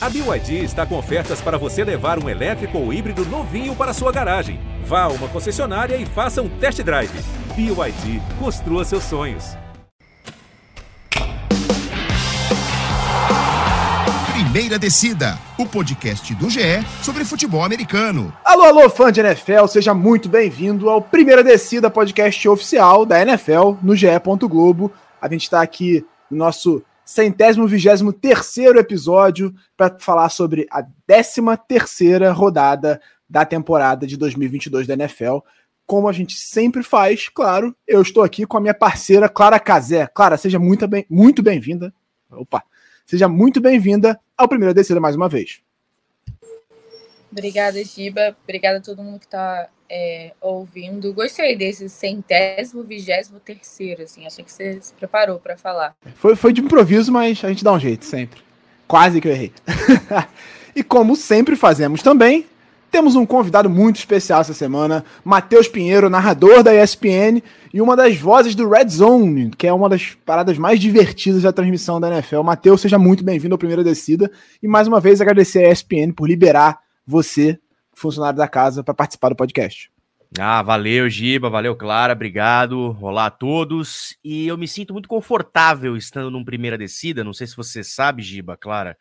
A 0.00 0.08
BYD 0.08 0.62
está 0.62 0.86
com 0.86 0.96
ofertas 0.96 1.40
para 1.40 1.58
você 1.58 1.82
levar 1.82 2.22
um 2.22 2.28
elétrico 2.28 2.78
ou 2.78 2.92
híbrido 2.92 3.24
novinho 3.26 3.74
para 3.74 3.92
sua 3.92 4.12
garagem. 4.12 4.60
Vá 4.84 5.02
a 5.02 5.08
uma 5.08 5.26
concessionária 5.26 5.96
e 5.96 6.06
faça 6.06 6.40
um 6.40 6.48
test 6.48 6.80
drive. 6.84 7.10
BYD, 7.56 8.22
construa 8.38 8.84
seus 8.84 9.02
sonhos. 9.02 9.56
Primeira 14.32 14.78
Descida, 14.78 15.36
o 15.58 15.66
podcast 15.66 16.32
do 16.36 16.48
GE 16.48 16.60
sobre 17.02 17.24
futebol 17.24 17.64
americano. 17.64 18.32
Alô, 18.44 18.66
alô, 18.66 18.88
fã 18.88 19.10
de 19.10 19.18
NFL, 19.18 19.66
seja 19.66 19.92
muito 19.94 20.28
bem-vindo 20.28 20.88
ao 20.88 21.02
Primeira 21.02 21.42
Descida, 21.42 21.90
podcast 21.90 22.48
oficial 22.48 23.04
da 23.04 23.20
NFL 23.20 23.74
no 23.82 23.96
GE. 23.96 24.06
Globo. 24.48 24.92
A 25.20 25.28
gente 25.28 25.42
está 25.42 25.60
aqui 25.60 26.06
no 26.30 26.38
nosso 26.38 26.84
centésimo 27.08 27.66
vigésimo 27.66 28.12
terceiro 28.12 28.78
episódio 28.78 29.54
para 29.74 29.98
falar 29.98 30.28
sobre 30.28 30.66
a 30.70 30.84
décima 31.06 31.56
terceira 31.56 32.30
rodada 32.32 33.00
da 33.26 33.46
temporada 33.46 34.06
de 34.06 34.14
2022 34.14 34.86
da 34.86 34.92
NFL. 34.92 35.38
Como 35.86 36.06
a 36.06 36.12
gente 36.12 36.36
sempre 36.38 36.82
faz, 36.82 37.30
claro, 37.30 37.74
eu 37.86 38.02
estou 38.02 38.22
aqui 38.22 38.44
com 38.44 38.58
a 38.58 38.60
minha 38.60 38.74
parceira 38.74 39.26
Clara 39.26 39.58
Cazé. 39.58 40.06
Clara, 40.08 40.36
seja 40.36 40.58
muito 40.58 40.86
bem, 40.86 41.06
muito 41.08 41.42
bem-vinda. 41.42 41.94
Opa, 42.30 42.62
seja 43.06 43.26
muito 43.26 43.58
bem-vinda 43.58 44.20
ao 44.36 44.46
primeiro 44.46 44.74
descida 44.74 45.00
mais 45.00 45.16
uma 45.16 45.30
vez. 45.30 45.62
Obrigada, 47.32 47.82
Giba. 47.82 48.36
Obrigada 48.44 48.78
a 48.78 48.82
todo 48.82 49.02
mundo 49.02 49.18
que 49.18 49.24
está 49.24 49.70
é, 49.90 50.32
ouvindo. 50.40 51.12
Gostei 51.12 51.56
desse 51.56 51.88
centésimo, 51.88 52.82
vigésimo 52.82 53.40
terceiro, 53.40 54.02
assim. 54.02 54.26
Achei 54.26 54.44
que 54.44 54.52
você 54.52 54.78
se 54.80 54.92
preparou 54.94 55.38
para 55.38 55.56
falar. 55.56 55.94
Foi, 56.16 56.36
foi 56.36 56.52
de 56.52 56.60
improviso, 56.60 57.12
mas 57.12 57.42
a 57.44 57.48
gente 57.48 57.64
dá 57.64 57.72
um 57.72 57.80
jeito 57.80 58.04
sempre. 58.04 58.40
Quase 58.86 59.20
que 59.20 59.28
eu 59.28 59.32
errei. 59.32 59.52
e 60.74 60.82
como 60.82 61.16
sempre 61.16 61.56
fazemos 61.56 62.02
também, 62.02 62.46
temos 62.90 63.14
um 63.14 63.26
convidado 63.26 63.68
muito 63.68 63.96
especial 63.96 64.40
essa 64.40 64.54
semana, 64.54 65.04
Matheus 65.22 65.68
Pinheiro, 65.68 66.08
narrador 66.08 66.62
da 66.62 66.74
ESPN 66.74 67.42
e 67.72 67.82
uma 67.82 67.94
das 67.94 68.16
vozes 68.16 68.54
do 68.54 68.68
Red 68.68 68.88
Zone, 68.88 69.50
que 69.50 69.66
é 69.66 69.72
uma 69.72 69.90
das 69.90 70.16
paradas 70.24 70.56
mais 70.56 70.80
divertidas 70.80 71.42
da 71.42 71.52
transmissão 71.52 72.00
da 72.00 72.08
NFL. 72.08 72.42
Matheus, 72.42 72.80
seja 72.80 72.98
muito 72.98 73.22
bem-vindo 73.22 73.54
ao 73.54 73.58
Primeira 73.58 73.84
Descida 73.84 74.30
e 74.62 74.66
mais 74.66 74.88
uma 74.88 75.00
vez 75.00 75.20
agradecer 75.20 75.64
a 75.64 75.70
ESPN 75.70 76.12
por 76.16 76.26
liberar 76.26 76.78
você 77.06 77.58
funcionário 77.98 78.36
da 78.36 78.48
casa, 78.48 78.82
para 78.82 78.94
participar 78.94 79.30
do 79.30 79.36
podcast. 79.36 79.90
Ah, 80.38 80.62
valeu, 80.62 81.08
Giba, 81.08 81.48
valeu, 81.48 81.74
Clara, 81.74 82.12
obrigado. 82.12 82.96
Olá 83.00 83.26
a 83.26 83.30
todos. 83.30 84.16
E 84.22 84.46
eu 84.46 84.58
me 84.58 84.68
sinto 84.68 84.92
muito 84.92 85.08
confortável 85.08 85.96
estando 85.96 86.30
num 86.30 86.44
primeira 86.44 86.76
descida. 86.76 87.24
Não 87.24 87.32
sei 87.32 87.46
se 87.46 87.56
você 87.56 87.82
sabe, 87.82 88.22
Giba, 88.22 88.56
Clara. 88.56 88.96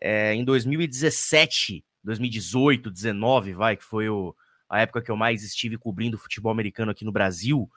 É, 0.00 0.32
em 0.32 0.44
2017, 0.44 1.84
2018, 2.04 2.88
19, 2.88 3.52
vai, 3.52 3.76
que 3.76 3.84
foi 3.84 4.08
o, 4.08 4.34
a 4.68 4.80
época 4.80 5.02
que 5.02 5.10
eu 5.10 5.16
mais 5.16 5.42
estive 5.42 5.76
cobrindo 5.76 6.16
futebol 6.16 6.52
americano 6.52 6.92
aqui 6.92 7.04
no 7.04 7.12
Brasil. 7.12 7.68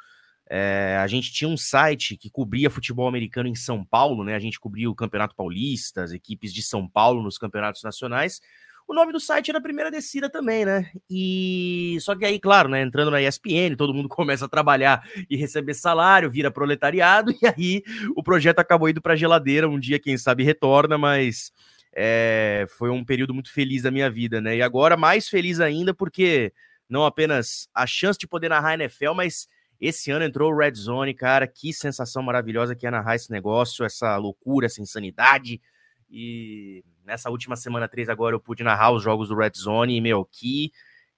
É, 0.49 0.99
a 1.01 1.07
gente 1.07 1.33
tinha 1.33 1.49
um 1.49 1.57
site 1.57 2.15
que 2.15 2.29
cobria 2.29 2.69
futebol 2.69 3.07
americano 3.07 3.49
em 3.49 3.55
São 3.55 3.83
Paulo, 3.83 4.23
né? 4.23 4.35
A 4.35 4.39
gente 4.39 4.59
cobria 4.59 4.89
o 4.89 4.95
Campeonato 4.95 5.35
Paulista, 5.35 6.03
as 6.03 6.11
equipes 6.11 6.53
de 6.53 6.61
São 6.61 6.87
Paulo 6.87 7.23
nos 7.23 7.39
campeonatos 7.39 7.81
nacionais. 7.81 8.39
O 8.87 8.93
nome 8.93 9.13
do 9.13 9.19
site 9.19 9.49
era 9.49 9.61
Primeira 9.61 9.89
Descida 9.89 10.29
também, 10.29 10.65
né? 10.65 10.91
E 11.09 11.97
só 12.01 12.15
que 12.15 12.25
aí, 12.25 12.39
claro, 12.39 12.67
né, 12.69 12.81
entrando 12.81 13.11
na 13.11 13.21
ESPN, 13.21 13.75
todo 13.77 13.93
mundo 13.93 14.09
começa 14.09 14.45
a 14.45 14.49
trabalhar 14.49 15.07
e 15.29 15.37
receber 15.37 15.73
salário, 15.73 16.29
vira 16.29 16.51
proletariado, 16.51 17.31
e 17.41 17.47
aí 17.47 17.83
o 18.15 18.21
projeto 18.21 18.59
acabou 18.59 18.89
indo 18.89 19.01
para 19.01 19.15
geladeira. 19.15 19.69
Um 19.69 19.79
dia, 19.79 19.99
quem 19.99 20.17
sabe, 20.17 20.43
retorna, 20.43 20.97
mas 20.97 21.51
é, 21.95 22.65
foi 22.77 22.89
um 22.89 23.05
período 23.05 23.33
muito 23.33 23.51
feliz 23.51 23.83
da 23.83 23.91
minha 23.91 24.09
vida, 24.09 24.41
né? 24.41 24.57
E 24.57 24.61
agora 24.61 24.97
mais 24.97 25.29
feliz 25.29 25.59
ainda 25.59 25.93
porque 25.93 26.51
não 26.89 27.05
apenas 27.05 27.67
a 27.73 27.87
chance 27.87 28.19
de 28.19 28.27
poder 28.27 28.49
narrar 28.49 28.73
NFL, 28.73 29.13
mas 29.15 29.47
esse 29.79 30.11
ano 30.11 30.25
entrou 30.25 30.51
o 30.51 30.57
Red 30.57 30.75
Zone, 30.75 31.13
cara, 31.13 31.47
que 31.47 31.73
sensação 31.73 32.23
maravilhosa 32.23 32.75
que 32.75 32.87
é 32.87 32.91
narrar 32.91 33.15
esse 33.15 33.31
negócio, 33.31 33.85
essa 33.85 34.15
loucura, 34.17 34.65
essa 34.65 34.81
insanidade. 34.81 35.61
E 36.09 36.83
nessa 37.05 37.29
última 37.29 37.55
semana 37.55 37.87
3 37.87 38.09
agora 38.09 38.35
eu 38.35 38.39
pude 38.39 38.63
narrar 38.63 38.91
os 38.91 39.03
jogos 39.03 39.29
do 39.29 39.35
Red 39.35 39.51
Zone 39.55 39.95
e, 39.95 40.01
meu, 40.01 40.25
que, 40.25 40.71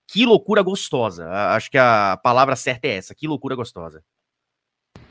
que 0.07 0.25
loucura 0.25 0.61
gostosa. 0.61 1.29
Acho 1.29 1.69
que 1.69 1.77
a 1.77 2.19
palavra 2.21 2.55
certa 2.55 2.87
é 2.87 2.97
essa, 2.97 3.15
que 3.15 3.27
loucura 3.27 3.55
gostosa. 3.55 4.03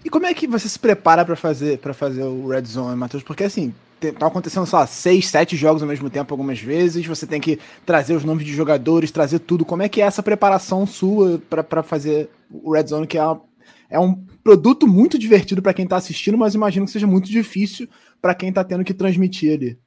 E 0.04 0.10
como 0.10 0.26
é 0.26 0.34
que 0.34 0.46
você 0.46 0.68
se 0.68 0.78
prepara 0.78 1.24
para 1.24 1.36
fazer 1.36 1.78
para 1.78 1.94
fazer 1.94 2.22
o 2.22 2.48
Red 2.48 2.64
Zone, 2.64 2.96
Matheus? 2.96 3.22
Porque 3.22 3.44
assim, 3.44 3.74
tá 4.12 4.26
acontecendo, 4.26 4.66
sei 4.66 4.78
lá, 4.78 4.86
seis, 4.86 5.28
sete 5.28 5.56
jogos 5.56 5.82
ao 5.82 5.88
mesmo 5.88 6.10
tempo 6.10 6.32
algumas 6.32 6.60
vezes, 6.60 7.06
você 7.06 7.26
tem 7.26 7.40
que 7.40 7.58
trazer 7.86 8.14
os 8.14 8.24
nomes 8.24 8.44
de 8.44 8.52
jogadores, 8.52 9.10
trazer 9.10 9.38
tudo. 9.38 9.64
Como 9.64 9.82
é 9.82 9.88
que 9.88 10.02
é 10.02 10.04
essa 10.04 10.22
preparação 10.22 10.86
sua 10.86 11.40
para 11.48 11.82
fazer 11.82 12.28
o 12.50 12.72
Red 12.72 12.88
Zone, 12.88 13.06
que 13.06 13.18
é, 13.18 13.22
é 13.88 13.98
um 13.98 14.14
produto 14.42 14.86
muito 14.86 15.18
divertido 15.18 15.62
para 15.62 15.72
quem 15.72 15.86
tá 15.86 15.96
assistindo, 15.96 16.36
mas 16.36 16.54
imagino 16.54 16.84
que 16.86 16.92
seja 16.92 17.06
muito 17.06 17.30
difícil 17.30 17.88
para 18.20 18.34
quem 18.34 18.52
tá 18.52 18.62
tendo 18.62 18.84
que 18.84 18.92
transmitir 18.92 19.54
ali. 19.54 19.78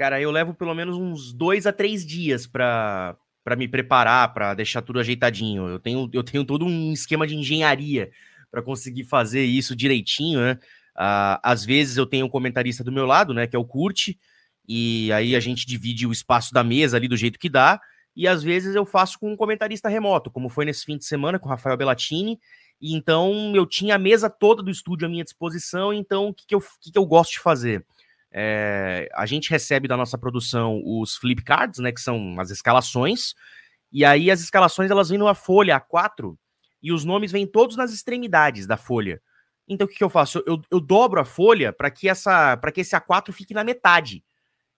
Cara, 0.00 0.18
eu 0.18 0.30
levo 0.30 0.54
pelo 0.54 0.74
menos 0.74 0.96
uns 0.96 1.30
dois 1.30 1.66
a 1.66 1.74
três 1.74 2.06
dias 2.06 2.46
para 2.46 3.14
para 3.44 3.54
me 3.54 3.68
preparar, 3.68 4.32
para 4.32 4.54
deixar 4.54 4.80
tudo 4.80 4.98
ajeitadinho. 4.98 5.68
Eu 5.68 5.78
tenho, 5.78 6.08
eu 6.14 6.22
tenho 6.22 6.42
todo 6.42 6.64
um 6.64 6.90
esquema 6.90 7.26
de 7.26 7.34
engenharia 7.34 8.10
para 8.50 8.62
conseguir 8.62 9.04
fazer 9.04 9.44
isso 9.44 9.76
direitinho, 9.76 10.40
né? 10.40 10.58
Uh, 10.96 11.36
às 11.42 11.66
vezes 11.66 11.98
eu 11.98 12.06
tenho 12.06 12.24
um 12.24 12.30
comentarista 12.30 12.82
do 12.82 12.90
meu 12.90 13.04
lado, 13.04 13.34
né, 13.34 13.46
que 13.46 13.54
é 13.54 13.58
o 13.58 13.64
Curte, 13.64 14.18
e 14.66 15.12
aí 15.12 15.36
a 15.36 15.40
gente 15.40 15.66
divide 15.66 16.06
o 16.06 16.12
espaço 16.12 16.54
da 16.54 16.64
mesa 16.64 16.96
ali 16.96 17.06
do 17.06 17.16
jeito 17.16 17.38
que 17.38 17.50
dá, 17.50 17.78
e 18.16 18.26
às 18.26 18.42
vezes 18.42 18.74
eu 18.74 18.86
faço 18.86 19.18
com 19.18 19.30
um 19.30 19.36
comentarista 19.36 19.88
remoto, 19.88 20.30
como 20.30 20.48
foi 20.48 20.64
nesse 20.64 20.86
fim 20.86 20.96
de 20.96 21.04
semana 21.04 21.38
com 21.38 21.46
o 21.46 21.50
Rafael 21.50 21.76
Bellatini, 21.76 22.38
e 22.80 22.94
então 22.94 23.52
eu 23.54 23.66
tinha 23.66 23.96
a 23.96 23.98
mesa 23.98 24.30
toda 24.30 24.62
do 24.62 24.70
estúdio 24.70 25.06
à 25.06 25.10
minha 25.10 25.24
disposição, 25.24 25.92
então 25.92 26.28
o 26.28 26.34
que, 26.34 26.46
que, 26.46 26.54
eu, 26.54 26.60
que, 26.80 26.90
que 26.90 26.98
eu 26.98 27.04
gosto 27.04 27.32
de 27.32 27.40
fazer? 27.40 27.84
É, 28.32 29.08
a 29.14 29.26
gente 29.26 29.50
recebe 29.50 29.88
da 29.88 29.96
nossa 29.96 30.16
produção 30.16 30.80
os 30.84 31.16
flip 31.16 31.42
cards, 31.42 31.80
né, 31.80 31.90
que 31.90 32.00
são 32.00 32.38
as 32.38 32.50
escalações, 32.50 33.34
e 33.92 34.04
aí 34.04 34.30
as 34.30 34.40
escalações 34.40 34.90
elas 34.90 35.08
vêm 35.08 35.18
numa 35.18 35.34
folha 35.34 35.80
A4 35.80 36.36
e 36.82 36.92
os 36.92 37.04
nomes 37.04 37.32
vêm 37.32 37.46
todos 37.46 37.76
nas 37.76 37.92
extremidades 37.92 38.66
da 38.66 38.76
folha. 38.76 39.20
Então 39.68 39.84
o 39.84 39.88
que, 39.88 39.96
que 39.96 40.04
eu 40.04 40.10
faço? 40.10 40.42
Eu, 40.46 40.60
eu 40.70 40.80
dobro 40.80 41.20
a 41.20 41.24
folha 41.24 41.72
para 41.72 41.90
que 41.90 42.08
essa 42.08 42.56
para 42.56 42.72
que 42.72 42.80
esse 42.80 42.96
A4 42.96 43.32
fique 43.32 43.54
na 43.54 43.64
metade. 43.64 44.24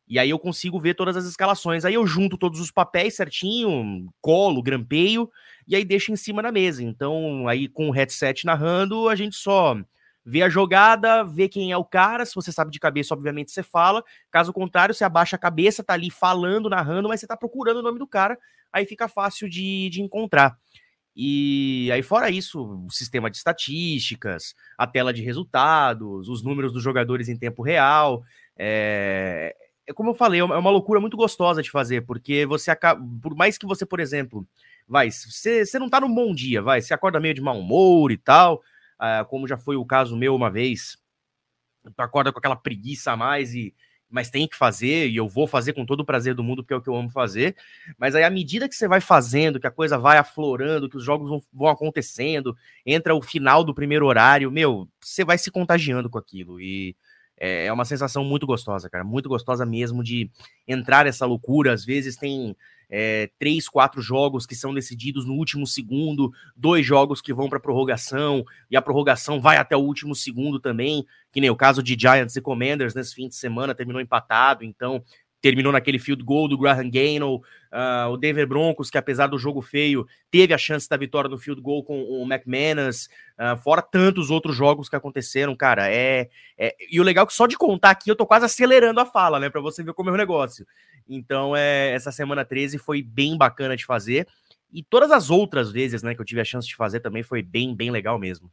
E 0.08 0.19
aí 0.19 0.28
eu 0.28 0.38
consigo 0.38 0.78
ver 0.80 0.94
todas 0.94 1.16
as 1.16 1.24
escalações. 1.24 1.84
Aí 1.84 1.94
eu 1.94 2.06
junto 2.06 2.36
todos 2.36 2.60
os 2.60 2.70
papéis 2.70 3.16
certinho, 3.16 4.12
colo, 4.20 4.62
grampeio, 4.62 5.30
e 5.66 5.74
aí 5.74 5.84
deixo 5.84 6.12
em 6.12 6.16
cima 6.16 6.42
da 6.42 6.52
mesa. 6.52 6.82
Então, 6.82 7.48
aí 7.48 7.69
com 7.69 7.88
o 7.88 7.92
headset 7.92 8.44
narrando, 8.44 9.08
a 9.08 9.14
gente 9.14 9.36
só 9.36 9.74
vê 10.24 10.42
a 10.42 10.48
jogada, 10.48 11.24
vê 11.24 11.48
quem 11.48 11.72
é 11.72 11.76
o 11.76 11.84
cara. 11.84 12.24
Se 12.24 12.34
você 12.34 12.52
sabe 12.52 12.70
de 12.70 12.78
cabeça, 12.78 13.14
obviamente 13.14 13.50
você 13.50 13.62
fala. 13.62 14.02
Caso 14.30 14.52
contrário, 14.52 14.94
você 14.94 15.04
abaixa 15.04 15.36
a 15.36 15.38
cabeça, 15.38 15.82
tá 15.82 15.94
ali 15.94 16.10
falando, 16.10 16.70
narrando, 16.70 17.08
mas 17.08 17.20
você 17.20 17.26
tá 17.26 17.36
procurando 17.36 17.78
o 17.78 17.82
nome 17.82 17.98
do 17.98 18.06
cara, 18.06 18.38
aí 18.72 18.86
fica 18.86 19.08
fácil 19.08 19.48
de, 19.48 19.88
de 19.90 20.00
encontrar. 20.00 20.56
E 21.14 21.90
aí, 21.92 22.02
fora 22.02 22.30
isso, 22.30 22.86
o 22.86 22.90
sistema 22.90 23.30
de 23.30 23.36
estatísticas, 23.36 24.54
a 24.78 24.86
tela 24.86 25.12
de 25.12 25.22
resultados, 25.22 26.28
os 26.28 26.42
números 26.42 26.72
dos 26.72 26.82
jogadores 26.82 27.28
em 27.28 27.36
tempo 27.36 27.62
real. 27.62 28.22
É, 28.56 29.54
é 29.86 29.92
como 29.92 30.10
eu 30.10 30.14
falei, 30.14 30.40
é 30.40 30.44
uma 30.44 30.70
loucura 30.70 31.00
muito 31.00 31.16
gostosa 31.16 31.62
de 31.62 31.70
fazer, 31.70 32.06
porque 32.06 32.46
você 32.46 32.70
acaba. 32.70 33.04
Por 33.20 33.34
mais 33.36 33.58
que 33.58 33.66
você, 33.66 33.84
por 33.84 34.00
exemplo, 34.00 34.46
vai, 34.88 35.10
você, 35.10 35.66
você 35.66 35.78
não 35.78 35.90
tá 35.90 36.00
num 36.00 36.14
bom 36.14 36.32
dia, 36.34 36.62
vai, 36.62 36.80
você 36.80 36.94
acorda 36.94 37.20
meio 37.20 37.34
de 37.34 37.42
mau 37.42 37.58
humor 37.58 38.10
e 38.10 38.16
tal 38.16 38.62
uh, 39.02 39.24
como 39.26 39.48
já 39.48 39.58
foi 39.58 39.76
o 39.76 39.84
caso 39.84 40.16
meu 40.16 40.34
uma 40.34 40.50
vez. 40.50 40.96
Tu 41.84 42.00
acorda 42.00 42.32
com 42.32 42.38
aquela 42.38 42.56
preguiça 42.56 43.12
a 43.12 43.16
mais 43.16 43.54
e 43.54 43.74
mas 44.12 44.28
tem 44.28 44.46
que 44.46 44.54
fazer, 44.54 45.08
e 45.08 45.16
eu 45.16 45.26
vou 45.26 45.46
fazer 45.46 45.72
com 45.72 45.86
todo 45.86 46.00
o 46.00 46.04
prazer 46.04 46.34
do 46.34 46.44
mundo, 46.44 46.62
porque 46.62 46.74
é 46.74 46.76
o 46.76 46.82
que 46.82 46.88
eu 46.90 46.94
amo 46.94 47.08
fazer. 47.08 47.56
Mas 47.96 48.14
aí, 48.14 48.22
à 48.22 48.28
medida 48.28 48.69
que 48.69 48.76
você 48.76 48.87
vai 48.87 49.00
fazendo, 49.00 49.58
que 49.58 49.66
a 49.66 49.70
coisa 49.70 49.96
vai 49.96 50.19
aflorando, 50.19 50.87
que 50.87 50.99
os 50.99 51.02
jogos 51.02 51.31
vão, 51.31 51.43
vão 51.50 51.69
acontecendo, 51.69 52.54
entra 52.84 53.14
o 53.14 53.22
final 53.22 53.64
do 53.64 53.75
primeiro 53.75 54.04
horário, 54.04 54.50
meu, 54.52 54.87
você 55.00 55.25
vai 55.25 55.38
se 55.38 55.50
contagiando 55.50 56.10
com 56.10 56.19
aquilo. 56.19 56.60
E 56.60 56.94
é, 57.38 57.64
é 57.64 57.72
uma 57.72 57.87
sensação 57.87 58.22
muito 58.22 58.46
gostosa, 58.46 58.90
cara, 58.90 59.02
muito 59.02 59.31
gostosa 59.31 59.64
mesmo 59.64 60.04
de 60.04 60.31
entrar 60.69 61.06
nessa 61.06 61.25
loucura. 61.25 61.72
Às 61.72 61.82
vezes 61.82 62.14
tem 62.14 62.54
é, 62.94 63.30
três, 63.38 63.70
quatro 63.70 64.02
jogos 64.02 64.44
que 64.44 64.54
são 64.54 64.74
decididos 64.74 65.24
no 65.24 65.32
último 65.32 65.66
segundo, 65.66 66.30
dois 66.54 66.84
jogos 66.84 67.22
que 67.22 67.32
vão 67.32 67.48
para 67.48 67.58
prorrogação, 67.58 68.44
e 68.70 68.76
a 68.76 68.82
prorrogação 68.82 69.40
vai 69.40 69.56
até 69.56 69.74
o 69.74 69.80
último 69.80 70.14
segundo 70.14 70.60
também, 70.60 71.06
que 71.32 71.40
nem 71.40 71.48
o 71.48 71.56
caso 71.56 71.82
de 71.82 71.96
Giants 71.98 72.36
e 72.36 72.42
Commanders 72.42 72.94
nesse 72.94 73.14
fim 73.14 73.28
de 73.28 73.34
semana 73.34 73.74
terminou 73.74 74.02
empatado, 74.02 74.62
então 74.62 75.02
terminou 75.42 75.72
naquele 75.72 75.98
field 75.98 76.22
goal 76.22 76.46
do 76.46 76.56
Graham 76.56 76.88
Gaino, 76.88 77.36
uh, 77.36 78.08
o 78.10 78.16
Denver 78.16 78.46
Broncos, 78.46 78.88
que 78.88 78.96
apesar 78.96 79.26
do 79.26 79.36
jogo 79.36 79.60
feio, 79.60 80.06
teve 80.30 80.54
a 80.54 80.58
chance 80.58 80.88
da 80.88 80.96
vitória 80.96 81.28
no 81.28 81.36
field 81.36 81.60
goal 81.60 81.82
com 81.82 82.00
o 82.00 82.22
McManus, 82.22 83.08
uh, 83.38 83.56
fora 83.60 83.82
tantos 83.82 84.30
outros 84.30 84.54
jogos 84.56 84.88
que 84.88 84.94
aconteceram, 84.94 85.56
cara, 85.56 85.90
é, 85.90 86.30
é, 86.56 86.74
E 86.88 87.00
o 87.00 87.02
legal 87.02 87.24
é 87.24 87.26
que 87.26 87.34
só 87.34 87.48
de 87.48 87.58
contar 87.58 87.90
aqui, 87.90 88.08
eu 88.08 88.16
tô 88.16 88.24
quase 88.24 88.46
acelerando 88.46 89.00
a 89.00 89.04
fala, 89.04 89.40
né, 89.40 89.50
pra 89.50 89.60
você 89.60 89.82
ver 89.82 89.92
como 89.92 90.10
é 90.10 90.12
o 90.12 90.16
negócio. 90.16 90.64
Então, 91.08 91.56
é, 91.56 91.92
essa 91.92 92.12
semana 92.12 92.44
13 92.44 92.78
foi 92.78 93.02
bem 93.02 93.36
bacana 93.36 93.76
de 93.76 93.84
fazer, 93.84 94.28
e 94.72 94.82
todas 94.82 95.10
as 95.10 95.28
outras 95.28 95.72
vezes, 95.72 96.04
né, 96.04 96.14
que 96.14 96.20
eu 96.20 96.24
tive 96.24 96.40
a 96.40 96.44
chance 96.44 96.68
de 96.68 96.76
fazer 96.76 97.00
também 97.00 97.24
foi 97.24 97.42
bem, 97.42 97.74
bem 97.74 97.90
legal 97.90 98.16
mesmo. 98.16 98.48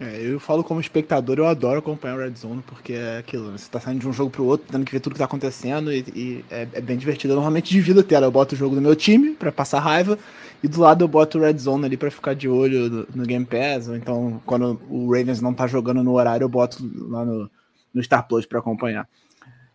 É, 0.00 0.18
eu 0.18 0.40
falo 0.40 0.64
como 0.64 0.80
espectador, 0.80 1.36
eu 1.36 1.46
adoro 1.46 1.78
acompanhar 1.78 2.16
o 2.16 2.20
Red 2.20 2.34
Zone, 2.34 2.62
porque 2.66 2.94
é 2.94 3.18
aquilo, 3.18 3.52
você 3.52 3.70
tá 3.70 3.78
saindo 3.78 4.00
de 4.00 4.08
um 4.08 4.12
jogo 4.14 4.30
pro 4.30 4.46
outro, 4.46 4.66
tendo 4.72 4.82
que 4.82 4.92
ver 4.92 5.00
tudo 5.00 5.12
que 5.12 5.18
tá 5.18 5.26
acontecendo, 5.26 5.92
e, 5.92 5.98
e 6.14 6.44
é, 6.50 6.66
é, 6.72 6.80
bem 6.80 6.96
divertido. 6.96 7.32
Eu 7.32 7.36
normalmente 7.36 7.68
divido 7.68 8.00
a 8.00 8.02
tela, 8.02 8.24
eu 8.24 8.30
boto 8.30 8.54
o 8.54 8.58
jogo 8.58 8.74
do 8.74 8.80
meu 8.80 8.96
time 8.96 9.32
para 9.34 9.52
passar 9.52 9.78
raiva, 9.80 10.18
e 10.62 10.68
do 10.68 10.80
lado 10.80 11.04
eu 11.04 11.08
boto 11.08 11.36
o 11.36 11.42
Red 11.42 11.58
Zone 11.58 11.84
ali 11.84 11.98
para 11.98 12.10
ficar 12.10 12.34
de 12.34 12.48
olho 12.48 12.88
no, 12.88 13.06
no, 13.14 13.26
Game 13.26 13.44
Pass, 13.44 13.88
ou 13.88 13.94
então 13.96 14.40
quando 14.46 14.80
o 14.88 15.12
Ravens 15.12 15.42
não 15.42 15.52
tá 15.52 15.66
jogando 15.66 16.02
no 16.02 16.14
horário, 16.14 16.44
eu 16.44 16.48
boto 16.48 16.78
lá 17.10 17.22
no, 17.22 17.50
no 17.92 18.02
Star 18.02 18.26
Plus 18.26 18.46
para 18.46 18.58
acompanhar. 18.58 19.06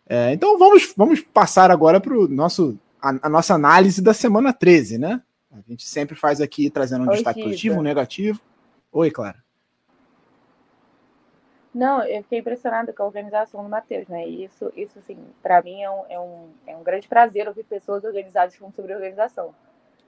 É, 0.10 0.33
então 0.33 0.57
vamos, 0.57 0.92
vamos 0.98 1.22
passar 1.22 1.69
agora 1.69 2.01
pro 2.01 2.27
nosso, 2.27 2.80
a, 3.00 3.27
a, 3.27 3.30
nossa 3.30 3.54
análise 3.54 4.01
da 4.01 4.13
semana 4.13 4.51
13, 4.51 4.98
né? 4.98 5.22
A 5.51 5.62
gente 5.69 5.88
sempre 5.88 6.16
faz 6.16 6.42
aqui 6.42 6.68
trazendo 6.72 7.06
um 7.06 7.10
Oi, 7.10 7.13
destaque 7.13 7.44
positivo, 7.44 7.77
um 7.77 7.83
negativo. 7.83 8.42
Oi, 8.92 9.12
Clara. 9.12 9.44
Não, 11.75 12.01
eu 12.06 12.24
fiquei 12.24 12.39
impressionada 12.39 12.94
com 12.94 13.04
a 13.04 13.06
organização 13.06 13.62
do 13.62 13.69
Matheus, 13.69 14.07
né? 14.07 14.25
E 14.25 14.45
isso, 14.45 14.72
isso 14.77 14.98
assim, 14.98 15.18
para 15.44 15.62
mim 15.62 15.83
é 15.83 15.92
um, 15.92 16.06
é, 16.07 16.18
um, 16.18 16.50
é 16.66 16.77
um 16.77 16.81
grande 16.81 17.06
prazer 17.06 17.50
ouvir 17.50 17.66
pessoas 17.66 18.06
organizadas 18.06 18.56
falando 18.56 18.74
sobre 18.74 18.95
organização. 18.95 19.54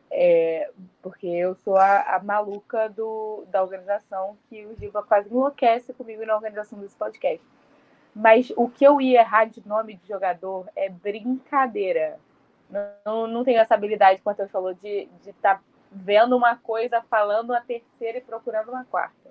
É, 0.09 0.71
porque 1.01 1.27
eu 1.27 1.55
sou 1.55 1.75
a, 1.75 2.15
a, 2.15 2.23
maluca 2.23 2.87
do, 2.87 3.43
da 3.51 3.61
organização 3.61 4.37
que 4.47 4.65
o 4.65 4.77
Giba 4.77 5.03
quase 5.03 5.29
enlouquece 5.29 5.93
comigo 5.93 6.25
na 6.25 6.35
organização 6.35 6.79
desse 6.79 6.95
podcast. 6.95 7.45
Mas 8.15 8.49
o 8.55 8.69
que 8.69 8.87
eu 8.87 9.01
ia 9.01 9.19
errar 9.19 9.43
de 9.43 9.61
nome 9.67 9.95
de 9.95 10.07
jogador 10.07 10.69
é 10.73 10.87
brincadeira. 10.87 12.17
Não, 13.05 13.27
não 13.27 13.43
tenho 13.43 13.59
essa 13.59 13.73
habilidade, 13.73 14.21
como 14.21 14.33
você 14.33 14.47
falou, 14.47 14.73
de 14.73 15.09
estar 15.25 15.55
tá 15.55 15.61
vendo 15.91 16.37
uma 16.37 16.55
coisa, 16.55 17.01
falando 17.09 17.53
a 17.53 17.59
terceira 17.59 18.19
e 18.19 18.21
procurando 18.21 18.69
uma 18.69 18.85
quarta. 18.85 19.26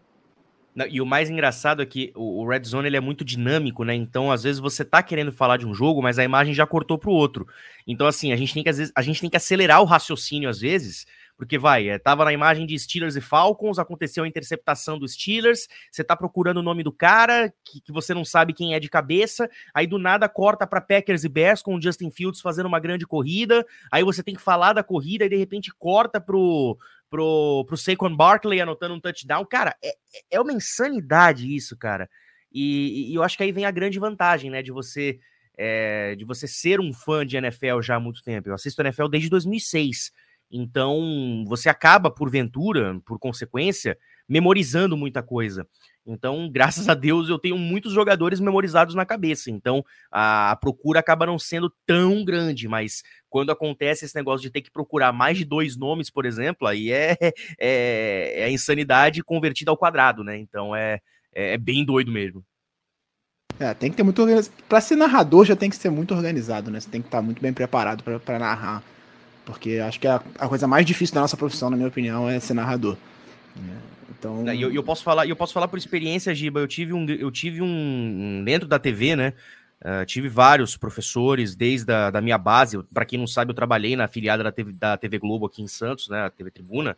E 0.90 1.00
o 1.00 1.06
mais 1.06 1.30
engraçado 1.30 1.80
é 1.80 1.86
que 1.86 2.12
o 2.14 2.46
Red 2.46 2.64
Zone 2.64 2.88
ele 2.88 2.98
é 2.98 3.00
muito 3.00 3.24
dinâmico, 3.24 3.82
né? 3.82 3.94
Então, 3.94 4.30
às 4.30 4.42
vezes, 4.42 4.60
você 4.60 4.84
tá 4.84 5.02
querendo 5.02 5.32
falar 5.32 5.56
de 5.56 5.66
um 5.66 5.72
jogo, 5.72 6.02
mas 6.02 6.18
a 6.18 6.24
imagem 6.24 6.52
já 6.52 6.66
cortou 6.66 6.98
pro 6.98 7.10
outro. 7.10 7.46
Então, 7.86 8.06
assim, 8.06 8.30
a 8.30 8.36
gente 8.36 8.52
tem 8.52 8.62
que, 8.62 8.68
às 8.68 8.76
vezes, 8.76 8.92
a 8.94 9.00
gente 9.00 9.20
tem 9.20 9.30
que 9.30 9.38
acelerar 9.38 9.80
o 9.80 9.86
raciocínio, 9.86 10.50
às 10.50 10.60
vezes, 10.60 11.06
porque 11.36 11.58
vai, 11.58 11.88
é, 11.88 11.98
tava 11.98 12.24
na 12.24 12.32
imagem 12.32 12.66
de 12.66 12.78
Steelers 12.78 13.14
e 13.14 13.20
Falcons, 13.20 13.78
aconteceu 13.78 14.24
a 14.24 14.28
interceptação 14.28 14.98
dos 14.98 15.12
Steelers, 15.12 15.68
você 15.90 16.02
tá 16.02 16.16
procurando 16.16 16.58
o 16.58 16.62
nome 16.62 16.82
do 16.82 16.90
cara, 16.90 17.52
que, 17.64 17.80
que 17.80 17.92
você 17.92 18.14
não 18.14 18.24
sabe 18.24 18.52
quem 18.52 18.74
é 18.74 18.80
de 18.80 18.88
cabeça, 18.88 19.48
aí 19.74 19.86
do 19.86 19.98
nada 19.98 20.28
corta 20.28 20.66
para 20.66 20.80
Packers 20.80 21.24
e 21.24 21.28
Bears 21.28 21.62
com 21.62 21.74
o 21.74 21.80
Justin 21.80 22.10
Fields 22.10 22.40
fazendo 22.40 22.66
uma 22.66 22.80
grande 22.80 23.06
corrida, 23.06 23.66
aí 23.92 24.02
você 24.02 24.22
tem 24.22 24.34
que 24.34 24.42
falar 24.42 24.72
da 24.72 24.82
corrida 24.82 25.24
e 25.24 25.28
de 25.28 25.36
repente 25.36 25.70
corta 25.78 26.20
pro, 26.20 26.78
pro, 27.10 27.64
pro 27.66 27.76
Saquon 27.76 28.14
Barkley 28.14 28.60
anotando 28.60 28.94
um 28.94 29.00
touchdown. 29.00 29.44
Cara, 29.44 29.76
é, 29.82 29.92
é 30.30 30.40
uma 30.40 30.52
insanidade 30.52 31.54
isso, 31.54 31.76
cara. 31.76 32.08
E, 32.52 33.10
e, 33.10 33.14
eu 33.14 33.22
acho 33.22 33.36
que 33.36 33.42
aí 33.42 33.52
vem 33.52 33.64
a 33.64 33.70
grande 33.70 33.98
vantagem, 33.98 34.50
né, 34.50 34.62
de 34.62 34.72
você 34.72 35.18
é, 35.58 36.14
de 36.14 36.24
você 36.24 36.46
ser 36.46 36.80
um 36.80 36.92
fã 36.92 37.24
de 37.24 37.36
NFL 37.36 37.80
já 37.80 37.96
há 37.96 38.00
muito 38.00 38.22
tempo. 38.22 38.48
Eu 38.48 38.54
assisto 38.54 38.80
NFL 38.82 39.08
desde 39.08 39.30
2006. 39.30 40.12
Então, 40.50 41.44
você 41.46 41.68
acaba, 41.68 42.10
porventura, 42.10 43.00
por 43.04 43.18
consequência, 43.18 43.98
memorizando 44.28 44.96
muita 44.96 45.22
coisa. 45.22 45.66
Então, 46.06 46.48
graças 46.48 46.88
a 46.88 46.94
Deus, 46.94 47.28
eu 47.28 47.38
tenho 47.38 47.58
muitos 47.58 47.92
jogadores 47.92 48.38
memorizados 48.38 48.94
na 48.94 49.04
cabeça. 49.04 49.50
Então, 49.50 49.84
a, 50.10 50.56
procura 50.60 51.00
acaba 51.00 51.26
não 51.26 51.38
sendo 51.38 51.72
tão 51.84 52.24
grande, 52.24 52.68
mas 52.68 53.02
quando 53.28 53.50
acontece 53.50 54.04
esse 54.04 54.14
negócio 54.14 54.42
de 54.42 54.50
ter 54.50 54.62
que 54.62 54.70
procurar 54.70 55.12
mais 55.12 55.36
de 55.36 55.44
dois 55.44 55.76
nomes, 55.76 56.08
por 56.08 56.24
exemplo, 56.24 56.68
aí 56.68 56.92
é, 56.92 57.16
é, 57.58 58.40
é 58.40 58.44
a 58.44 58.50
insanidade 58.50 59.22
convertida 59.22 59.70
ao 59.70 59.76
quadrado, 59.76 60.22
né? 60.22 60.38
Então, 60.38 60.74
é, 60.76 61.00
é, 61.34 61.54
é 61.54 61.58
bem 61.58 61.84
doido 61.84 62.12
mesmo. 62.12 62.44
É, 63.58 63.74
tem 63.74 63.90
que 63.90 63.96
ter 63.96 64.02
muito. 64.02 64.22
Para 64.68 64.80
ser 64.80 64.96
narrador, 64.96 65.44
já 65.44 65.56
tem 65.56 65.70
que 65.70 65.76
ser 65.76 65.90
muito 65.90 66.14
organizado, 66.14 66.70
né? 66.70 66.78
Você 66.78 66.90
tem 66.90 67.00
que 67.00 67.08
estar 67.08 67.22
muito 67.22 67.40
bem 67.40 67.52
preparado 67.52 68.04
para 68.20 68.38
narrar. 68.38 68.82
Porque 69.46 69.78
acho 69.78 69.98
que 69.98 70.06
a, 70.06 70.20
a, 70.38 70.48
coisa 70.48 70.66
mais 70.66 70.84
difícil 70.84 71.14
da 71.14 71.20
nossa 71.22 71.36
profissão, 71.36 71.70
na 71.70 71.76
minha 71.76 71.88
opinião, 71.88 72.28
é 72.28 72.38
ser 72.38 72.52
narrador. 72.52 72.96
É. 73.56 73.95
Então... 74.18 74.46
Eu, 74.48 74.72
eu, 74.72 74.82
posso 74.82 75.02
falar, 75.02 75.26
eu 75.26 75.36
posso 75.36 75.52
falar 75.52 75.68
por 75.68 75.78
experiência, 75.78 76.34
Giba. 76.34 76.60
Eu 76.60 76.68
tive 76.68 76.92
um, 76.92 77.06
eu 77.08 77.30
tive 77.30 77.62
um 77.62 78.42
dentro 78.44 78.68
da 78.68 78.78
TV, 78.78 79.16
né? 79.16 79.32
Uh, 79.78 80.06
tive 80.06 80.28
vários 80.28 80.74
professores 80.76 81.54
desde 81.54 81.92
a 81.92 82.10
da 82.10 82.20
minha 82.20 82.38
base. 82.38 82.82
Para 82.92 83.04
quem 83.04 83.18
não 83.18 83.26
sabe, 83.26 83.50
eu 83.50 83.54
trabalhei 83.54 83.94
na 83.94 84.04
afiliada 84.04 84.42
da 84.42 84.50
TV, 84.50 84.72
da 84.72 84.96
TV 84.96 85.18
Globo 85.18 85.46
aqui 85.46 85.62
em 85.62 85.68
Santos, 85.68 86.08
né? 86.08 86.24
A 86.24 86.30
TV 86.30 86.50
Tribuna. 86.50 86.96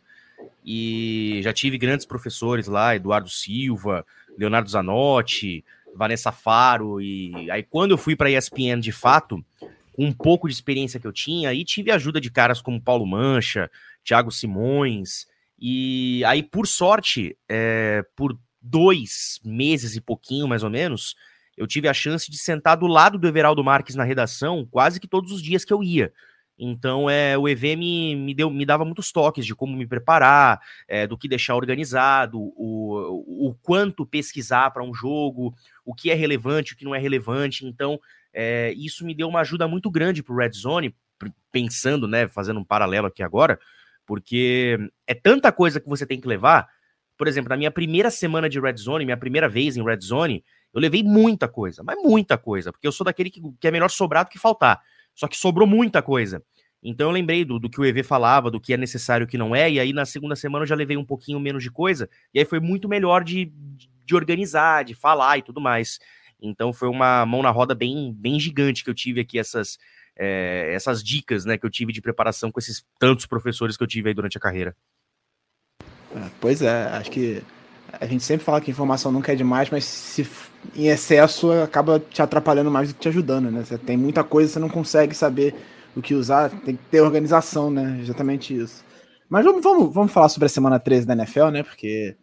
E 0.65 1.41
já 1.43 1.53
tive 1.53 1.77
grandes 1.77 2.07
professores 2.07 2.69
lá, 2.69 2.95
Eduardo 2.95 3.29
Silva, 3.29 4.07
Leonardo 4.39 4.71
Zanotti, 4.71 5.65
Vanessa 5.95 6.31
Faro. 6.31 7.01
E 7.01 7.51
aí, 7.51 7.65
quando 7.65 7.91
eu 7.91 7.99
fui 7.99 8.15
para 8.15 8.29
a 8.29 8.31
ESPN 8.31 8.79
de 8.81 8.93
fato, 8.93 9.45
com 9.93 10.05
um 10.05 10.13
pouco 10.13 10.47
de 10.47 10.55
experiência 10.55 11.01
que 11.01 11.07
eu 11.07 11.13
tinha, 11.13 11.49
aí 11.49 11.65
tive 11.65 11.91
ajuda 11.91 12.21
de 12.21 12.31
caras 12.31 12.61
como 12.61 12.81
Paulo 12.81 13.05
Mancha, 13.05 13.69
Thiago 14.05 14.31
Simões. 14.31 15.27
E 15.59 16.23
aí, 16.25 16.43
por 16.43 16.67
sorte, 16.67 17.37
é, 17.49 18.05
por 18.15 18.39
dois 18.61 19.41
meses 19.45 19.97
e 19.97 20.01
pouquinho, 20.01 20.47
mais 20.47 20.63
ou 20.63 20.71
menos, 20.71 21.15
eu 21.57 21.67
tive 21.67 21.89
a 21.89 21.95
chance 21.95 22.31
de 22.31 22.39
sentar 22.39 22.77
do 22.77 22.87
lado 22.87 23.19
do 23.19 23.27
Everaldo 23.27 23.65
Marques 23.65 23.97
na 23.97 24.05
redação 24.05 24.67
quase 24.71 25.01
que 25.01 25.09
todos 25.09 25.33
os 25.33 25.43
dias 25.43 25.65
que 25.65 25.73
eu 25.73 25.83
ia. 25.83 26.13
Então, 26.59 27.09
é, 27.09 27.39
o 27.39 27.49
EV 27.49 27.77
me, 27.77 28.17
me, 28.17 28.35
deu, 28.35 28.51
me 28.51 28.67
dava 28.67 28.85
muitos 28.85 29.13
toques 29.13 29.47
de 29.47 29.55
como 29.55 29.77
me 29.77 29.87
preparar, 29.87 30.61
é, 30.89 31.07
do 31.07 31.17
que 31.17 31.29
deixar 31.29 31.55
organizado, 31.55 32.37
o, 32.41 33.49
o 33.49 33.55
quanto 33.63 34.05
pesquisar 34.05 34.71
para 34.73 34.83
um 34.83 34.93
jogo, 34.93 35.55
o 35.85 35.95
que 35.95 36.11
é 36.11 36.15
relevante, 36.15 36.73
o 36.73 36.77
que 36.77 36.85
não 36.85 36.95
é 36.95 36.99
relevante. 36.99 37.65
Então, 37.65 38.01
é, 38.33 38.73
isso 38.77 39.07
me 39.07 39.15
deu 39.15 39.29
uma 39.29 39.41
ajuda 39.41 39.69
muito 39.69 39.89
grande 39.89 40.23
para 40.23 40.35
o 40.35 40.39
Red 40.39 40.53
Zone, 40.53 40.95
pensando, 41.53 42.09
né, 42.09 42.27
fazendo 42.27 42.59
um 42.59 42.65
paralelo 42.65 43.07
aqui 43.07 43.23
agora, 43.23 43.59
porque 44.09 44.79
é 45.07 45.13
tanta 45.13 45.53
coisa 45.53 45.79
que 45.79 45.87
você 45.87 46.07
tem 46.07 46.19
que 46.19 46.27
levar. 46.27 46.67
Por 47.15 47.29
exemplo, 47.29 47.51
na 47.51 47.59
minha 47.59 47.71
primeira 47.71 48.11
semana 48.11 48.49
de 48.49 48.59
Red 48.59 48.79
Zone, 48.79 49.05
minha 49.05 49.19
primeira 49.19 49.51
vez 49.51 49.77
em 49.77 49.85
Red 49.85 50.01
Zone, 50.01 50.43
eu 50.73 50.81
levei 50.81 51.03
muita 51.03 51.47
coisa, 51.47 51.83
mas 51.85 52.03
muita 52.03 52.39
coisa, 52.39 52.73
porque 52.73 52.87
eu 52.87 52.93
sou 52.93 53.05
daquele 53.05 53.29
que, 53.29 53.43
que 53.61 53.69
é 53.69 53.71
melhor 53.71 53.91
sobrar 53.91 54.25
do 54.25 54.31
que 54.31 54.39
faltar. 54.39 54.81
Só 55.15 55.29
que 55.29 55.37
sobrou 55.37 55.69
muita 55.69 56.01
coisa. 56.01 56.43
Então 56.83 57.09
eu 57.09 57.13
lembrei 57.13 57.45
do, 57.45 57.59
do 57.59 57.69
que 57.69 57.79
o 57.79 57.85
EV 57.85 58.03
falava, 58.03 58.51
do 58.51 58.59
que 58.59 58.73
é 58.73 58.79
necessário 58.79 59.25
e 59.25 59.27
o 59.27 59.29
que 59.29 59.37
não 59.37 59.55
é, 59.55 59.71
e 59.71 59.79
aí 59.79 59.93
na 59.93 60.07
segunda 60.07 60.35
semana 60.35 60.63
eu 60.63 60.69
já 60.69 60.75
levei 60.75 60.97
um 60.97 61.05
pouquinho 61.05 61.39
menos 61.39 61.63
de 61.63 61.71
coisa, 61.71 62.09
e 62.33 62.39
aí 62.39 62.47
foi 62.47 62.61
muito 62.61 62.89
melhor 62.89 63.23
de, 63.23 63.53
de 64.07 64.15
organizar, 64.15 64.85
de 64.85 64.95
falar 64.95 65.37
e 65.37 65.43
tudo 65.43 65.61
mais. 65.61 65.99
Então 66.41 66.73
foi 66.73 66.89
uma 66.89 67.27
mão 67.27 67.43
na 67.43 67.51
roda 67.51 67.75
bem, 67.75 68.15
bem 68.15 68.41
gigante 68.41 68.83
que 68.83 68.89
eu 68.89 68.95
tive 68.95 69.21
aqui 69.21 69.39
essas, 69.39 69.77
é, 70.19 70.73
essas 70.75 71.03
dicas 71.03 71.45
né, 71.45 71.57
que 71.57 71.65
eu 71.65 71.71
tive 71.71 71.93
de 71.93 72.03
preparação 72.03 72.51
com 72.51 72.59
esses 72.59 72.85
tantos 72.99 73.25
professores 73.25 73.77
que 73.77 73.83
eu 73.83 73.87
tive 73.87 74.09
aí 74.09 74.15
durante 74.15 74.37
a 74.37 74.41
carreira. 74.41 74.77
É, 76.15 76.29
pois 76.41 76.61
é, 76.61 76.85
acho 76.89 77.11
que 77.11 77.43
a 77.93 78.07
gente 78.07 78.25
sempre 78.25 78.45
fala 78.45 78.61
que 78.61 78.71
informação 78.71 79.13
nunca 79.13 79.33
é 79.33 79.37
demais, 79.37 79.71
mas 79.71 79.85
se 79.85 80.29
em 80.75 80.89
excesso 80.89 81.53
acaba 81.53 82.01
te 82.01 82.21
atrapalhando 82.21 82.71
mais 82.71 82.89
do 82.89 82.95
que 82.95 83.01
te 83.01 83.09
ajudando, 83.09 83.51
né? 83.51 83.65
Você 83.65 83.79
tem 83.79 83.97
muita 83.97 84.23
coisa, 84.25 84.53
você 84.53 84.59
não 84.59 84.69
consegue 84.69 85.15
saber 85.15 85.55
o 85.97 86.03
que 86.03 86.15
usar, 86.15 86.51
tem 86.51 86.77
que 86.77 86.83
ter 86.91 87.01
organização, 87.01 87.71
né? 87.71 87.99
Exatamente 88.01 88.55
isso. 88.55 88.85
Mas 89.29 89.45
vamos, 89.45 89.63
vamos, 89.63 89.95
vamos 89.95 90.13
falar 90.13 90.29
sobre 90.29 90.47
a 90.47 90.49
semana 90.51 90.79
13 90.79 91.07
da 91.07 91.15
NFL, 91.15 91.49
né? 91.49 91.63
Porque 91.63 92.17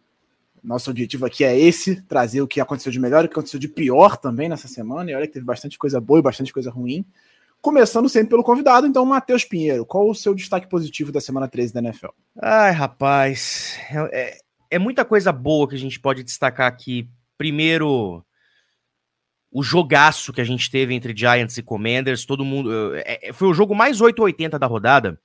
nosso 0.62 0.90
objetivo 0.90 1.26
aqui 1.26 1.44
é 1.44 1.58
esse, 1.58 2.02
trazer 2.02 2.40
o 2.42 2.46
que 2.46 2.60
aconteceu 2.60 2.90
de 2.90 2.98
melhor 2.98 3.22
e 3.22 3.26
o 3.26 3.28
que 3.28 3.34
aconteceu 3.34 3.60
de 3.60 3.68
pior 3.68 4.16
também 4.16 4.48
nessa 4.48 4.68
semana. 4.68 5.10
E 5.10 5.14
olha 5.14 5.26
que 5.26 5.32
teve 5.32 5.46
bastante 5.46 5.78
coisa 5.78 6.00
boa 6.00 6.18
e 6.18 6.22
bastante 6.22 6.52
coisa 6.52 6.70
ruim. 6.70 7.04
Começando 7.60 8.08
sempre 8.08 8.30
pelo 8.30 8.44
convidado, 8.44 8.86
então, 8.86 9.04
Matheus 9.04 9.44
Pinheiro, 9.44 9.84
qual 9.84 10.08
o 10.08 10.14
seu 10.14 10.34
destaque 10.34 10.68
positivo 10.68 11.10
da 11.10 11.20
semana 11.20 11.48
13 11.48 11.74
da 11.74 11.80
NFL? 11.80 12.08
Ai, 12.40 12.70
rapaz, 12.70 13.76
é, 13.90 14.20
é, 14.20 14.38
é 14.70 14.78
muita 14.78 15.04
coisa 15.04 15.32
boa 15.32 15.68
que 15.68 15.74
a 15.74 15.78
gente 15.78 15.98
pode 15.98 16.22
destacar 16.22 16.66
aqui. 16.66 17.08
Primeiro, 17.36 18.24
o 19.50 19.62
jogaço 19.62 20.32
que 20.32 20.40
a 20.40 20.44
gente 20.44 20.70
teve 20.70 20.94
entre 20.94 21.16
Giants 21.16 21.56
e 21.56 21.62
Commanders, 21.62 22.24
todo 22.24 22.44
mundo. 22.44 22.94
É, 22.96 23.28
é 23.28 23.32
foi 23.32 23.48
o 23.48 23.54
jogo 23.54 23.74
mais 23.74 24.00
880 24.00 24.58
da 24.58 24.66
rodada, 24.66 25.18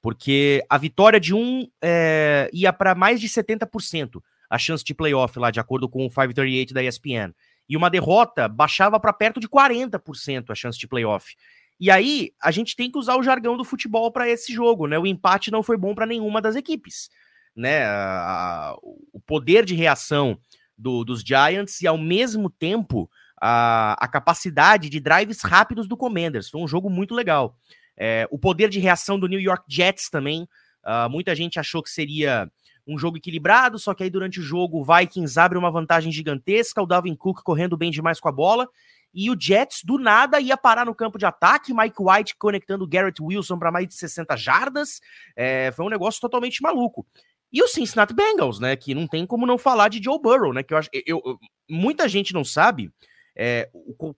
porque 0.00 0.64
a 0.68 0.78
vitória 0.78 1.18
de 1.18 1.34
um 1.34 1.66
é, 1.82 2.48
ia 2.52 2.72
para 2.72 2.94
mais 2.94 3.20
de 3.20 3.28
70% 3.28 4.22
a 4.48 4.58
chance 4.58 4.84
de 4.84 4.94
playoff 4.94 5.38
lá, 5.38 5.50
de 5.50 5.58
acordo 5.58 5.88
com 5.88 6.04
o 6.04 6.10
538 6.10 6.74
da 6.74 6.82
ESPN. 6.82 7.34
E 7.68 7.76
uma 7.76 7.88
derrota 7.88 8.48
baixava 8.48 9.00
para 9.00 9.12
perto 9.12 9.40
de 9.40 9.48
40% 9.48 10.50
a 10.50 10.54
chance 10.54 10.78
de 10.78 10.86
playoff. 10.86 11.34
E 11.82 11.90
aí, 11.90 12.30
a 12.40 12.52
gente 12.52 12.76
tem 12.76 12.88
que 12.88 12.96
usar 12.96 13.16
o 13.16 13.24
jargão 13.24 13.56
do 13.56 13.64
futebol 13.64 14.12
para 14.12 14.28
esse 14.28 14.52
jogo, 14.52 14.86
né? 14.86 14.96
O 14.96 15.04
empate 15.04 15.50
não 15.50 15.64
foi 15.64 15.76
bom 15.76 15.96
para 15.96 16.06
nenhuma 16.06 16.40
das 16.40 16.54
equipes, 16.54 17.10
né? 17.56 17.84
A, 17.84 18.76
o 19.12 19.18
poder 19.18 19.64
de 19.64 19.74
reação 19.74 20.38
do, 20.78 21.02
dos 21.02 21.22
Giants 21.22 21.80
e, 21.80 21.88
ao 21.88 21.98
mesmo 21.98 22.48
tempo, 22.48 23.10
a, 23.36 23.96
a, 23.98 24.06
capacidade 24.06 24.88
de 24.88 25.00
drives 25.00 25.42
rápidos 25.42 25.88
do 25.88 25.96
Commanders. 25.96 26.48
Foi 26.48 26.60
um 26.60 26.68
jogo 26.68 26.88
muito 26.88 27.16
legal. 27.16 27.56
É, 27.96 28.28
o 28.30 28.38
poder 28.38 28.68
de 28.68 28.78
reação 28.78 29.18
do 29.18 29.26
New 29.26 29.40
York 29.40 29.64
Jets 29.68 30.08
também. 30.08 30.46
Uh, 30.84 31.10
muita 31.10 31.34
gente 31.34 31.58
achou 31.58 31.82
que 31.82 31.90
seria 31.90 32.48
um 32.86 32.96
jogo 32.96 33.16
equilibrado, 33.16 33.76
só 33.76 33.92
que 33.92 34.04
aí 34.04 34.10
durante 34.10 34.38
o 34.38 34.42
jogo 34.42 34.78
o 34.78 34.84
Vikings 34.84 35.38
abre 35.38 35.58
uma 35.58 35.70
vantagem 35.70 36.12
gigantesca, 36.12 36.80
o 36.80 36.86
Dalvin 36.86 37.16
Cook 37.16 37.42
correndo 37.42 37.76
bem 37.76 37.90
demais 37.90 38.20
com 38.20 38.28
a 38.28 38.32
bola, 38.32 38.68
e 39.14 39.30
o 39.30 39.36
Jets 39.38 39.82
do 39.84 39.98
nada 39.98 40.40
ia 40.40 40.56
parar 40.56 40.86
no 40.86 40.94
campo 40.94 41.18
de 41.18 41.26
ataque, 41.26 41.74
Mike 41.74 41.96
White 41.98 42.36
conectando 42.36 42.84
o 42.84 42.88
Garrett 42.88 43.22
Wilson 43.22 43.58
para 43.58 43.70
mais 43.70 43.86
de 43.86 43.94
60 43.94 44.36
jardas, 44.36 45.00
é, 45.36 45.70
foi 45.72 45.84
um 45.84 45.90
negócio 45.90 46.20
totalmente 46.20 46.62
maluco. 46.62 47.06
E 47.52 47.62
o 47.62 47.68
Cincinnati 47.68 48.14
Bengals, 48.14 48.58
né, 48.58 48.74
que 48.76 48.94
não 48.94 49.06
tem 49.06 49.26
como 49.26 49.46
não 49.46 49.58
falar 49.58 49.88
de 49.88 50.02
Joe 50.02 50.20
Burrow, 50.20 50.54
né, 50.54 50.62
que 50.62 50.72
eu 50.72 50.78
acho, 50.78 50.88
eu, 50.92 51.20
eu 51.24 51.38
muita 51.68 52.08
gente 52.08 52.32
não 52.32 52.44
sabe 52.44 52.90
é, 53.36 53.70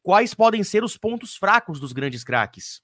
quais 0.03 0.35
podem 0.35 0.63
ser 0.63 0.85
os 0.85 0.97
pontos 0.97 1.37
fracos 1.37 1.81
dos 1.81 1.93
grandes 1.93 2.23
craques. 2.23 2.81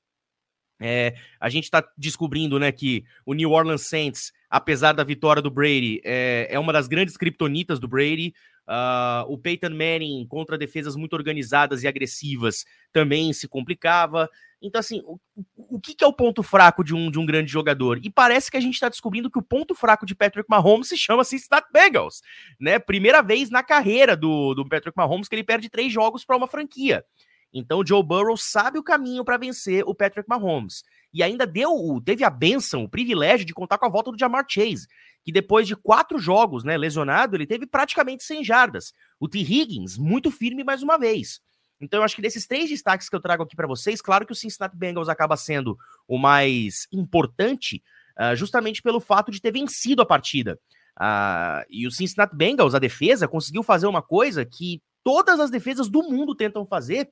É, 0.82 1.14
a 1.38 1.50
gente 1.50 1.64
está 1.64 1.86
descobrindo 1.96 2.58
né, 2.58 2.72
que 2.72 3.04
o 3.26 3.34
New 3.34 3.50
Orleans 3.50 3.86
Saints, 3.86 4.32
apesar 4.48 4.94
da 4.94 5.04
vitória 5.04 5.42
do 5.42 5.50
Brady, 5.50 6.00
é, 6.02 6.48
é 6.50 6.58
uma 6.58 6.72
das 6.72 6.88
grandes 6.88 7.16
criptonitas 7.16 7.78
do 7.78 7.86
Brady. 7.86 8.32
Uh, 8.70 9.26
o 9.26 9.36
Peyton 9.36 9.70
Manning 9.70 10.24
contra 10.28 10.56
defesas 10.56 10.94
muito 10.94 11.14
organizadas 11.14 11.82
e 11.82 11.88
agressivas 11.88 12.64
também 12.92 13.32
se 13.32 13.48
complicava. 13.48 14.30
Então, 14.62 14.78
assim, 14.78 15.02
o, 15.04 15.18
o 15.56 15.80
que, 15.80 15.92
que, 15.92 16.04
é 16.04 16.06
o 16.06 16.12
ponto 16.12 16.40
fraco 16.40 16.84
de 16.84 16.94
um, 16.94 17.10
de 17.10 17.18
um 17.18 17.26
grande 17.26 17.50
jogador? 17.50 17.98
E 18.00 18.08
parece 18.08 18.48
que 18.48 18.56
a 18.56 18.60
gente 18.60 18.74
está 18.74 18.88
descobrindo 18.88 19.28
que 19.28 19.40
o 19.40 19.42
ponto 19.42 19.74
fraco 19.74 20.06
de 20.06 20.14
Patrick 20.14 20.48
Mahomes 20.48 20.86
se 20.86 20.96
chama 20.96 21.24
Cincinnati 21.24 21.66
Bengals, 21.72 22.22
né? 22.60 22.78
Primeira 22.78 23.22
vez 23.22 23.50
na 23.50 23.64
carreira 23.64 24.16
do, 24.16 24.54
do 24.54 24.68
Patrick 24.68 24.96
Mahomes 24.96 25.26
que 25.26 25.34
ele 25.34 25.42
perde 25.42 25.68
três 25.68 25.92
jogos 25.92 26.24
para 26.24 26.36
uma 26.36 26.46
franquia. 26.46 27.04
Então, 27.52 27.84
Joe 27.84 28.04
Burrow 28.04 28.36
sabe 28.36 28.78
o 28.78 28.84
caminho 28.84 29.24
para 29.24 29.36
vencer 29.36 29.82
o 29.84 29.94
Patrick 29.96 30.28
Mahomes. 30.28 30.84
E 31.12 31.22
ainda 31.22 31.46
deu, 31.46 32.00
teve 32.04 32.24
a 32.24 32.30
benção, 32.30 32.84
o 32.84 32.88
privilégio 32.88 33.44
de 33.44 33.52
contar 33.52 33.78
com 33.78 33.86
a 33.86 33.90
volta 33.90 34.12
do 34.12 34.18
Jamar 34.18 34.44
Chase, 34.48 34.86
que 35.24 35.32
depois 35.32 35.66
de 35.66 35.74
quatro 35.74 36.18
jogos, 36.18 36.64
né, 36.64 36.76
lesionado, 36.76 37.36
ele 37.36 37.46
teve 37.46 37.66
praticamente 37.66 38.24
100 38.24 38.44
jardas. 38.44 38.92
O 39.18 39.28
T. 39.28 39.38
Higgins, 39.40 39.98
muito 39.98 40.30
firme 40.30 40.62
mais 40.62 40.82
uma 40.82 40.98
vez. 40.98 41.40
Então, 41.80 42.00
eu 42.00 42.04
acho 42.04 42.14
que 42.14 42.22
desses 42.22 42.46
três 42.46 42.68
destaques 42.68 43.08
que 43.08 43.16
eu 43.16 43.20
trago 43.20 43.42
aqui 43.42 43.56
para 43.56 43.66
vocês, 43.66 44.02
claro 44.02 44.26
que 44.26 44.32
o 44.32 44.36
Cincinnati 44.36 44.76
Bengals 44.76 45.08
acaba 45.08 45.36
sendo 45.36 45.76
o 46.06 46.18
mais 46.18 46.86
importante, 46.92 47.82
uh, 48.18 48.36
justamente 48.36 48.82
pelo 48.82 49.00
fato 49.00 49.30
de 49.30 49.40
ter 49.40 49.52
vencido 49.52 50.02
a 50.02 50.06
partida. 50.06 50.58
Uh, 51.00 51.64
e 51.70 51.86
o 51.86 51.90
Cincinnati 51.90 52.36
Bengals, 52.36 52.74
a 52.74 52.78
defesa, 52.78 53.26
conseguiu 53.26 53.62
fazer 53.62 53.86
uma 53.86 54.02
coisa 54.02 54.44
que 54.44 54.82
todas 55.02 55.40
as 55.40 55.50
defesas 55.50 55.88
do 55.88 56.02
mundo 56.02 56.34
tentam 56.34 56.66
fazer, 56.66 57.08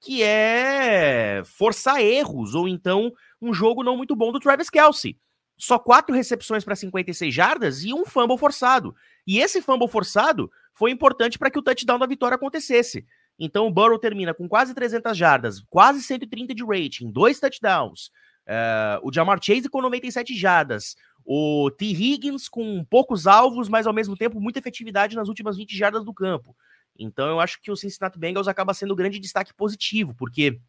que 0.00 0.22
é 0.22 1.42
forçar 1.44 2.00
erros, 2.00 2.54
ou 2.54 2.68
então 2.68 3.12
um 3.44 3.54
jogo 3.54 3.82
não 3.82 3.96
muito 3.96 4.14
bom 4.16 4.32
do 4.32 4.40
Travis 4.40 4.70
Kelsey. 4.70 5.18
Só 5.56 5.78
quatro 5.78 6.14
recepções 6.14 6.64
para 6.64 6.74
56 6.74 7.32
jardas 7.32 7.84
e 7.84 7.92
um 7.92 8.04
fumble 8.04 8.38
forçado. 8.38 8.94
E 9.26 9.38
esse 9.38 9.62
fumble 9.62 9.88
forçado 9.88 10.50
foi 10.72 10.90
importante 10.90 11.38
para 11.38 11.50
que 11.50 11.58
o 11.58 11.62
touchdown 11.62 11.98
da 11.98 12.06
vitória 12.06 12.34
acontecesse. 12.34 13.06
Então 13.38 13.66
o 13.66 13.70
Burrow 13.70 13.98
termina 13.98 14.34
com 14.34 14.48
quase 14.48 14.74
300 14.74 15.16
jardas, 15.16 15.60
quase 15.68 16.02
130 16.02 16.54
de 16.54 16.64
rating, 16.64 17.10
dois 17.10 17.38
touchdowns. 17.38 18.10
Uh, 18.46 19.00
o 19.02 19.12
Jamar 19.12 19.38
Chase 19.42 19.68
com 19.68 19.80
97 19.80 20.34
jardas. 20.34 20.96
O 21.24 21.70
T. 21.70 21.86
Higgins 21.86 22.48
com 22.48 22.84
poucos 22.84 23.26
alvos, 23.26 23.68
mas 23.68 23.86
ao 23.86 23.92
mesmo 23.94 24.16
tempo 24.16 24.40
muita 24.40 24.58
efetividade 24.58 25.16
nas 25.16 25.28
últimas 25.28 25.56
20 25.56 25.76
jardas 25.76 26.04
do 26.04 26.12
campo. 26.12 26.54
Então 26.98 27.28
eu 27.28 27.40
acho 27.40 27.60
que 27.62 27.70
o 27.70 27.76
Cincinnati 27.76 28.18
Bengals 28.18 28.46
acaba 28.46 28.74
sendo 28.74 28.92
um 28.92 28.96
grande 28.96 29.18
destaque 29.18 29.54
positivo, 29.54 30.14
porque 30.14 30.60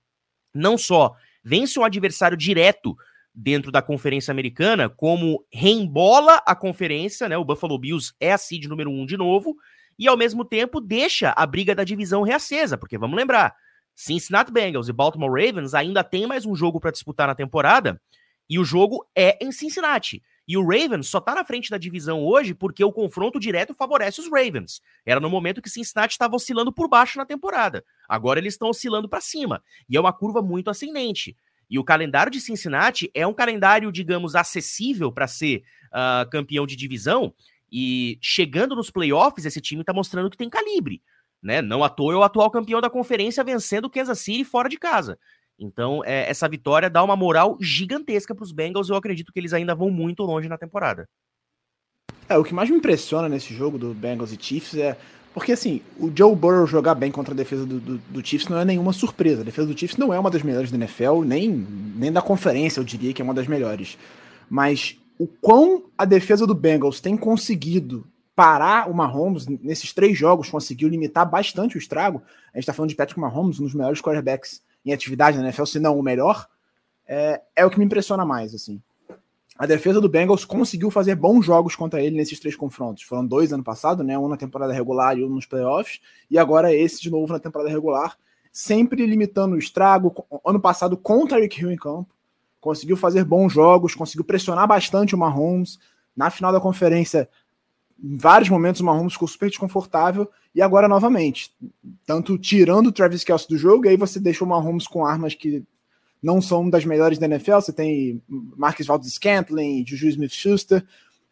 não 0.53 0.77
só 0.77 1.15
vence 1.45 1.79
um 1.79 1.83
adversário 1.83 2.35
direto 2.35 2.97
dentro 3.33 3.71
da 3.71 3.81
conferência 3.81 4.31
americana, 4.31 4.89
como 4.89 5.45
reembola 5.53 6.41
a 6.45 6.55
conferência, 6.55 7.29
né? 7.29 7.37
O 7.37 7.45
Buffalo 7.45 7.77
Bills 7.77 8.13
é 8.19 8.31
a 8.31 8.37
seed 8.37 8.65
número 8.65 8.89
um 8.89 9.05
de 9.05 9.15
novo, 9.15 9.55
e 9.99 10.07
ao 10.07 10.17
mesmo 10.17 10.43
tempo 10.43 10.81
deixa 10.81 11.33
a 11.37 11.45
briga 11.45 11.75
da 11.75 11.83
divisão 11.83 12.23
reacesa, 12.23 12.77
porque 12.77 12.97
vamos 12.97 13.15
lembrar, 13.15 13.55
Cincinnati 13.93 14.51
Bengals 14.51 14.89
e 14.89 14.93
Baltimore 14.93 15.29
Ravens 15.29 15.73
ainda 15.73 16.03
tem 16.03 16.25
mais 16.25 16.45
um 16.45 16.55
jogo 16.55 16.79
para 16.79 16.91
disputar 16.91 17.27
na 17.27 17.35
temporada, 17.35 18.01
e 18.49 18.57
o 18.57 18.65
jogo 18.65 19.05
é 19.15 19.37
em 19.41 19.51
Cincinnati. 19.51 20.23
E 20.47 20.57
o 20.57 20.63
Ravens 20.63 21.07
só 21.07 21.19
tá 21.19 21.33
na 21.33 21.43
frente 21.43 21.69
da 21.69 21.77
divisão 21.77 22.23
hoje 22.23 22.53
porque 22.53 22.83
o 22.83 22.91
confronto 22.91 23.39
direto 23.39 23.73
favorece 23.73 24.21
os 24.21 24.29
Ravens. 24.29 24.81
Era 25.05 25.19
no 25.19 25.29
momento 25.29 25.61
que 25.61 25.69
Cincinnati 25.69 26.13
estava 26.13 26.35
oscilando 26.35 26.71
por 26.71 26.87
baixo 26.87 27.17
na 27.17 27.25
temporada. 27.25 27.83
Agora 28.07 28.39
eles 28.39 28.53
estão 28.53 28.69
oscilando 28.69 29.09
para 29.09 29.21
cima. 29.21 29.63
E 29.89 29.97
é 29.97 29.99
uma 29.99 30.13
curva 30.13 30.41
muito 30.41 30.69
ascendente. 30.69 31.35
E 31.69 31.79
o 31.79 31.83
calendário 31.83 32.31
de 32.31 32.39
Cincinnati 32.39 33.09
é 33.13 33.25
um 33.25 33.33
calendário, 33.33 33.91
digamos, 33.91 34.35
acessível 34.35 35.11
para 35.11 35.27
ser 35.27 35.63
uh, 35.87 36.29
campeão 36.29 36.67
de 36.67 36.75
divisão. 36.75 37.33
E 37.71 38.19
chegando 38.21 38.75
nos 38.75 38.91
playoffs, 38.91 39.45
esse 39.45 39.59
time 39.59 39.81
está 39.81 39.93
mostrando 39.93 40.29
que 40.29 40.37
tem 40.37 40.49
calibre. 40.49 41.01
Né? 41.41 41.61
Não 41.61 41.83
à 41.83 41.89
toa 41.89 42.13
é 42.13 42.15
o 42.15 42.23
atual 42.23 42.49
campeão 42.51 42.79
da 42.79 42.89
conferência 42.89 43.43
vencendo 43.43 43.85
o 43.85 43.89
Kansas 43.89 44.19
City 44.19 44.43
fora 44.43 44.69
de 44.69 44.77
casa. 44.77 45.17
Então, 45.59 46.03
é, 46.03 46.29
essa 46.29 46.47
vitória 46.49 46.89
dá 46.89 47.03
uma 47.03 47.15
moral 47.15 47.57
gigantesca 47.61 48.35
para 48.35 48.43
os 48.43 48.51
Bengals. 48.51 48.89
Eu 48.89 48.95
acredito 48.95 49.31
que 49.31 49.39
eles 49.39 49.53
ainda 49.53 49.73
vão 49.73 49.89
muito 49.89 50.23
longe 50.23 50.49
na 50.49 50.57
temporada. 50.57 51.07
É, 52.27 52.37
o 52.37 52.43
que 52.43 52.53
mais 52.53 52.69
me 52.69 52.77
impressiona 52.77 53.29
nesse 53.29 53.53
jogo 53.53 53.77
do 53.77 53.93
Bengals 53.93 54.33
e 54.33 54.37
Chiefs 54.39 54.75
é. 54.75 54.97
Porque, 55.33 55.51
assim, 55.51 55.81
o 55.99 56.11
Joe 56.15 56.33
Burrow 56.33 56.65
jogar 56.65 56.95
bem 56.95 57.11
contra 57.11 57.33
a 57.33 57.37
defesa 57.37 57.65
do, 57.65 57.77
do, 57.79 57.97
do, 57.97 58.25
Chiefs 58.25 58.47
não 58.47 58.57
é 58.57 58.63
nenhuma 58.63 58.93
surpresa. 58.93 59.41
A 59.41 59.45
defesa 59.45 59.67
do 59.67 59.77
Chiefs 59.77 59.97
não 59.97 60.13
é 60.13 60.19
uma 60.19 60.31
das 60.31 60.41
melhores 60.41 60.71
da 60.71 60.77
NFL, 60.77 61.23
nem, 61.25 61.49
nem 61.49 62.11
da 62.11 62.21
conferência, 62.21 62.79
eu 62.79 62.85
diria 62.85 63.13
que 63.13 63.21
é 63.21 63.25
uma 63.25 63.33
das 63.33 63.45
melhores. 63.45 63.97
Mas 64.49 64.97
o 65.19 65.27
quão 65.27 65.83
a 65.97 66.05
defesa 66.05 66.47
do 66.47 66.55
Bengals 66.55 67.01
tem 67.01 67.17
conseguido 67.17 68.07
parar 68.33 68.89
o 68.89 68.93
Mahomes 68.93 69.45
nesses 69.45 69.93
três 69.93 70.17
jogos, 70.17 70.49
conseguiu 70.49 70.87
limitar 70.87 71.29
bastante 71.29 71.75
o 71.75 71.79
estrago. 71.79 72.21
A 72.53 72.57
gente 72.57 72.63
está 72.63 72.73
falando 72.73 72.89
de 72.89 72.95
Patrick 72.95 73.19
Mahomes, 73.19 73.59
um 73.59 73.63
dos 73.63 73.73
melhores 73.73 74.01
quarterbacks 74.01 74.61
em 74.85 74.93
atividade 74.93 75.37
na 75.37 75.43
NFL, 75.43 75.65
se 75.65 75.79
não 75.79 75.97
o 75.97 76.03
melhor, 76.03 76.47
é, 77.07 77.41
é 77.55 77.65
o 77.65 77.69
que 77.69 77.79
me 77.79 77.85
impressiona 77.85 78.25
mais, 78.25 78.53
assim. 78.53 78.81
A 79.57 79.65
defesa 79.65 80.01
do 80.01 80.09
Bengals 80.09 80.43
conseguiu 80.43 80.91
fazer 80.91 81.15
bons 81.15 81.45
jogos 81.45 81.75
contra 81.75 82.01
ele 82.01 82.17
nesses 82.17 82.39
três 82.39 82.57
confrontos. 82.57 83.03
Foram 83.03 83.25
dois 83.25 83.53
ano 83.53 83.63
passado, 83.63 84.03
né? 84.03 84.17
Um 84.17 84.27
na 84.27 84.35
temporada 84.35 84.73
regular 84.73 85.17
e 85.17 85.23
um 85.23 85.29
nos 85.29 85.45
playoffs, 85.45 86.01
e 86.29 86.37
agora 86.37 86.75
esse 86.75 87.01
de 87.01 87.09
novo 87.09 87.31
na 87.31 87.39
temporada 87.39 87.71
regular, 87.71 88.17
sempre 88.51 89.05
limitando 89.05 89.55
o 89.55 89.59
estrago. 89.59 90.25
Ano 90.45 90.59
passado 90.59 90.97
contra 90.97 91.39
Rick 91.39 91.61
Hill 91.61 91.71
em 91.71 91.77
campo, 91.77 92.13
conseguiu 92.59 92.97
fazer 92.97 93.23
bons 93.23 93.53
jogos, 93.53 93.95
conseguiu 93.95 94.25
pressionar 94.25 94.67
bastante 94.67 95.15
o 95.15 95.17
Mahomes. 95.17 95.79
Na 96.13 96.29
final 96.29 96.51
da 96.51 96.59
conferência, 96.59 97.29
em 98.01 98.17
vários 98.17 98.49
momentos 98.49 98.81
o 98.81 98.85
Mahomes 98.85 99.13
ficou 99.13 99.27
super 99.27 99.49
desconfortável 99.49 100.29
e 100.55 100.61
agora 100.61 100.87
novamente, 100.87 101.53
tanto 102.05 102.37
tirando 102.37 102.87
o 102.87 102.91
Travis 102.91 103.25
Kelce 103.25 103.47
do 103.47 103.57
jogo, 103.57 103.85
e 103.85 103.89
aí 103.89 103.97
você 103.97 104.21
deixa 104.21 104.43
o 104.43 104.47
Mahomes 104.47 104.87
com 104.87 105.05
armas 105.05 105.35
que 105.35 105.61
não 106.23 106.41
são 106.41 106.69
das 106.69 106.85
melhores 106.85 107.19
da 107.19 107.25
NFL, 107.25 107.55
você 107.55 107.73
tem 107.73 108.23
Marcus 108.27 108.87
Valdez 108.87 109.13
Scantling, 109.13 109.85
Juju 109.85 110.07
Smith-Schuster, 110.07 110.83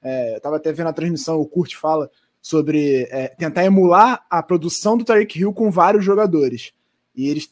é, 0.01 0.36
eu 0.36 0.42
tava 0.42 0.58
até 0.58 0.74
vendo 0.74 0.88
a 0.88 0.94
transmissão, 0.94 1.39
o 1.39 1.48
Kurt 1.48 1.74
fala 1.75 2.12
sobre 2.42 3.08
é, 3.10 3.30
tentar 3.30 3.63
emular 3.63 4.25
a 4.30 4.44
produção 4.44 4.98
do 4.98 5.06
Tyreek 5.06 5.39
Hill 5.39 5.53
com 5.53 5.72
vários 5.72 6.03
jogadores, 6.03 6.74
e 7.15 7.30
eles 7.30 7.50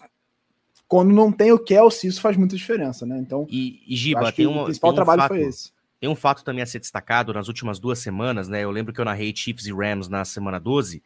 quando 0.90 1.14
não 1.14 1.32
tem 1.32 1.54
o 1.54 1.58
Kelsey, 1.58 2.10
isso 2.10 2.20
faz 2.20 2.36
muita 2.36 2.58
diferença, 2.58 3.06
né? 3.06 3.18
Então, 3.18 3.48
e, 3.50 3.82
e 3.88 3.96
Giba, 3.96 4.30
tem 4.30 4.46
um, 4.46 4.60
o 4.60 4.66
principal 4.66 4.92
um 4.92 4.96
trabalho 4.96 5.22
fato, 5.22 5.30
foi 5.30 5.44
esse. 5.44 5.72
Tem 6.02 6.10
um 6.10 6.16
fato 6.16 6.44
também 6.44 6.62
a 6.62 6.66
ser 6.66 6.80
destacado 6.80 7.34
nas 7.34 7.48
últimas 7.48 7.80
duas 7.80 8.00
semanas, 8.00 8.50
né? 8.50 8.62
Eu 8.66 8.72
lembro 8.72 8.92
que 8.92 9.00
eu 9.00 9.06
narrei 9.06 9.34
Chiefs 9.34 9.68
e 9.68 9.72
Rams 9.72 10.10
na 10.10 10.26
semana 10.26 10.60
12. 10.60 11.02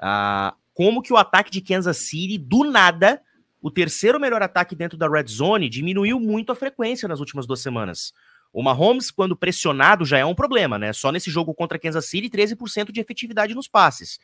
Ah, 0.00 0.54
como 0.74 1.02
que 1.02 1.12
o 1.12 1.16
ataque 1.16 1.50
de 1.50 1.60
Kansas 1.60 1.96
City, 1.96 2.36
do 2.38 2.64
nada, 2.64 3.20
o 3.62 3.70
terceiro 3.70 4.20
melhor 4.20 4.42
ataque 4.42 4.76
dentro 4.76 4.98
da 4.98 5.08
red 5.08 5.26
zone, 5.26 5.68
diminuiu 5.68 6.20
muito 6.20 6.52
a 6.52 6.54
frequência 6.54 7.08
nas 7.08 7.20
últimas 7.20 7.46
duas 7.46 7.60
semanas. 7.60 8.12
O 8.52 8.62
Mahomes, 8.62 9.10
quando 9.10 9.36
pressionado, 9.36 10.04
já 10.04 10.18
é 10.18 10.24
um 10.24 10.34
problema, 10.34 10.78
né? 10.78 10.92
Só 10.92 11.10
nesse 11.10 11.30
jogo 11.30 11.54
contra 11.54 11.78
Kansas 11.78 12.06
City, 12.06 12.30
13% 12.30 12.92
de 12.92 13.00
efetividade 13.00 13.54
nos 13.54 13.68
passes, 13.68 14.18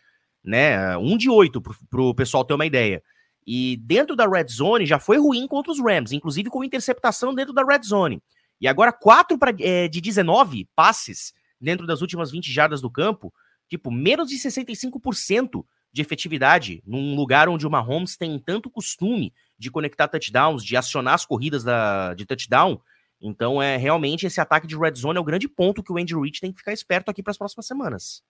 né? 0.45 0.97
Um 0.97 1.17
de 1.17 1.29
oito, 1.29 1.61
para 1.61 2.01
o 2.01 2.15
pessoal 2.15 2.45
ter 2.45 2.55
uma 2.55 2.67
ideia. 2.67 3.03
E 3.47 3.77
dentro 3.79 4.15
da 4.15 4.29
red 4.29 4.47
zone 4.49 4.87
já 4.87 4.99
foi 4.99 5.19
ruim 5.19 5.47
contra 5.49 5.73
os 5.73 5.81
Rams, 5.81 6.13
inclusive 6.13 6.49
com 6.49 6.63
interceptação 6.63 7.35
dentro 7.35 7.53
da 7.53 7.65
red 7.65 7.83
zone. 7.85 8.23
E 8.61 8.69
agora 8.69 8.93
4 8.93 9.37
pra, 9.37 9.53
é, 9.59 9.89
de 9.89 10.01
19 10.01 10.69
passes 10.77 11.35
dentro 11.61 11.87
das 11.87 12.01
últimas 12.01 12.31
20 12.31 12.53
jardas 12.53 12.81
do 12.81 12.91
campo, 12.91 13.33
tipo, 13.73 13.91
menos 13.91 14.29
de 14.29 14.37
65% 14.37 15.65
de 15.91 16.03
efetividade 16.03 16.83
num 16.87 17.17
lugar 17.17 17.49
onde 17.49 17.67
o 17.67 17.71
Mahomes 17.71 18.19
tem 18.19 18.39
tanto 18.39 18.69
costume 18.69 19.33
de 19.59 19.71
conectar 19.71 20.09
touchdowns, 20.09 20.63
de 20.63 20.77
acionar 20.77 21.15
as 21.15 21.25
corridas 21.25 21.65
da, 21.65 22.13
de 22.13 22.27
touchdown. 22.27 22.79
Então, 23.19 23.63
é 23.63 23.79
realmente 23.79 24.27
esse 24.27 24.43
ataque 24.43 24.67
de 24.67 24.77
red 24.77 24.95
zone 24.95 25.17
é 25.17 25.21
o 25.21 25.25
grande 25.25 25.49
ponto 25.49 25.83
que 25.83 25.91
o 25.91 25.97
Andy 25.97 26.15
Reid 26.15 26.39
tem 26.39 26.53
que 26.53 26.59
ficar 26.59 26.75
esperto 26.75 27.11
aqui 27.11 27.23
para 27.23 27.31
as 27.31 27.39
próximas 27.39 27.67
semanas. 27.67 28.23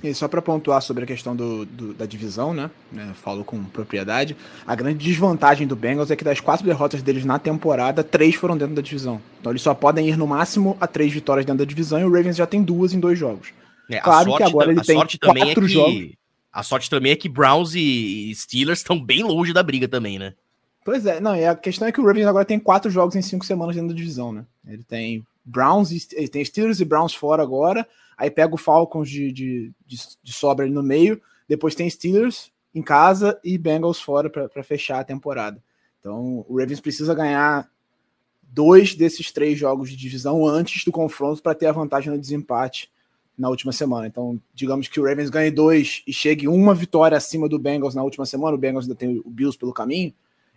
E 0.00 0.14
só 0.14 0.28
para 0.28 0.40
pontuar 0.40 0.80
sobre 0.82 1.02
a 1.02 1.06
questão 1.06 1.34
do, 1.34 1.66
do, 1.66 1.94
da 1.94 2.06
divisão, 2.06 2.54
né? 2.54 2.70
né? 2.92 3.12
Falo 3.14 3.42
com 3.44 3.64
propriedade. 3.64 4.36
A 4.64 4.76
grande 4.76 5.04
desvantagem 5.04 5.66
do 5.66 5.74
Bengals 5.74 6.12
é 6.12 6.16
que 6.16 6.22
das 6.22 6.38
quatro 6.38 6.64
derrotas 6.64 7.02
deles 7.02 7.24
na 7.24 7.40
temporada, 7.40 8.04
três 8.04 8.36
foram 8.36 8.56
dentro 8.56 8.76
da 8.76 8.82
divisão. 8.82 9.20
Então 9.40 9.50
eles 9.50 9.62
só 9.62 9.74
podem 9.74 10.08
ir 10.08 10.16
no 10.16 10.28
máximo 10.28 10.76
a 10.80 10.86
três 10.86 11.12
vitórias 11.12 11.44
dentro 11.44 11.58
da 11.58 11.68
divisão 11.68 11.98
e 11.98 12.04
o 12.04 12.12
Ravens 12.12 12.36
já 12.36 12.46
tem 12.46 12.62
duas 12.62 12.92
em 12.92 13.00
dois 13.00 13.18
jogos. 13.18 13.52
É, 13.90 14.00
claro 14.00 14.36
que 14.36 14.42
agora 14.42 14.70
ele 14.70 14.82
tem 14.82 14.96
quatro 14.96 15.38
é 15.38 15.54
que, 15.54 15.68
jogos. 15.68 16.12
A 16.52 16.62
sorte 16.62 16.90
também 16.90 17.12
é 17.12 17.16
que 17.16 17.28
Browns 17.28 17.74
e 17.74 18.32
Steelers 18.34 18.80
estão 18.80 19.02
bem 19.02 19.22
longe 19.22 19.52
da 19.52 19.62
briga 19.62 19.88
também, 19.88 20.18
né? 20.18 20.34
Pois 20.84 21.04
é, 21.04 21.20
não, 21.20 21.36
e 21.36 21.44
a 21.44 21.54
questão 21.54 21.86
é 21.86 21.92
que 21.92 22.00
o 22.00 22.06
Ravens 22.06 22.26
agora 22.26 22.44
tem 22.44 22.58
quatro 22.58 22.90
jogos 22.90 23.14
em 23.14 23.22
cinco 23.22 23.44
semanas 23.44 23.76
dentro 23.76 23.90
da 23.90 23.94
divisão, 23.94 24.32
né? 24.32 24.46
Ele 24.66 24.82
tem 24.82 25.24
Browns, 25.44 25.90
ele 26.12 26.28
tem 26.28 26.44
Steelers 26.44 26.80
e 26.80 26.84
Browns 26.84 27.14
fora 27.14 27.42
agora, 27.42 27.86
aí 28.16 28.30
pega 28.30 28.54
o 28.54 28.58
Falcons 28.58 29.08
de, 29.08 29.30
de, 29.30 29.72
de, 29.86 29.96
de 30.22 30.32
sobra 30.32 30.64
ali 30.64 30.72
no 30.72 30.82
meio, 30.82 31.20
depois 31.46 31.74
tem 31.74 31.88
Steelers 31.88 32.50
em 32.74 32.82
casa 32.82 33.38
e 33.44 33.58
Bengals 33.58 34.00
fora 34.00 34.30
para 34.30 34.62
fechar 34.62 35.00
a 35.00 35.04
temporada. 35.04 35.62
Então 36.00 36.44
o 36.48 36.58
Ravens 36.58 36.80
precisa 36.80 37.14
ganhar 37.14 37.68
dois 38.42 38.94
desses 38.94 39.30
três 39.30 39.58
jogos 39.58 39.90
de 39.90 39.96
divisão 39.96 40.46
antes 40.46 40.84
do 40.84 40.92
confronto 40.92 41.42
para 41.42 41.54
ter 41.54 41.66
a 41.66 41.72
vantagem 41.72 42.10
no 42.10 42.18
desempate 42.18 42.90
na 43.38 43.48
última 43.48 43.72
semana. 43.72 44.06
Então, 44.06 44.40
digamos 44.52 44.88
que 44.88 45.00
o 45.00 45.04
Ravens 45.04 45.30
ganhe 45.30 45.50
dois 45.50 46.02
e 46.06 46.12
chegue 46.12 46.48
uma 46.48 46.74
vitória 46.74 47.16
acima 47.16 47.48
do 47.48 47.58
Bengals 47.58 47.94
na 47.94 48.02
última 48.02 48.26
semana, 48.26 48.54
o 48.54 48.58
Bengals 48.58 48.84
ainda 48.84 48.96
tem 48.96 49.22
o 49.24 49.30
Bills 49.30 49.56
pelo 49.56 49.72
caminho, 49.72 50.12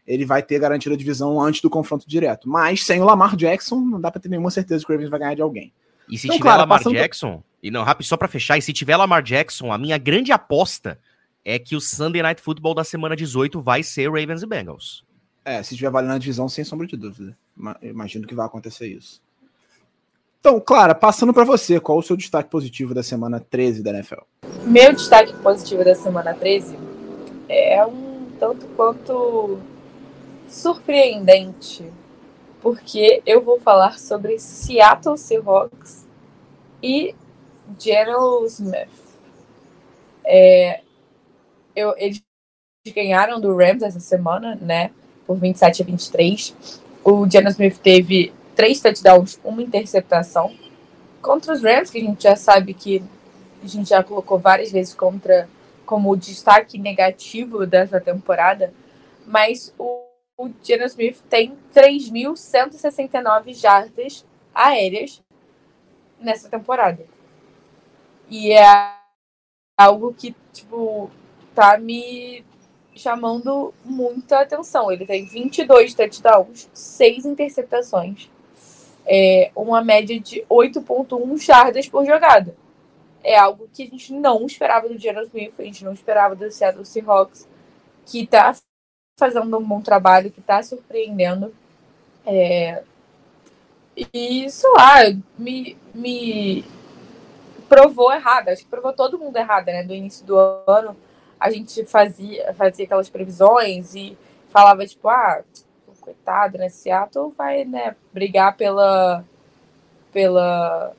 ele 0.07 0.25
vai 0.25 0.41
ter 0.41 0.59
garantido 0.59 0.95
a 0.95 0.97
divisão 0.97 1.39
antes 1.39 1.61
do 1.61 1.69
confronto 1.69 2.07
direto. 2.07 2.49
Mas 2.49 2.83
sem 2.83 2.99
o 2.99 3.05
Lamar 3.05 3.35
Jackson, 3.35 3.79
não 3.79 4.01
dá 4.01 4.09
para 4.11 4.19
ter 4.19 4.29
nenhuma 4.29 4.49
certeza 4.49 4.83
que 4.83 4.91
o 4.91 4.95
Ravens 4.95 5.09
vai 5.09 5.19
ganhar 5.19 5.35
de 5.35 5.41
alguém. 5.41 5.71
E 6.09 6.17
se 6.17 6.27
então, 6.27 6.37
tiver 6.37 6.49
claro, 6.49 6.61
Lamar 6.61 6.81
Jackson, 6.83 7.43
e 7.61 7.69
não, 7.69 7.83
rápido, 7.83 8.07
só 8.07 8.17
para 8.17 8.27
fechar, 8.27 8.57
e 8.57 8.61
se 8.61 8.73
tiver 8.73 8.97
Lamar 8.97 9.21
Jackson, 9.21 9.71
a 9.71 9.77
minha 9.77 9.97
grande 9.97 10.31
aposta 10.31 10.99
é 11.45 11.59
que 11.59 11.75
o 11.75 11.81
Sunday 11.81 12.21
Night 12.21 12.41
Football 12.41 12.73
da 12.73 12.83
semana 12.83 13.15
18 13.15 13.61
vai 13.61 13.83
ser 13.83 14.09
Ravens 14.09 14.41
e 14.41 14.47
Bengals. 14.47 15.03
É, 15.43 15.61
se 15.63 15.75
tiver 15.75 15.89
valendo 15.89 16.13
a 16.13 16.17
divisão, 16.17 16.47
sem 16.49 16.63
sombra 16.63 16.85
de 16.85 16.95
dúvida. 16.95 17.37
Imagino 17.81 18.27
que 18.27 18.35
vai 18.35 18.45
acontecer 18.45 18.87
isso. 18.87 19.21
Então, 20.41 20.59
Clara, 20.59 20.95
passando 20.95 21.31
para 21.31 21.43
você, 21.43 21.79
qual 21.79 21.99
o 21.99 22.01
seu 22.01 22.17
destaque 22.17 22.49
positivo 22.49 22.95
da 22.95 23.03
semana 23.03 23.39
13 23.39 23.83
da 23.83 23.91
NFL? 23.91 24.21
Meu 24.63 24.91
destaque 24.91 25.31
positivo 25.35 25.85
da 25.85 25.93
semana 25.93 26.33
13 26.33 26.75
é 27.47 27.85
um 27.85 28.25
tanto 28.39 28.65
quanto 28.75 29.59
surpreendente, 30.49 31.85
porque 32.59 33.21
eu 33.23 33.39
vou 33.39 33.59
falar 33.59 33.99
sobre 33.99 34.39
Seattle 34.39 35.15
Seahawks 35.15 36.07
e 36.81 37.13
General 37.77 38.43
Smith. 38.47 38.89
É, 40.25 40.81
eu, 41.75 41.93
eles 41.97 42.19
ganharam 42.95 43.39
do 43.39 43.55
Rams 43.55 43.83
essa 43.83 43.99
semana, 43.99 44.57
né? 44.59 44.89
Por 45.27 45.37
27 45.37 45.83
a 45.83 45.85
23. 45.85 46.81
O 47.03 47.29
General 47.29 47.51
Smith 47.51 47.77
teve 47.77 48.33
três 48.55 48.81
touchdowns, 48.81 49.39
uma 49.43 49.61
interceptação. 49.61 50.55
Contra 51.21 51.53
os 51.53 51.61
Rams, 51.61 51.89
que 51.89 51.99
a 51.99 52.01
gente 52.01 52.23
já 52.23 52.35
sabe 52.35 52.73
que 52.73 53.03
a 53.63 53.67
gente 53.67 53.89
já 53.89 54.03
colocou 54.03 54.39
várias 54.39 54.71
vezes 54.71 54.93
contra 54.93 55.47
como 55.85 56.15
destaque 56.15 56.77
negativo 56.77 57.65
dessa 57.65 57.99
temporada, 57.99 58.73
mas 59.25 59.73
o, 59.77 60.03
o 60.37 60.49
Geno 60.63 60.85
Smith 60.85 61.21
tem 61.29 61.57
3.169 61.73 63.53
jardas 63.53 64.25
aéreas 64.53 65.21
nessa 66.19 66.49
temporada. 66.49 67.05
E 68.29 68.51
é 68.51 68.95
algo 69.77 70.13
que, 70.13 70.35
tipo, 70.53 71.11
tá 71.53 71.77
me 71.77 72.43
chamando 72.95 73.73
muita 73.83 74.39
atenção. 74.39 74.91
Ele 74.91 75.05
tem 75.05 75.25
22 75.25 75.93
touchdowns, 75.93 76.69
6 76.73 77.25
interceptações 77.25 78.29
é, 79.05 79.51
uma 79.55 79.83
média 79.83 80.19
de 80.19 80.43
8,1 80.49 81.37
jardas 81.37 81.87
por 81.87 82.05
jogada. 82.05 82.55
É 83.23 83.37
algo 83.37 83.69
que 83.71 83.83
a 83.83 83.87
gente 83.87 84.13
não 84.13 84.45
esperava 84.45 84.89
do 84.89 84.97
Jaron 84.97 85.21
Smith, 85.23 85.53
a 85.59 85.63
gente 85.63 85.83
não 85.83 85.93
esperava 85.93 86.35
do 86.35 86.49
Seattle 86.49 86.85
Seahawks, 86.85 87.47
que 88.05 88.23
está 88.23 88.55
fazendo 89.19 89.57
um 89.57 89.63
bom 89.63 89.81
trabalho, 89.81 90.31
que 90.31 90.39
está 90.39 90.61
surpreendendo. 90.63 91.53
É, 92.25 92.83
e, 93.95 94.49
sei 94.49 94.69
lá, 94.71 94.95
me, 95.37 95.77
me 95.93 96.65
provou 97.69 98.11
errado. 98.11 98.49
Acho 98.49 98.63
que 98.63 98.69
provou 98.69 98.93
todo 98.93 99.19
mundo 99.19 99.37
errado, 99.37 99.67
né? 99.67 99.83
Do 99.83 99.93
início 99.93 100.25
do 100.25 100.37
ano, 100.37 100.95
a 101.39 101.49
gente 101.49 101.85
fazia, 101.85 102.53
fazia 102.53 102.85
aquelas 102.85 103.09
previsões 103.09 103.95
e 103.95 104.17
falava, 104.49 104.85
tipo, 104.85 105.07
ah, 105.07 105.43
coitado, 106.11 106.57
né? 106.57 106.69
Seattle 106.69 107.33
vai, 107.37 107.63
né, 107.63 107.95
brigar 108.13 108.55
pela. 108.55 109.23
pela. 110.11 110.93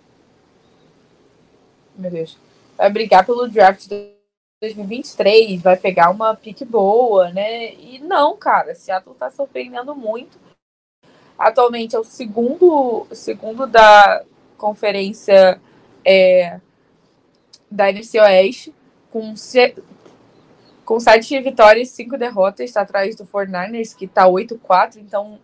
Meu 1.97 2.11
Deus. 2.11 2.39
Vai 2.77 2.91
brigar 2.91 3.25
pelo 3.25 3.49
draft 3.49 3.87
de 3.87 4.13
2023, 4.61 5.61
vai 5.61 5.77
pegar 5.77 6.11
uma 6.11 6.35
pique 6.35 6.65
boa, 6.65 7.31
né? 7.31 7.75
E 7.75 7.99
não, 7.99 8.37
cara, 8.37 8.75
Seattle 8.75 9.15
tá 9.15 9.31
surpreendendo 9.31 9.95
muito. 9.95 10.39
Atualmente 11.39 11.95
é 11.95 11.99
o 11.99 12.05
segundo, 12.05 13.07
segundo 13.13 13.67
da 13.67 14.25
conferência 14.57 15.61
é, 16.05 16.61
da 17.71 17.91
NFC 17.91 18.19
Oeste, 18.21 18.75
com 19.11 19.35
com 20.85 20.99
sete 20.99 21.39
vitórias 21.41 21.89
e 21.89 21.93
cinco 21.93 22.19
derrotas, 22.19 22.69
está 22.69 22.83
atrás 22.83 23.15
do 23.17 23.25
49ers, 23.25 23.97
que 23.97 24.07
está 24.07 24.27
8-4, 24.27 24.97
então 24.97 25.39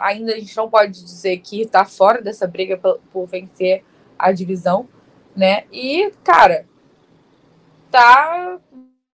ainda 0.00 0.32
a 0.32 0.38
gente 0.38 0.56
não 0.56 0.68
pode 0.68 0.92
dizer 0.92 1.38
que 1.38 1.62
está 1.62 1.84
fora 1.84 2.20
dessa 2.20 2.46
briga 2.46 2.76
por, 2.76 3.00
por, 3.12 3.26
vencer 3.26 3.84
a 4.18 4.32
divisão, 4.32 4.88
né? 5.34 5.64
E, 5.72 6.12
cara, 6.22 6.66
tá 7.90 8.58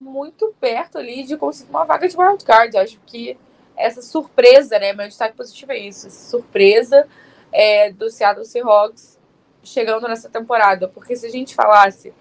muito 0.01 0.55
perto 0.61 0.99
ali 0.99 1.25
de 1.25 1.37
conseguir 1.37 1.71
uma 1.71 1.85
vaga 1.85 2.09
de 2.09 2.17
wildcard. 2.17 2.77
Acho 2.77 2.99
que 3.07 3.37
essa 3.77 4.03
surpresa, 4.03 4.79
né? 4.79 4.93
Meu 4.93 5.07
destaque 5.07 5.37
positivo 5.37 5.73
é 5.73 5.79
isso, 5.79 6.07
essa 6.07 6.31
surpresa 6.31 7.07
é, 7.53 7.91
do 7.93 8.11
Seattle 8.11 8.45
Seahawks 8.45 9.19
chegando 9.63 10.09
nessa 10.09 10.29
temporada. 10.29 10.89
Porque 10.89 11.17
se 11.17 11.27
a 11.27 11.31
gente 11.31 11.55
falasse. 11.55 12.13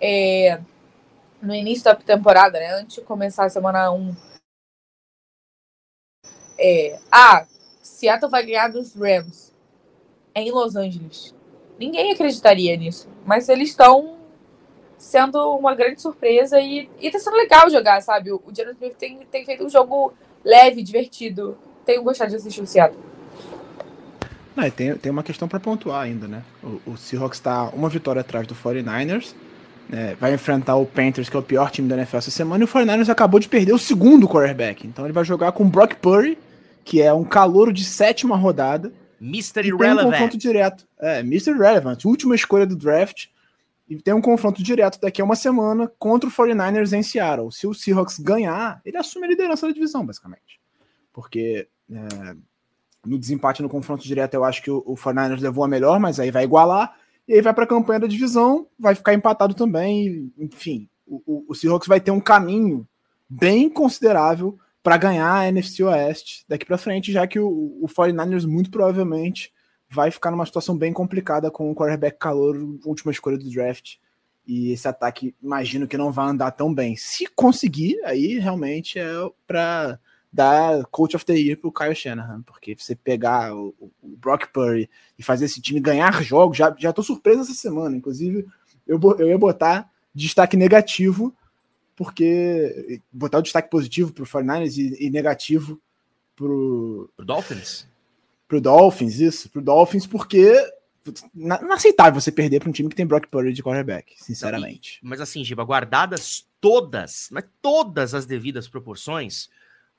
É, 0.00 0.60
no 1.46 1.54
início 1.54 1.84
da 1.84 1.94
temporada, 1.94 2.58
né, 2.58 2.74
antes 2.74 2.96
de 2.96 3.02
começar 3.02 3.44
a 3.44 3.50
semana 3.50 3.90
1, 3.90 4.14
é, 6.58 6.98
ah, 7.10 7.46
Seattle 7.82 8.30
vai 8.30 8.44
ganhar 8.44 8.68
dos 8.68 8.94
Rams 8.94 9.54
em 10.34 10.50
Los 10.50 10.74
Angeles. 10.76 11.34
Ninguém 11.78 12.12
acreditaria 12.12 12.76
nisso, 12.76 13.08
mas 13.24 13.48
eles 13.48 13.70
estão 13.70 14.16
sendo 14.98 15.54
uma 15.56 15.74
grande 15.74 16.00
surpresa 16.00 16.58
e, 16.60 16.88
e 16.98 17.10
tá 17.10 17.18
sendo 17.18 17.36
legal 17.36 17.70
jogar, 17.70 18.00
sabe? 18.02 18.32
O, 18.32 18.42
o 18.44 18.50
Smith 18.50 18.96
tem, 18.98 19.18
tem 19.30 19.44
feito 19.44 19.64
um 19.64 19.68
jogo 19.68 20.14
leve, 20.44 20.82
divertido. 20.82 21.56
Tenho 21.84 22.02
gostado 22.02 22.30
de 22.30 22.36
assistir 22.36 22.62
o 22.62 22.66
Seattle. 22.66 23.00
Não, 24.54 24.70
tem, 24.70 24.96
tem 24.96 25.12
uma 25.12 25.22
questão 25.22 25.46
para 25.46 25.60
pontuar 25.60 26.02
ainda, 26.02 26.26
né? 26.26 26.42
O, 26.62 26.92
o 26.92 26.96
Seahawks 26.96 27.38
está 27.38 27.64
uma 27.74 27.90
vitória 27.90 28.22
atrás 28.22 28.46
do 28.46 28.54
49ers 28.54 29.34
é, 29.92 30.14
vai 30.16 30.34
enfrentar 30.34 30.76
o 30.76 30.86
Panthers, 30.86 31.28
que 31.28 31.36
é 31.36 31.38
o 31.38 31.42
pior 31.42 31.70
time 31.70 31.88
da 31.88 31.96
NFL 31.96 32.16
essa 32.16 32.30
semana, 32.30 32.62
e 32.62 32.64
o 32.64 32.68
49ers 32.68 33.08
acabou 33.08 33.38
de 33.38 33.48
perder 33.48 33.72
o 33.72 33.78
segundo 33.78 34.28
quarterback. 34.28 34.86
Então 34.86 35.04
ele 35.04 35.12
vai 35.12 35.24
jogar 35.24 35.52
com 35.52 35.64
o 35.64 35.68
Brock 35.68 35.94
Purdy, 35.96 36.38
que 36.84 37.00
é 37.00 37.12
um 37.12 37.24
calouro 37.24 37.72
de 37.72 37.84
sétima 37.84 38.36
rodada. 38.36 38.92
Mr. 39.20 39.60
Irrelevant. 39.60 39.78
Tem 39.78 40.06
um 40.06 40.10
confronto 40.10 40.38
direto. 40.38 40.86
É, 41.00 41.20
Mr. 41.20 41.50
Irrelevant, 41.50 42.04
última 42.04 42.34
escolha 42.34 42.66
do 42.66 42.76
draft. 42.76 43.26
E 43.88 43.96
tem 43.96 44.12
um 44.12 44.20
confronto 44.20 44.62
direto 44.62 45.00
daqui 45.00 45.22
a 45.22 45.24
uma 45.24 45.36
semana 45.36 45.90
contra 45.96 46.28
o 46.28 46.32
49ers 46.32 46.92
em 46.92 47.04
Seattle. 47.04 47.52
Se 47.52 47.68
o 47.68 47.74
Seahawks 47.74 48.18
ganhar, 48.18 48.80
ele 48.84 48.96
assume 48.96 49.26
a 49.26 49.28
liderança 49.28 49.66
da 49.66 49.72
divisão, 49.72 50.04
basicamente. 50.04 50.60
Porque 51.12 51.68
é, 51.90 52.36
no 53.04 53.16
desempate 53.16 53.62
no 53.62 53.68
confronto 53.68 54.02
direto, 54.02 54.34
eu 54.34 54.44
acho 54.44 54.60
que 54.60 54.70
o, 54.70 54.82
o 54.84 54.94
49ers 54.94 55.40
levou 55.40 55.62
a 55.62 55.68
melhor, 55.68 56.00
mas 56.00 56.18
aí 56.18 56.32
vai 56.32 56.42
igualar 56.42 56.96
e 57.28 57.34
aí 57.34 57.40
vai 57.40 57.52
para 57.52 57.64
a 57.64 57.68
campanha 57.68 58.00
da 58.00 58.06
divisão, 58.06 58.66
vai 58.78 58.94
ficar 58.94 59.14
empatado 59.14 59.54
também. 59.54 60.32
Enfim, 60.38 60.88
o, 61.06 61.44
o 61.48 61.54
Seahawks 61.54 61.88
vai 61.88 62.00
ter 62.00 62.10
um 62.10 62.20
caminho 62.20 62.86
bem 63.28 63.68
considerável 63.68 64.58
para 64.82 64.96
ganhar 64.96 65.34
a 65.34 65.48
NFC 65.48 65.82
Oeste 65.82 66.44
daqui 66.48 66.64
para 66.64 66.78
frente, 66.78 67.10
já 67.10 67.26
que 67.26 67.40
o, 67.40 67.48
o 67.48 67.86
49ers 67.88 68.46
muito 68.46 68.70
provavelmente 68.70 69.52
vai 69.88 70.10
ficar 70.10 70.30
numa 70.30 70.46
situação 70.46 70.76
bem 70.76 70.92
complicada 70.92 71.50
com 71.50 71.70
o 71.70 71.74
quarterback 71.74 72.18
calor, 72.18 72.56
última 72.84 73.10
escolha 73.10 73.38
do 73.38 73.50
draft. 73.50 73.96
E 74.46 74.70
esse 74.70 74.86
ataque, 74.86 75.34
imagino 75.42 75.88
que 75.88 75.96
não 75.96 76.12
vai 76.12 76.28
andar 76.28 76.52
tão 76.52 76.72
bem. 76.72 76.94
Se 76.94 77.26
conseguir, 77.34 78.00
aí 78.04 78.38
realmente 78.38 78.98
é 78.98 79.12
para 79.44 79.98
dar 80.36 80.84
Coach 80.86 81.16
of 81.16 81.24
the 81.24 81.34
Year 81.34 81.58
pro 81.58 81.72
Kyle 81.72 81.94
Shanahan, 81.94 82.42
porque 82.42 82.76
você 82.76 82.94
pegar 82.94 83.56
o, 83.56 83.74
o, 83.80 83.90
Brock 84.02 84.48
Purdy 84.52 84.88
e 85.18 85.22
fazer 85.22 85.46
esse 85.46 85.60
time 85.60 85.80
ganhar 85.80 86.22
jogos, 86.22 86.58
já, 86.58 86.74
já 86.78 86.92
tô 86.92 87.02
surpreso 87.02 87.40
essa 87.40 87.54
semana, 87.54 87.96
inclusive 87.96 88.46
eu, 88.86 89.00
eu 89.18 89.28
ia 89.28 89.38
botar 89.38 89.90
destaque 90.14 90.56
negativo, 90.56 91.34
porque 91.96 93.00
botar 93.10 93.38
o 93.38 93.42
destaque 93.42 93.70
positivo 93.70 94.12
pro 94.12 94.26
49ers 94.26 94.76
e, 94.76 95.06
e 95.06 95.10
negativo 95.10 95.80
pro, 96.36 97.10
pro 97.16 97.24
Dolphins? 97.24 97.88
Pro 98.46 98.60
Dolphins, 98.60 99.18
isso, 99.18 99.48
pro 99.50 99.62
Dolphins, 99.62 100.06
porque 100.06 100.54
inaceitável 101.34 102.20
você 102.20 102.30
perder 102.30 102.60
para 102.60 102.68
um 102.68 102.72
time 102.72 102.88
que 102.88 102.96
tem 102.96 103.06
Brock 103.06 103.26
Purdy 103.28 103.52
de 103.52 103.62
quarterback, 103.62 104.14
sinceramente. 104.16 105.00
Não, 105.02 105.10
mas 105.10 105.20
assim, 105.20 105.44
Giba, 105.44 105.64
guardadas 105.64 106.46
todas, 106.60 107.28
mas 107.30 107.44
todas 107.62 108.14
as 108.14 108.26
devidas 108.26 108.68
proporções, 108.68 109.48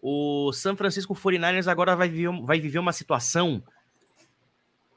o 0.01 0.51
San 0.53 0.75
Francisco 0.75 1.15
49ers 1.15 1.67
agora 1.67 1.95
vai 1.95 2.09
viver, 2.09 2.31
vai 2.43 2.59
viver 2.59 2.79
uma 2.79 2.93
situação 2.93 3.63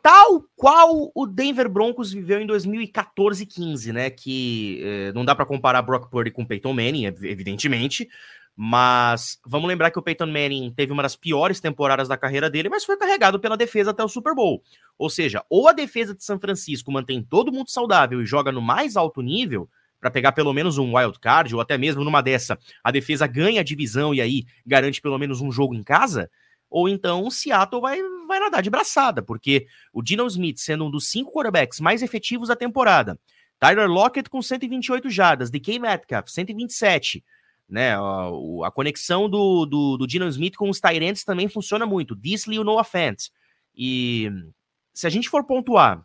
tal 0.02 0.44
qual 0.56 1.10
o 1.14 1.26
Denver 1.26 1.68
Broncos 1.68 2.12
viveu 2.12 2.40
em 2.40 2.46
2014 2.46 3.44
15, 3.44 3.92
né? 3.92 4.10
Que 4.10 4.80
eh, 4.82 5.12
não 5.12 5.24
dá 5.24 5.34
para 5.34 5.46
comparar 5.46 5.82
Brock 5.82 6.10
Purdy 6.10 6.30
com 6.30 6.46
Peyton 6.46 6.72
Manning, 6.72 7.04
evidentemente, 7.04 8.08
mas 8.56 9.38
vamos 9.46 9.68
lembrar 9.68 9.90
que 9.90 9.98
o 9.98 10.02
Peyton 10.02 10.26
Manning 10.26 10.72
teve 10.76 10.92
uma 10.92 11.02
das 11.02 11.16
piores 11.16 11.60
temporadas 11.60 12.08
da 12.08 12.16
carreira 12.16 12.50
dele, 12.50 12.68
mas 12.68 12.84
foi 12.84 12.96
carregado 12.96 13.38
pela 13.38 13.56
defesa 13.56 13.90
até 13.90 14.02
o 14.02 14.08
Super 14.08 14.34
Bowl. 14.34 14.62
Ou 14.98 15.08
seja, 15.08 15.44
ou 15.48 15.68
a 15.68 15.72
defesa 15.72 16.14
de 16.14 16.24
São 16.24 16.38
Francisco 16.38 16.92
mantém 16.92 17.22
todo 17.22 17.52
mundo 17.52 17.70
saudável 17.70 18.20
e 18.20 18.26
joga 18.26 18.52
no 18.52 18.60
mais 18.60 18.96
alto 18.96 19.22
nível, 19.22 19.68
para 20.00 20.10
pegar 20.10 20.32
pelo 20.32 20.52
menos 20.52 20.78
um 20.78 20.96
wild 20.96 21.18
card, 21.20 21.54
ou 21.54 21.60
até 21.60 21.76
mesmo 21.76 22.02
numa 22.02 22.22
dessa, 22.22 22.58
a 22.82 22.90
defesa 22.90 23.26
ganha 23.26 23.60
a 23.60 23.64
divisão 23.64 24.14
e 24.14 24.20
aí 24.20 24.44
garante 24.66 25.00
pelo 25.00 25.18
menos 25.18 25.40
um 25.40 25.52
jogo 25.52 25.74
em 25.74 25.82
casa, 25.82 26.30
ou 26.70 26.88
então 26.88 27.24
o 27.24 27.30
Seattle 27.30 27.82
vai, 27.82 28.00
vai 28.26 28.40
nadar 28.40 28.62
de 28.62 28.70
braçada, 28.70 29.22
porque 29.22 29.66
o 29.92 30.00
Dino 30.00 30.26
Smith, 30.26 30.58
sendo 30.58 30.86
um 30.86 30.90
dos 30.90 31.08
cinco 31.08 31.32
quarterbacks 31.32 31.80
mais 31.80 32.02
efetivos 32.02 32.48
da 32.48 32.56
temporada, 32.56 33.18
Tyler 33.58 33.88
Lockett 33.88 34.30
com 34.30 34.40
128 34.40 35.10
jardas, 35.10 35.50
DK 35.50 35.78
Metcalf 35.78 36.28
127, 36.28 37.22
né? 37.68 37.94
A, 37.94 38.30
a 38.66 38.70
conexão 38.70 39.28
do, 39.28 39.66
do, 39.66 39.96
do 39.98 40.06
Dino 40.06 40.26
Smith 40.28 40.56
com 40.56 40.70
os 40.70 40.80
Tyrants 40.80 41.24
também 41.24 41.48
funciona 41.48 41.84
muito, 41.84 42.16
Disley 42.16 42.56
e 42.56 42.58
o 42.58 42.64
Noah 42.64 42.84
Fant. 42.84 43.28
E 43.76 44.30
se 44.94 45.06
a 45.06 45.10
gente 45.10 45.28
for 45.28 45.44
pontuar 45.44 46.04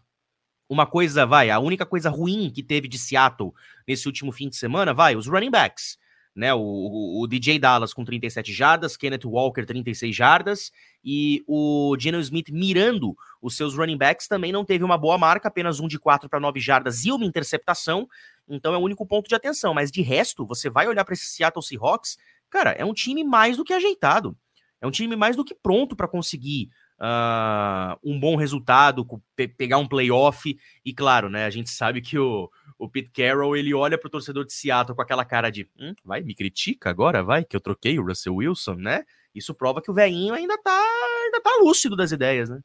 uma 0.69 0.85
coisa, 0.85 1.25
vai, 1.25 1.49
a 1.49 1.59
única 1.59 1.85
coisa 1.85 2.09
ruim 2.09 2.49
que 2.49 2.63
teve 2.63 2.87
de 2.87 2.97
Seattle 2.97 3.53
nesse 3.87 4.07
último 4.07 4.31
fim 4.31 4.49
de 4.49 4.55
semana, 4.55 4.93
vai, 4.93 5.15
os 5.15 5.27
running 5.27 5.51
backs, 5.51 5.97
né? 6.35 6.53
O, 6.53 7.21
o, 7.21 7.27
DJ 7.27 7.59
Dallas 7.59 7.93
com 7.93 8.03
37 8.03 8.51
jardas, 8.51 8.97
Kenneth 8.97 9.25
Walker 9.25 9.63
36 9.65 10.13
jardas 10.13 10.71
e 11.03 11.43
o 11.47 11.95
Geno 11.97 12.19
Smith 12.19 12.49
mirando 12.49 13.15
os 13.41 13.55
seus 13.55 13.75
running 13.75 13.97
backs 13.97 14.27
também 14.27 14.51
não 14.51 14.65
teve 14.65 14.83
uma 14.83 14.97
boa 14.97 15.17
marca, 15.17 15.47
apenas 15.47 15.79
um 15.79 15.87
de 15.87 15.97
4 15.97 16.27
para 16.27 16.39
9 16.39 16.59
jardas 16.59 17.05
e 17.05 17.11
uma 17.11 17.25
interceptação. 17.25 18.07
Então 18.47 18.73
é 18.73 18.77
o 18.77 18.81
único 18.81 19.05
ponto 19.05 19.29
de 19.29 19.35
atenção, 19.35 19.73
mas 19.73 19.91
de 19.91 20.01
resto, 20.01 20.45
você 20.45 20.69
vai 20.69 20.87
olhar 20.87 21.05
para 21.05 21.13
esse 21.13 21.25
Seattle 21.25 21.63
Seahawks, 21.63 22.17
cara, 22.49 22.71
é 22.71 22.83
um 22.83 22.93
time 22.93 23.23
mais 23.23 23.55
do 23.57 23.63
que 23.63 23.73
ajeitado. 23.73 24.37
É 24.81 24.87
um 24.87 24.91
time 24.91 25.15
mais 25.15 25.35
do 25.35 25.45
que 25.45 25.55
pronto 25.55 25.95
para 25.95 26.07
conseguir 26.07 26.69
uh, 26.99 27.97
um 28.03 28.19
bom 28.19 28.35
resultado, 28.35 29.05
pe 29.35 29.47
pegar 29.47 29.77
um 29.77 29.87
playoff. 29.87 30.57
E 30.83 30.93
claro, 30.93 31.29
né, 31.29 31.45
a 31.45 31.49
gente 31.49 31.69
sabe 31.69 32.01
que 32.01 32.17
o, 32.17 32.49
o 32.77 32.89
Pete 32.89 33.11
Carroll 33.11 33.55
ele 33.55 33.73
olha 33.73 33.97
para 33.97 34.07
o 34.07 34.11
torcedor 34.11 34.45
de 34.45 34.53
Seattle 34.53 34.95
com 34.95 35.01
aquela 35.01 35.25
cara 35.25 35.49
de 35.49 35.69
hum, 35.79 35.93
vai, 36.03 36.21
me 36.21 36.35
critica 36.35 36.89
agora, 36.89 37.23
vai, 37.23 37.43
que 37.43 37.55
eu 37.55 37.61
troquei 37.61 37.99
o 37.99 38.05
Russell 38.05 38.35
Wilson, 38.35 38.75
né? 38.75 39.03
Isso 39.33 39.53
prova 39.53 39.81
que 39.81 39.91
o 39.91 39.93
velhinho 39.93 40.33
ainda 40.33 40.57
tá, 40.57 40.83
ainda 41.25 41.41
tá 41.41 41.57
lúcido 41.61 41.95
das 41.95 42.11
ideias, 42.11 42.49
né? 42.49 42.61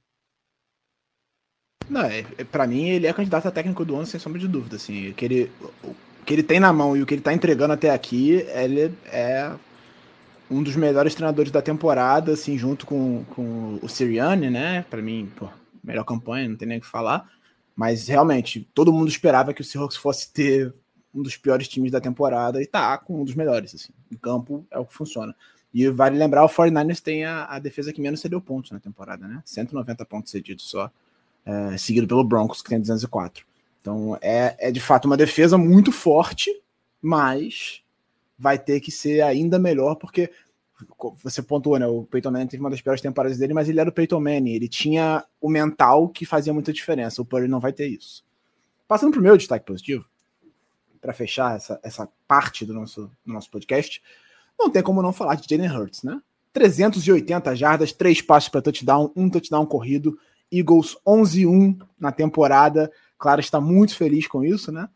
Não, 1.89 2.03
é, 2.03 2.25
é 2.39 2.45
para 2.45 2.69
mim 2.69 2.89
ele 2.89 3.09
é 3.09 3.13
candidato 3.13 3.49
a 3.49 3.51
técnico 3.51 3.85
do 3.85 3.97
ano 3.97 4.07
sem 4.07 4.21
sombra 4.21 4.39
de 4.39 4.47
dúvida, 4.47 4.77
assim, 4.77 5.13
que 5.13 5.25
ele, 5.25 5.53
o 5.83 5.95
que 6.25 6.35
ele 6.35 6.45
tem 6.45 6.61
na 6.61 6.73
mão 6.73 6.97
e 6.97 7.03
o 7.03 7.07
que 7.07 7.15
ele 7.15 7.23
tá 7.23 7.33
entregando 7.33 7.73
até 7.73 7.91
aqui, 7.91 8.35
ele 8.55 8.95
é 9.07 9.53
um 10.51 10.63
dos 10.63 10.75
melhores 10.77 11.15
treinadores 11.15 11.53
da 11.53 11.63
temporada, 11.63 12.33
assim, 12.33 12.59
junto 12.59 12.85
com, 12.87 13.25
com 13.31 13.79
o 13.81 13.89
Sirianni, 13.89 14.51
né? 14.51 14.83
Para 14.91 15.01
mim, 15.01 15.31
pô, 15.37 15.49
melhor 15.83 16.05
campanha, 16.05 16.49
não 16.49 16.57
tem 16.57 16.67
nem 16.67 16.79
o 16.79 16.81
que 16.81 16.87
falar. 16.87 17.31
Mas 17.77 18.09
realmente, 18.09 18.69
todo 18.75 18.93
mundo 18.93 19.09
esperava 19.09 19.55
que 19.55 19.61
o 19.63 19.65
Seahawks 19.65 19.97
fosse 19.97 20.33
ter 20.33 20.75
um 21.15 21.23
dos 21.23 21.37
piores 21.37 21.69
times 21.69 21.91
da 21.91 22.01
temporada 22.01 22.61
e 22.63 22.67
tá 22.67 22.99
com 22.99 23.21
um 23.21 23.25
dos 23.25 23.35
melhores, 23.35 23.75
assim. 23.75 23.93
Em 24.11 24.17
campo 24.17 24.67
é 24.71 24.79
o 24.79 24.85
que 24.85 24.95
funciona. 24.95 25.35
E 25.73 25.89
vale 25.89 26.19
lembrar, 26.19 26.45
o 26.45 26.49
49ers 26.49 27.01
tem 27.01 27.25
a, 27.25 27.45
a 27.45 27.59
defesa 27.59 27.93
que 27.93 28.01
menos 28.01 28.21
cedeu 28.21 28.41
pontos 28.41 28.73
na 28.73 28.81
temporada, 28.81 29.27
né? 29.27 29.41
190 29.45 30.05
pontos 30.05 30.33
cedidos 30.33 30.69
só, 30.69 30.91
é, 31.47 31.77
seguido 31.77 32.09
pelo 32.09 32.25
Broncos, 32.25 32.61
que 32.61 32.69
tem 32.69 32.81
204. 32.81 33.47
Então 33.81 34.19
é, 34.21 34.57
é 34.59 34.71
de 34.73 34.81
fato 34.81 35.07
uma 35.07 35.17
defesa 35.17 35.57
muito 35.57 35.93
forte, 35.93 36.51
mas 37.01 37.80
vai 38.41 38.59
ter 38.59 38.81
que 38.81 38.91
ser 38.91 39.21
ainda 39.21 39.59
melhor, 39.59 39.97
porque 39.97 40.31
você 41.23 41.43
pontuou, 41.43 41.79
né? 41.79 41.87
O 41.87 42.05
Peyton 42.05 42.31
Manning 42.31 42.47
teve 42.47 42.63
uma 42.63 42.71
das 42.71 42.81
piores 42.81 43.03
temporadas 43.03 43.37
dele, 43.37 43.53
mas 43.53 43.69
ele 43.69 43.79
era 43.79 43.91
o 43.91 43.93
Peyton 43.93 44.19
Manning, 44.19 44.55
ele 44.55 44.67
tinha 44.67 45.23
o 45.39 45.51
mental 45.51 46.09
que 46.09 46.25
fazia 46.25 46.55
muita 46.55 46.73
diferença. 46.73 47.21
O 47.21 47.25
Purdy 47.25 47.49
não 47.49 47.61
vai 47.61 47.71
ter 47.71 47.87
isso. 47.87 48.25
Passando 48.89 49.13
para 49.13 49.21
o 49.21 49.23
meu 49.23 49.37
destaque 49.37 49.67
positivo, 49.67 50.07
para 51.03 51.13
fechar 51.13 51.55
essa, 51.55 51.79
essa 51.83 52.09
parte 52.27 52.65
do 52.65 52.73
nosso, 52.73 53.11
do 53.25 53.33
nosso 53.33 53.51
podcast, 53.51 54.03
não 54.59 54.71
tem 54.71 54.83
como 54.83 55.03
não 55.03 55.13
falar 55.13 55.35
de 55.35 55.47
Jalen 55.49 55.71
Hurts, 55.71 56.03
né? 56.03 56.21
380 56.53 57.55
jardas, 57.55 57.93
três 57.93 58.23
passos 58.23 58.49
para 58.49 58.63
touchdown, 58.63 59.13
um 59.15 59.29
touchdown 59.29 59.67
corrido, 59.67 60.19
Eagles 60.51 60.97
11-1 61.07 61.79
na 61.99 62.11
temporada. 62.11 62.91
Claro, 63.19 63.41
está 63.41 63.61
muito 63.61 63.95
feliz 63.95 64.27
com 64.27 64.43
isso, 64.43 64.73
né? 64.73 64.89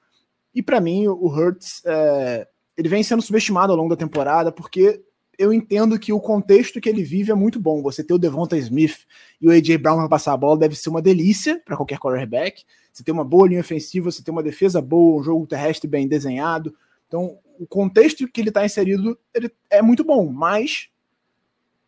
E 0.54 0.62
para 0.62 0.80
mim, 0.80 1.07
o 1.07 1.28
Hurts 1.28 1.83
é, 1.85 2.48
ele 2.76 2.88
vem 2.88 3.02
sendo 3.02 3.22
subestimado 3.22 3.72
ao 3.72 3.78
longo 3.78 3.90
da 3.90 3.96
temporada, 3.96 4.50
porque 4.50 5.02
eu 5.38 5.52
entendo 5.52 5.98
que 5.98 6.12
o 6.12 6.20
contexto 6.20 6.80
que 6.80 6.88
ele 6.88 7.02
vive 7.02 7.30
é 7.30 7.34
muito 7.34 7.58
bom. 7.60 7.82
Você 7.82 8.02
ter 8.02 8.14
o 8.14 8.18
Devonta 8.18 8.56
Smith 8.56 9.00
e 9.40 9.48
o 9.48 9.50
AJ 9.50 9.76
Brown 9.78 9.98
para 9.98 10.08
passar 10.08 10.32
a 10.32 10.37
bola 10.37 10.58
deve 10.58 10.74
ser 10.74 10.90
uma 10.90 11.02
delícia 11.02 11.60
para 11.64 11.76
qualquer 11.76 11.98
quarterback. 11.98 12.64
Você 12.92 13.02
ter 13.02 13.12
uma 13.12 13.24
boa 13.24 13.48
linha 13.48 13.60
ofensiva, 13.60 14.10
você 14.10 14.22
ter 14.22 14.30
uma 14.30 14.42
defesa 14.42 14.80
boa, 14.80 15.20
um 15.20 15.22
jogo 15.22 15.46
terrestre 15.46 15.88
bem 15.88 16.06
desenhado. 16.06 16.74
Então, 17.08 17.38
o 17.58 17.66
contexto 17.66 18.26
que 18.28 18.40
ele 18.40 18.48
está 18.48 18.64
inserido 18.64 19.18
ele 19.32 19.50
é 19.70 19.82
muito 19.82 20.04
bom, 20.04 20.30
mas 20.30 20.88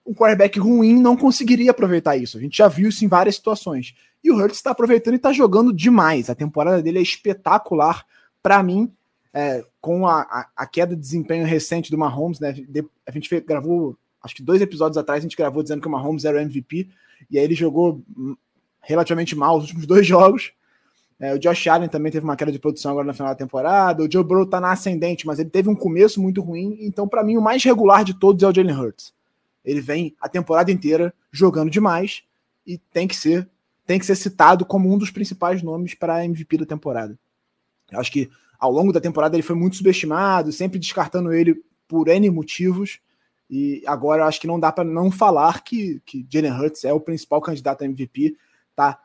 um 0.04 0.14
quarterback 0.14 0.58
ruim 0.58 1.00
não 1.00 1.16
conseguiria 1.16 1.72
aproveitar 1.72 2.16
isso. 2.16 2.38
A 2.38 2.40
gente 2.40 2.56
já 2.56 2.68
viu 2.68 2.88
isso 2.88 3.04
em 3.04 3.08
várias 3.08 3.36
situações. 3.36 3.94
E 4.22 4.30
o 4.30 4.36
Hurts 4.36 4.58
está 4.58 4.70
aproveitando 4.70 5.14
e 5.14 5.16
está 5.16 5.32
jogando 5.32 5.72
demais. 5.72 6.30
A 6.30 6.34
temporada 6.34 6.82
dele 6.82 6.98
é 6.98 7.02
espetacular. 7.02 8.04
Para 8.42 8.62
mim, 8.62 8.92
é, 9.36 9.62
com 9.82 10.06
a, 10.06 10.22
a, 10.22 10.48
a, 10.56 10.66
queda 10.66 10.96
de 10.96 11.02
desempenho 11.02 11.44
recente 11.44 11.90
do 11.90 11.98
Mahomes, 11.98 12.40
né? 12.40 12.54
A 13.06 13.10
gente 13.10 13.28
fez, 13.28 13.44
gravou, 13.44 13.94
acho 14.22 14.34
que 14.34 14.42
dois 14.42 14.62
episódios 14.62 14.96
atrás, 14.96 15.18
a 15.18 15.22
gente 15.24 15.36
gravou 15.36 15.62
dizendo 15.62 15.82
que 15.82 15.86
o 15.86 15.90
Mahomes 15.90 16.24
era 16.24 16.38
o 16.38 16.40
MVP, 16.40 16.88
e 17.30 17.38
aí 17.38 17.44
ele 17.44 17.54
jogou 17.54 18.02
relativamente 18.80 19.36
mal 19.36 19.58
os 19.58 19.64
últimos 19.64 19.84
dois 19.86 20.06
jogos. 20.06 20.54
É, 21.20 21.34
o 21.34 21.38
Josh 21.38 21.66
Allen 21.66 21.90
também 21.90 22.10
teve 22.10 22.24
uma 22.24 22.34
queda 22.34 22.50
de 22.50 22.58
produção 22.58 22.92
agora 22.92 23.06
no 23.06 23.12
final 23.12 23.28
da 23.28 23.34
temporada. 23.34 24.02
O 24.02 24.10
Joe 24.10 24.24
Burrow 24.24 24.46
tá 24.46 24.58
na 24.58 24.72
ascendente, 24.72 25.26
mas 25.26 25.38
ele 25.38 25.50
teve 25.50 25.68
um 25.68 25.76
começo 25.76 26.18
muito 26.18 26.40
ruim. 26.40 26.78
Então, 26.80 27.06
para 27.06 27.22
mim, 27.22 27.36
o 27.36 27.42
mais 27.42 27.62
regular 27.62 28.04
de 28.04 28.14
todos 28.14 28.42
é 28.42 28.48
o 28.48 28.54
Jalen 28.54 28.74
Hurts. 28.74 29.12
Ele 29.62 29.82
vem 29.82 30.16
a 30.18 30.30
temporada 30.30 30.72
inteira 30.72 31.12
jogando 31.30 31.70
demais 31.70 32.22
e 32.66 32.78
tem 32.78 33.06
que 33.06 33.14
ser 33.14 33.46
tem 33.84 34.00
que 34.00 34.06
ser 34.06 34.16
citado 34.16 34.64
como 34.64 34.92
um 34.92 34.98
dos 34.98 35.10
principais 35.10 35.62
nomes 35.62 35.94
para 35.94 36.24
MVP 36.24 36.58
da 36.58 36.66
temporada. 36.66 37.16
Eu 37.92 38.00
acho 38.00 38.10
que 38.10 38.28
ao 38.58 38.70
longo 38.70 38.92
da 38.92 39.00
temporada 39.00 39.36
ele 39.36 39.42
foi 39.42 39.56
muito 39.56 39.76
subestimado, 39.76 40.52
sempre 40.52 40.78
descartando 40.78 41.32
ele 41.32 41.62
por 41.88 42.08
N 42.08 42.30
motivos. 42.30 42.98
E 43.48 43.82
agora 43.86 44.26
acho 44.26 44.40
que 44.40 44.46
não 44.46 44.58
dá 44.58 44.72
para 44.72 44.84
não 44.84 45.10
falar 45.10 45.62
que, 45.62 46.00
que 46.04 46.26
Jalen 46.28 46.52
Hurts 46.52 46.84
é 46.84 46.92
o 46.92 47.00
principal 47.00 47.40
candidato 47.40 47.82
a 47.82 47.84
MVP, 47.84 48.36
tá? 48.74 48.98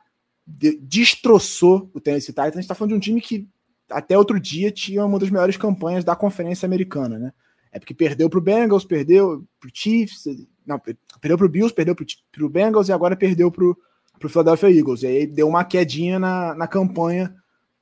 De, 0.45 0.77
destroçou 0.77 1.89
o 1.93 1.99
Tennessee 1.99 2.33
Titans. 2.33 2.57
A 2.57 2.61
gente 2.61 2.67
tá 2.67 2.75
falando 2.75 2.91
de 2.91 2.97
um 2.97 3.01
time 3.01 3.21
que 3.21 3.47
até 3.89 4.17
outro 4.17 4.39
dia 4.39 4.71
tinha 4.71 5.05
uma 5.05 5.19
das 5.19 5.29
melhores 5.29 5.57
campanhas 5.57 6.03
da 6.03 6.15
Conferência 6.15 6.65
Americana, 6.65 7.19
né? 7.19 7.33
É 7.71 7.79
porque 7.79 7.93
perdeu 7.93 8.29
para 8.29 8.39
o 8.39 8.41
Bengals, 8.41 8.83
perdeu 8.83 9.45
para 9.59 9.67
o 9.67 9.71
Chiefs, 9.73 10.25
não, 10.65 10.79
perdeu 10.79 11.37
para 11.37 11.45
o 11.45 11.49
Bills, 11.49 11.73
perdeu 11.73 11.95
para 11.95 12.45
o 12.45 12.49
Bengals 12.49 12.89
e 12.89 12.91
agora 12.91 13.15
perdeu 13.15 13.49
para 13.51 13.63
o 13.63 14.29
Philadelphia 14.29 14.71
Eagles. 14.71 15.03
E 15.03 15.07
aí 15.07 15.27
deu 15.27 15.47
uma 15.47 15.63
quedinha 15.63 16.19
na, 16.19 16.53
na 16.55 16.67
campanha 16.67 17.33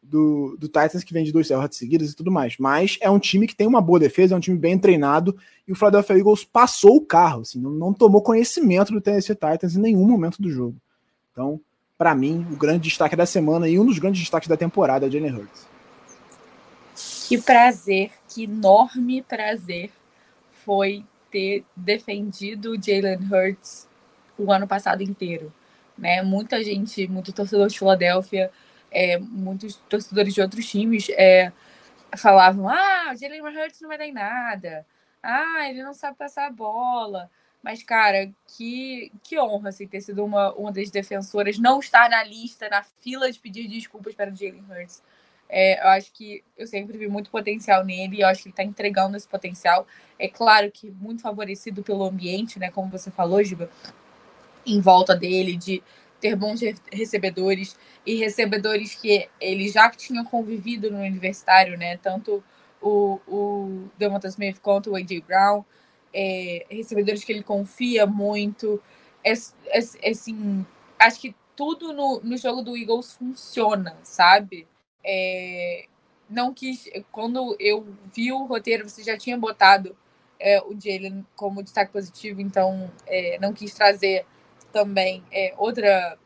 do, 0.09 0.57
do 0.57 0.67
Titans, 0.67 1.03
que 1.03 1.13
vem 1.13 1.23
de 1.23 1.31
duas 1.31 1.47
derrotas 1.47 1.77
seguidas 1.77 2.11
e 2.11 2.15
tudo 2.15 2.31
mais. 2.31 2.55
Mas 2.57 2.97
é 3.01 3.09
um 3.09 3.19
time 3.19 3.47
que 3.47 3.55
tem 3.55 3.67
uma 3.67 3.81
boa 3.81 3.99
defesa, 3.99 4.33
é 4.33 4.37
um 4.37 4.41
time 4.41 4.57
bem 4.57 4.77
treinado, 4.77 5.37
e 5.67 5.71
o 5.71 5.75
Philadelphia 5.75 6.17
Eagles 6.17 6.43
passou 6.43 6.97
o 6.97 7.05
carro, 7.05 7.41
assim, 7.41 7.59
não, 7.59 7.71
não 7.71 7.93
tomou 7.93 8.21
conhecimento 8.21 8.91
do 8.91 8.99
Tennessee 8.99 9.35
Titans 9.35 9.75
em 9.75 9.81
nenhum 9.81 10.05
momento 10.05 10.41
do 10.41 10.49
jogo. 10.49 10.75
Então, 11.31 11.61
para 11.97 12.15
mim, 12.15 12.45
o 12.51 12.55
grande 12.55 12.89
destaque 12.89 13.15
da 13.15 13.25
semana 13.25 13.67
e 13.67 13.79
um 13.79 13.85
dos 13.85 13.99
grandes 13.99 14.21
destaques 14.21 14.47
da 14.47 14.57
temporada 14.57 15.05
é 15.05 15.11
Jalen 15.11 15.35
Hurts. 15.35 15.67
Que 17.27 17.37
prazer, 17.37 18.11
que 18.27 18.45
enorme 18.45 19.21
prazer 19.21 19.91
foi 20.65 21.05
ter 21.29 21.63
defendido 21.75 22.71
o 22.71 22.81
Jalen 22.81 23.19
Hurts 23.31 23.87
o 24.37 24.51
ano 24.51 24.67
passado 24.67 25.03
inteiro. 25.03 25.53
Né? 25.97 26.21
Muita 26.23 26.63
gente, 26.63 27.07
muito 27.07 27.33
torcedor 27.33 27.67
de 27.67 27.77
Filadélfia, 27.77 28.49
é, 28.91 29.17
muitos 29.17 29.75
torcedores 29.89 30.33
de 30.33 30.41
outros 30.41 30.65
times 30.69 31.09
é, 31.11 31.51
falavam: 32.17 32.67
ah, 32.69 33.11
o 33.13 33.17
Jalen 33.17 33.41
Hurts 33.41 33.81
não 33.81 33.89
vai 33.89 33.97
dar 33.97 34.07
em 34.07 34.13
nada, 34.13 34.85
ah, 35.21 35.69
ele 35.69 35.83
não 35.83 35.93
sabe 35.93 36.17
passar 36.17 36.47
a 36.47 36.51
bola. 36.51 37.29
Mas, 37.61 37.83
cara, 37.83 38.31
que, 38.47 39.11
que 39.21 39.37
honra 39.37 39.69
assim, 39.69 39.85
ter 39.85 39.99
sido 39.99 40.23
uma, 40.23 40.53
uma 40.53 40.71
das 40.71 40.89
defensoras, 40.89 41.59
não 41.59 41.79
estar 41.79 42.09
na 42.09 42.23
lista, 42.23 42.69
na 42.69 42.81
fila 42.83 43.29
de 43.29 43.37
pedir 43.37 43.67
desculpas 43.67 44.15
para 44.15 44.31
o 44.31 44.35
Jalen 44.35 44.63
Hurts. 44.69 45.03
É, 45.49 45.81
eu 45.83 45.87
acho 45.89 46.13
que 46.13 46.43
eu 46.55 46.67
sempre 46.67 46.95
vi 46.95 47.07
muito 47.07 47.31
potencial 47.31 47.83
nele 47.83 48.21
eu 48.21 48.27
acho 48.27 48.43
que 48.43 48.49
ele 48.49 48.53
está 48.53 48.63
entregando 48.63 49.17
esse 49.17 49.27
potencial. 49.27 49.85
É 50.17 50.27
claro 50.27 50.71
que 50.71 50.91
muito 50.91 51.21
favorecido 51.21 51.83
pelo 51.83 52.05
ambiente, 52.05 52.59
né? 52.59 52.69
Como 52.69 52.89
você 52.89 53.09
falou, 53.09 53.43
Giba, 53.43 53.69
em 54.65 54.79
volta 54.79 55.15
dele, 55.15 55.57
de 55.57 55.83
ter 56.19 56.35
bons 56.35 56.61
recebedores 56.91 57.77
e 58.05 58.15
recebedores 58.15 58.95
que 58.95 59.29
ele 59.39 59.69
já 59.69 59.89
tinha 59.89 60.23
convivido 60.23 60.91
no 60.91 60.99
universitário, 60.99 61.77
né? 61.77 61.97
Tanto 61.97 62.43
o, 62.81 63.19
o 63.27 63.89
Devonta 63.97 64.27
Smith 64.27 64.59
quanto 64.61 64.91
o 64.91 64.95
A.J. 64.95 65.21
Brown 65.21 65.63
é, 66.13 66.65
recebedores 66.69 67.23
que 67.23 67.31
ele 67.31 67.43
confia 67.43 68.05
muito. 68.05 68.81
É, 69.23 69.31
é, 69.31 69.79
é, 70.01 70.09
assim, 70.09 70.65
acho 70.97 71.19
que 71.19 71.35
tudo 71.55 71.93
no, 71.93 72.21
no 72.23 72.37
jogo 72.37 72.61
do 72.61 72.75
Eagles 72.75 73.13
funciona, 73.13 73.97
sabe? 74.03 74.67
É, 75.03 75.85
não 76.29 76.53
quis. 76.53 76.89
Quando 77.11 77.55
eu 77.59 77.87
vi 78.13 78.31
o 78.31 78.45
roteiro, 78.45 78.87
você 78.87 79.03
já 79.03 79.17
tinha 79.17 79.37
botado 79.37 79.95
é, 80.39 80.61
o 80.61 80.73
Jalen 80.79 81.25
como 81.35 81.63
destaque 81.63 81.91
positivo, 81.91 82.41
então 82.41 82.91
é, 83.05 83.37
não 83.39 83.53
quis 83.53 83.73
trazer 83.73 84.25
também 84.71 85.23
é, 85.31 85.53
outra, 85.57 86.17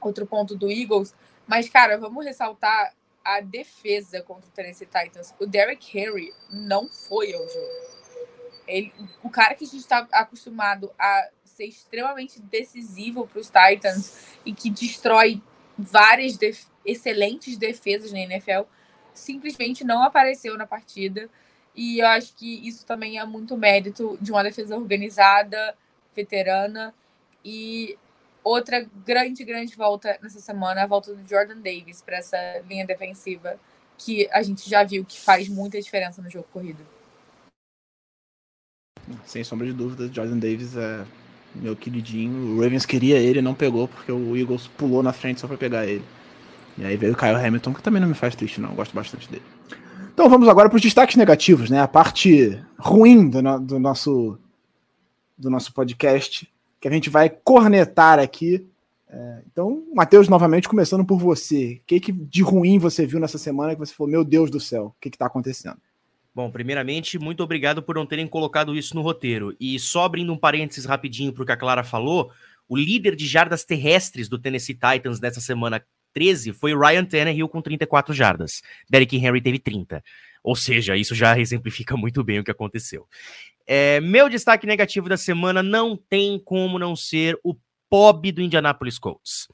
outro 0.00 0.26
ponto 0.26 0.56
do 0.56 0.70
Eagles. 0.70 1.14
Mas, 1.46 1.68
cara, 1.68 1.98
vamos 1.98 2.24
ressaltar 2.24 2.94
a 3.24 3.40
defesa 3.40 4.22
contra 4.22 4.48
o 4.48 4.52
Tennessee 4.52 4.86
Titans. 4.86 5.34
O 5.38 5.46
Derrick 5.46 5.98
Henry 5.98 6.32
não 6.50 6.88
foi 6.88 7.32
ao 7.34 7.46
jogo. 7.48 7.90
Ele, 8.66 8.92
o 9.22 9.28
cara 9.28 9.54
que 9.54 9.64
a 9.64 9.66
gente 9.66 9.80
está 9.80 10.06
acostumado 10.12 10.90
a 10.98 11.28
ser 11.44 11.64
extremamente 11.64 12.40
decisivo 12.40 13.26
para 13.26 13.40
os 13.40 13.50
Titans 13.50 14.36
e 14.44 14.52
que 14.52 14.70
destrói 14.70 15.42
várias 15.76 16.36
def 16.36 16.66
excelentes 16.84 17.58
defesas 17.58 18.10
na 18.10 18.20
NFL, 18.20 18.62
simplesmente 19.12 19.84
não 19.84 20.02
apareceu 20.02 20.56
na 20.56 20.66
partida. 20.66 21.28
E 21.74 21.98
eu 22.00 22.06
acho 22.06 22.34
que 22.34 22.66
isso 22.66 22.86
também 22.86 23.18
é 23.18 23.24
muito 23.24 23.56
mérito 23.56 24.18
de 24.20 24.32
uma 24.32 24.42
defesa 24.42 24.76
organizada, 24.76 25.76
veterana. 26.14 26.94
E 27.44 27.98
outra 28.42 28.86
grande, 29.04 29.44
grande 29.44 29.76
volta 29.76 30.18
nessa 30.22 30.40
semana, 30.40 30.82
a 30.82 30.86
volta 30.86 31.14
do 31.14 31.28
Jordan 31.28 31.60
Davis 31.60 32.02
para 32.02 32.16
essa 32.16 32.36
linha 32.68 32.86
defensiva, 32.86 33.58
que 33.98 34.28
a 34.32 34.42
gente 34.42 34.68
já 34.68 34.82
viu 34.82 35.04
que 35.04 35.20
faz 35.20 35.48
muita 35.48 35.80
diferença 35.80 36.22
no 36.22 36.30
jogo 36.30 36.46
corrido. 36.52 36.86
Sem 39.24 39.42
sombra 39.42 39.66
de 39.66 39.72
dúvida, 39.72 40.12
Jordan 40.12 40.38
Davis 40.38 40.76
é 40.76 41.04
meu 41.54 41.74
queridinho. 41.74 42.56
O 42.56 42.62
Ravens 42.62 42.86
queria 42.86 43.18
ele, 43.18 43.42
não 43.42 43.54
pegou 43.54 43.88
porque 43.88 44.12
o 44.12 44.36
Eagles 44.36 44.66
pulou 44.68 45.02
na 45.02 45.12
frente 45.12 45.40
só 45.40 45.46
para 45.46 45.56
pegar 45.56 45.86
ele. 45.86 46.04
E 46.78 46.84
aí 46.84 46.96
veio 46.96 47.12
o 47.12 47.16
Kyle 47.16 47.34
Hamilton, 47.34 47.74
que 47.74 47.82
também 47.82 48.00
não 48.00 48.08
me 48.08 48.14
faz 48.14 48.34
triste, 48.34 48.60
não. 48.60 48.70
Eu 48.70 48.76
gosto 48.76 48.94
bastante 48.94 49.28
dele. 49.28 49.42
Então 50.12 50.28
vamos 50.28 50.48
agora 50.48 50.68
para 50.68 50.76
os 50.76 50.82
destaques 50.82 51.16
negativos, 51.16 51.70
né? 51.70 51.80
A 51.80 51.88
parte 51.88 52.62
ruim 52.78 53.28
do, 53.28 53.42
no, 53.42 53.60
do, 53.60 53.78
nosso 53.78 54.38
do 55.36 55.50
nosso 55.50 55.72
podcast, 55.72 56.48
que 56.80 56.88
a 56.88 56.90
gente 56.90 57.10
vai 57.10 57.28
cornetar 57.28 58.18
aqui. 58.18 58.66
É, 59.08 59.42
então, 59.50 59.84
Matheus, 59.94 60.28
novamente 60.28 60.68
começando 60.68 61.04
por 61.04 61.18
você. 61.18 61.80
O 61.82 61.86
que, 61.86 62.00
que 62.00 62.12
de 62.12 62.42
ruim 62.42 62.78
você 62.78 63.06
viu 63.06 63.20
nessa 63.20 63.38
semana 63.38 63.74
que 63.74 63.80
você 63.80 63.94
falou, 63.94 64.10
meu 64.10 64.24
Deus 64.24 64.50
do 64.50 64.58
céu, 64.58 64.86
o 64.86 65.00
que 65.00 65.08
está 65.08 65.26
acontecendo? 65.26 65.78
Bom, 66.34 66.50
primeiramente, 66.50 67.18
muito 67.18 67.42
obrigado 67.42 67.82
por 67.82 67.96
não 67.96 68.06
terem 68.06 68.26
colocado 68.26 68.74
isso 68.76 68.94
no 68.94 69.02
roteiro. 69.02 69.54
E 69.60 69.78
só 69.78 70.04
abrindo 70.04 70.32
um 70.32 70.38
parênteses 70.38 70.84
rapidinho 70.84 71.32
para 71.32 71.42
o 71.42 71.46
que 71.46 71.52
a 71.52 71.56
Clara 71.56 71.82
falou, 71.82 72.30
o 72.68 72.76
líder 72.76 73.16
de 73.16 73.26
jardas 73.26 73.64
terrestres 73.64 74.28
do 74.28 74.38
Tennessee 74.38 74.74
Titans 74.74 75.18
dessa 75.18 75.40
semana 75.40 75.84
13 76.14 76.52
foi 76.52 76.72
Ryan 76.72 77.04
Tannehill 77.04 77.48
com 77.48 77.60
34 77.60 78.14
jardas. 78.14 78.62
Derrick 78.88 79.16
Henry 79.16 79.40
teve 79.40 79.58
30. 79.58 80.02
Ou 80.42 80.56
seja, 80.56 80.96
isso 80.96 81.14
já 81.14 81.38
exemplifica 81.38 81.96
muito 81.96 82.22
bem 82.24 82.38
o 82.38 82.44
que 82.44 82.50
aconteceu. 82.50 83.06
É, 83.66 84.00
meu 84.00 84.28
destaque 84.28 84.66
negativo 84.66 85.08
da 85.08 85.16
semana 85.16 85.62
não 85.62 85.96
tem 85.96 86.38
como 86.38 86.78
não 86.78 86.96
ser 86.96 87.38
o 87.44 87.54
POB 87.88 88.32
do 88.32 88.42
Indianapolis 88.42 88.98
Colts. 88.98 89.48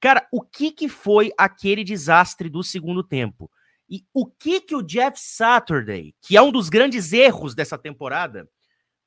Cara, 0.00 0.26
o 0.30 0.42
que, 0.42 0.70
que 0.70 0.88
foi 0.88 1.32
aquele 1.38 1.82
desastre 1.82 2.48
do 2.50 2.62
segundo 2.62 3.02
tempo? 3.02 3.50
E 3.88 4.04
o 4.12 4.26
que 4.26 4.60
que 4.60 4.74
o 4.74 4.82
Jeff 4.82 5.18
Saturday, 5.18 6.14
que 6.20 6.36
é 6.36 6.42
um 6.42 6.52
dos 6.52 6.68
grandes 6.68 7.12
erros 7.12 7.54
dessa 7.54 7.78
temporada, 7.78 8.48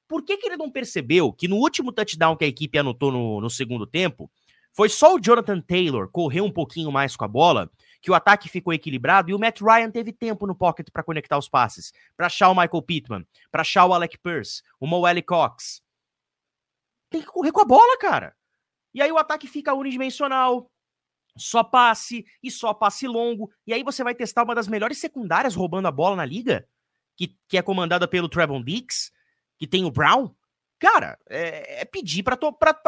por 0.08 0.24
que, 0.24 0.38
que 0.38 0.48
ele 0.48 0.58
não 0.58 0.72
percebeu 0.72 1.34
que 1.34 1.48
no 1.48 1.58
último 1.58 1.92
touchdown 1.92 2.36
que 2.36 2.46
a 2.46 2.48
equipe 2.48 2.78
anotou 2.78 3.12
no, 3.12 3.42
no 3.42 3.50
segundo 3.50 3.86
tempo, 3.86 4.32
foi 4.74 4.90
só 4.90 5.16
o 5.16 5.20
Jonathan 5.20 5.60
Taylor 5.60 6.10
correr 6.10 6.42
um 6.42 6.52
pouquinho 6.52 6.92
mais 6.92 7.16
com 7.16 7.26
a 7.26 7.28
bola, 7.28 7.70
que 8.02 8.12
o 8.12 8.14
ataque 8.14 8.50
ficou 8.50 8.74
equilibrado 8.74 9.30
e 9.30 9.34
o 9.34 9.40
Matt 9.40 9.62
Ryan 9.62 9.92
teve 9.92 10.12
tempo 10.12 10.46
no 10.46 10.56
pocket 10.56 10.90
para 10.92 11.04
conectar 11.04 11.38
os 11.38 11.50
passes, 11.50 11.92
para 12.16 12.28
achar 12.28 12.50
o 12.50 12.56
Michael 12.56 12.82
Pittman, 12.82 13.28
para 13.52 13.62
achar 13.62 13.86
o 13.86 13.94
Alec 13.94 14.18
Pierce, 14.20 14.62
o 14.80 14.88
Moelle 14.88 15.22
Cox. 15.22 15.82
Tem 17.10 17.22
que 17.22 17.28
correr 17.28 17.52
com 17.52 17.62
a 17.62 17.66
bola, 17.66 17.98
cara. 17.98 18.36
E 18.94 19.02
aí 19.02 19.12
o 19.12 19.18
ataque 19.18 19.48
fica 19.48 19.74
unidimensional, 19.74 20.72
só 21.38 21.64
passe 21.64 22.26
e 22.42 22.50
só 22.50 22.74
passe 22.74 23.08
longo. 23.08 23.52
E 23.66 23.74
aí 23.74 23.84
você 23.84 24.04
vai 24.04 24.16
testar 24.16 24.44
uma 24.44 24.56
das 24.56 24.68
melhores 24.68 24.98
secundárias 24.98 25.56
roubando 25.56 25.88
a 25.88 25.92
bola 25.92 26.16
na 26.16 26.26
liga, 26.26 26.68
que, 27.16 27.36
que 27.48 27.58
é 27.58 27.62
comandada 27.62 28.08
pelo 28.08 28.30
Trevon 28.30 28.64
Dix, 28.64 29.12
que 29.58 29.68
tem 29.68 29.86
o 29.86 29.92
Brown. 29.92 30.34
Cara, 30.80 31.18
é, 31.28 31.82
é 31.82 31.86
pedir 31.86 32.22
para 32.22 32.38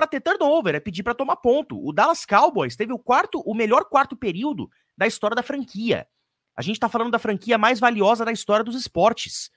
ter 0.08 0.22
turnover, 0.22 0.76
é 0.76 0.80
pedir 0.80 1.02
para 1.02 1.16
tomar 1.16 1.38
ponto. 1.38 1.80
O 1.84 1.92
Dallas 1.92 2.26
Cowboys 2.26 2.76
teve 2.76 2.94
o 2.94 3.00
quarto, 3.00 3.40
o 3.42 3.56
melhor 3.56 3.86
quarto 3.86 4.16
período 4.16 4.70
da 5.00 5.08
história 5.08 5.34
da 5.34 5.42
franquia. 5.42 6.06
A 6.58 6.62
gente 6.62 6.78
tá 6.78 6.90
falando 6.90 7.10
da 7.10 7.18
franquia 7.18 7.58
mais 7.58 7.80
valiosa 7.80 8.26
da 8.26 8.34
história 8.34 8.66
dos 8.66 8.76
esportes. 8.76 9.50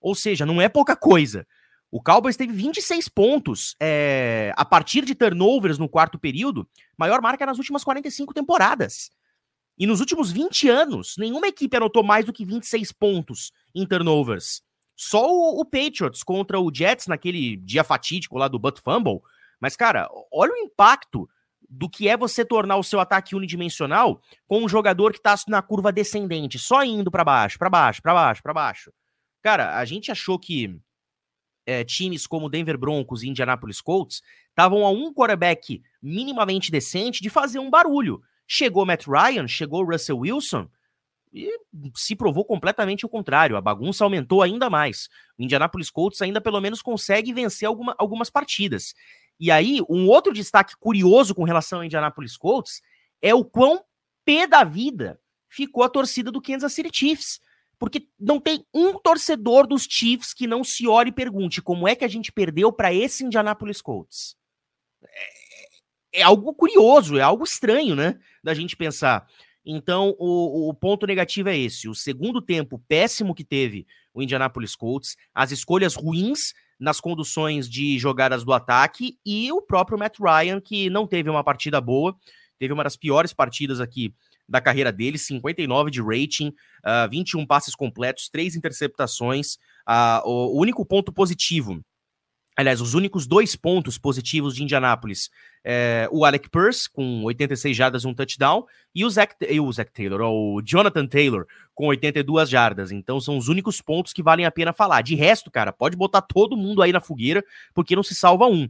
Ou 0.00 0.14
seja, 0.14 0.46
não 0.46 0.62
é 0.62 0.68
pouca 0.68 0.94
coisa. 0.94 1.44
O 1.90 2.00
Cowboys 2.00 2.36
teve 2.36 2.52
26 2.52 3.08
pontos 3.08 3.74
é, 3.80 4.52
a 4.56 4.64
partir 4.64 5.04
de 5.04 5.16
turnovers 5.16 5.78
no 5.78 5.88
quarto 5.88 6.16
período, 6.16 6.68
maior 6.96 7.20
marca 7.20 7.44
nas 7.44 7.58
últimas 7.58 7.82
45 7.82 8.32
temporadas. 8.32 9.10
E 9.76 9.84
nos 9.84 9.98
últimos 9.98 10.30
20 10.30 10.68
anos, 10.68 11.16
nenhuma 11.18 11.48
equipe 11.48 11.76
anotou 11.76 12.04
mais 12.04 12.24
do 12.24 12.32
que 12.32 12.44
26 12.44 12.92
pontos 12.92 13.52
em 13.74 13.84
turnovers. 13.84 14.62
Só 14.94 15.28
o, 15.28 15.60
o 15.60 15.64
Patriots 15.64 16.22
contra 16.22 16.60
o 16.60 16.72
Jets 16.72 17.08
naquele 17.08 17.56
dia 17.56 17.82
fatídico 17.82 18.38
lá 18.38 18.46
do 18.46 18.60
Butt 18.60 18.80
Fumble. 18.80 19.20
Mas, 19.58 19.74
cara, 19.74 20.08
olha 20.32 20.52
o 20.52 20.56
impacto 20.56 21.28
do 21.68 21.88
que 21.88 22.08
é 22.08 22.16
você 22.16 22.44
tornar 22.44 22.76
o 22.76 22.82
seu 22.82 23.00
ataque 23.00 23.34
unidimensional 23.34 24.20
com 24.46 24.62
um 24.62 24.68
jogador 24.68 25.12
que 25.12 25.20
tá 25.20 25.34
na 25.48 25.62
curva 25.62 25.92
descendente, 25.92 26.58
só 26.58 26.84
indo 26.84 27.10
para 27.10 27.24
baixo, 27.24 27.58
para 27.58 27.70
baixo, 27.70 28.02
para 28.02 28.14
baixo, 28.14 28.42
para 28.42 28.54
baixo. 28.54 28.92
Cara, 29.42 29.78
a 29.78 29.84
gente 29.84 30.10
achou 30.10 30.38
que 30.38 30.78
é, 31.66 31.84
times 31.84 32.26
como 32.26 32.48
Denver 32.48 32.78
Broncos 32.78 33.22
e 33.22 33.28
Indianapolis 33.28 33.80
Colts 33.80 34.22
estavam 34.48 34.84
a 34.84 34.90
um 34.90 35.12
quarterback 35.12 35.82
minimamente 36.00 36.70
decente 36.70 37.22
de 37.22 37.30
fazer 37.30 37.58
um 37.58 37.70
barulho. 37.70 38.22
Chegou 38.46 38.84
Matt 38.84 39.06
Ryan, 39.06 39.48
chegou 39.48 39.84
Russell 39.84 40.18
Wilson 40.18 40.68
e 41.32 41.50
se 41.96 42.14
provou 42.14 42.44
completamente 42.44 43.04
o 43.04 43.08
contrário. 43.08 43.56
A 43.56 43.60
bagunça 43.60 44.04
aumentou 44.04 44.42
ainda 44.42 44.70
mais. 44.70 45.08
O 45.38 45.42
Indianapolis 45.42 45.90
Colts 45.90 46.22
ainda 46.22 46.40
pelo 46.40 46.60
menos 46.60 46.80
consegue 46.80 47.32
vencer 47.32 47.66
alguma, 47.66 47.94
algumas 47.98 48.30
partidas. 48.30 48.94
E 49.38 49.50
aí, 49.50 49.80
um 49.88 50.06
outro 50.08 50.32
destaque 50.32 50.74
curioso 50.78 51.34
com 51.34 51.44
relação 51.44 51.78
ao 51.80 51.84
Indianapolis 51.84 52.36
Colts 52.36 52.80
é 53.20 53.34
o 53.34 53.44
quão 53.44 53.84
pé 54.24 54.46
da 54.46 54.64
vida 54.64 55.20
ficou 55.48 55.82
a 55.82 55.88
torcida 55.88 56.30
do 56.30 56.40
Kansas 56.40 56.72
City 56.72 56.90
Chiefs 56.92 57.40
porque 57.78 58.08
não 58.18 58.40
tem 58.40 58.64
um 58.72 58.98
torcedor 58.98 59.66
dos 59.66 59.86
Chiefs 59.88 60.32
que 60.32 60.46
não 60.46 60.64
se 60.64 60.86
ore 60.86 61.10
e 61.10 61.12
pergunte 61.12 61.60
como 61.60 61.86
é 61.86 61.94
que 61.94 62.04
a 62.04 62.08
gente 62.08 62.32
perdeu 62.32 62.72
para 62.72 62.92
esse 62.92 63.24
Indianapolis 63.24 63.80
Colts. 63.80 64.36
É, 65.04 66.20
é, 66.20 66.22
algo 66.22 66.54
curioso, 66.54 67.18
é 67.18 67.20
algo 67.20 67.44
estranho, 67.44 67.94
né? 67.94 68.18
Da 68.42 68.54
gente 68.54 68.76
pensar. 68.76 69.26
Então, 69.66 70.14
o, 70.18 70.68
o, 70.68 70.74
ponto 70.74 71.06
negativo 71.06 71.48
é 71.48 71.58
esse: 71.58 71.88
o 71.88 71.94
segundo 71.94 72.40
tempo 72.40 72.78
péssimo 72.86 73.34
que 73.34 73.44
teve 73.44 73.86
o 74.12 74.22
Indianapolis 74.22 74.76
Colts, 74.76 75.16
as 75.34 75.50
escolhas 75.50 75.94
ruins 75.94 76.54
nas 76.78 77.00
conduções 77.00 77.68
de 77.68 77.98
jogadas 77.98 78.44
do 78.44 78.52
ataque 78.52 79.18
e 79.24 79.50
o 79.52 79.62
próprio 79.62 79.98
Matt 79.98 80.18
Ryan, 80.18 80.60
que 80.60 80.90
não 80.90 81.06
teve 81.06 81.30
uma 81.30 81.44
partida 81.44 81.80
boa. 81.80 82.16
teve 82.58 82.72
uma 82.72 82.84
das 82.84 82.96
piores 82.96 83.32
partidas 83.32 83.80
aqui 83.80 84.14
da 84.48 84.60
carreira 84.60 84.92
dele, 84.92 85.18
59 85.18 85.90
de 85.90 86.02
rating, 86.02 86.48
uh, 86.48 86.54
ah, 86.84 87.06
21 87.06 87.46
passes 87.46 87.74
completos, 87.74 88.28
3 88.28 88.56
interceptações. 88.56 89.54
Uh, 89.88 90.28
o 90.28 90.60
único 90.60 90.84
ponto 90.84 91.12
positivo 91.12 91.82
Aliás, 92.56 92.80
os 92.80 92.94
únicos 92.94 93.26
dois 93.26 93.56
pontos 93.56 93.98
positivos 93.98 94.54
de 94.54 94.62
Indianápolis, 94.62 95.28
é, 95.64 96.08
o 96.12 96.24
Alec 96.24 96.48
Purse, 96.48 96.88
com 96.88 97.24
86 97.24 97.76
jardas 97.76 98.04
e 98.04 98.06
um 98.06 98.14
touchdown, 98.14 98.64
e 98.94 99.04
o 99.04 99.10
Zach, 99.10 99.34
e 99.40 99.58
o 99.58 99.72
Zach 99.72 99.90
Taylor, 99.92 100.20
o 100.20 100.62
Jonathan 100.64 101.06
Taylor, 101.06 101.46
com 101.74 101.88
82 101.88 102.48
jardas. 102.48 102.92
Então 102.92 103.20
são 103.20 103.36
os 103.36 103.48
únicos 103.48 103.80
pontos 103.80 104.12
que 104.12 104.22
valem 104.22 104.46
a 104.46 104.52
pena 104.52 104.72
falar. 104.72 105.02
De 105.02 105.16
resto, 105.16 105.50
cara, 105.50 105.72
pode 105.72 105.96
botar 105.96 106.22
todo 106.22 106.56
mundo 106.56 106.80
aí 106.80 106.92
na 106.92 107.00
fogueira, 107.00 107.44
porque 107.74 107.96
não 107.96 108.04
se 108.04 108.14
salva 108.14 108.46
um. 108.46 108.68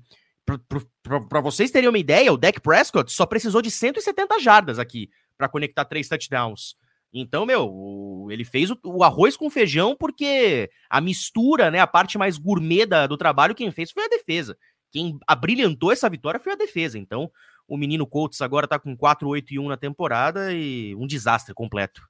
Para 1.29 1.41
vocês 1.41 1.71
terem 1.71 1.89
uma 1.89 1.99
ideia, 1.99 2.33
o 2.33 2.39
Dak 2.39 2.61
Prescott 2.61 3.13
só 3.13 3.27
precisou 3.27 3.61
de 3.61 3.71
170 3.71 4.41
jardas 4.41 4.79
aqui 4.79 5.11
para 5.37 5.49
conectar 5.49 5.85
três 5.85 6.09
touchdowns. 6.09 6.75
Então, 7.17 7.47
meu, 7.47 8.27
ele 8.29 8.45
fez 8.45 8.73
o, 8.73 8.79
o, 8.83 9.05
arroz 9.05 9.37
com 9.37 9.49
feijão 9.49 9.95
porque 9.97 10.69
a 10.91 11.01
mistura, 11.01 11.71
né, 11.71 11.79
a 11.79 11.87
parte 11.87 12.19
mais 12.19 12.37
gourmet 12.37 12.85
da, 12.85 13.07
do 13.07 13.17
trabalho, 13.17 13.55
quem 13.55 13.71
fez 13.71 13.93
foi 13.93 14.05
a 14.05 14.09
defesa. 14.09 14.59
Quem 14.91 15.17
abrilhantou 15.25 15.93
essa 15.93 16.11
vitória 16.11 16.41
foi 16.41 16.55
a 16.55 16.57
defesa. 16.57 16.99
Então, 16.99 17.31
o 17.69 17.77
menino 17.77 18.05
Colts 18.05 18.43
agora 18.43 18.67
tá 18.67 18.81
com 18.81 18.97
4, 18.97 19.29
8 19.29 19.55
e 19.55 19.59
1 19.61 19.69
na 19.69 19.77
temporada 19.77 20.53
e 20.53 20.93
um 20.97 21.07
desastre 21.07 21.55
completo. 21.55 22.03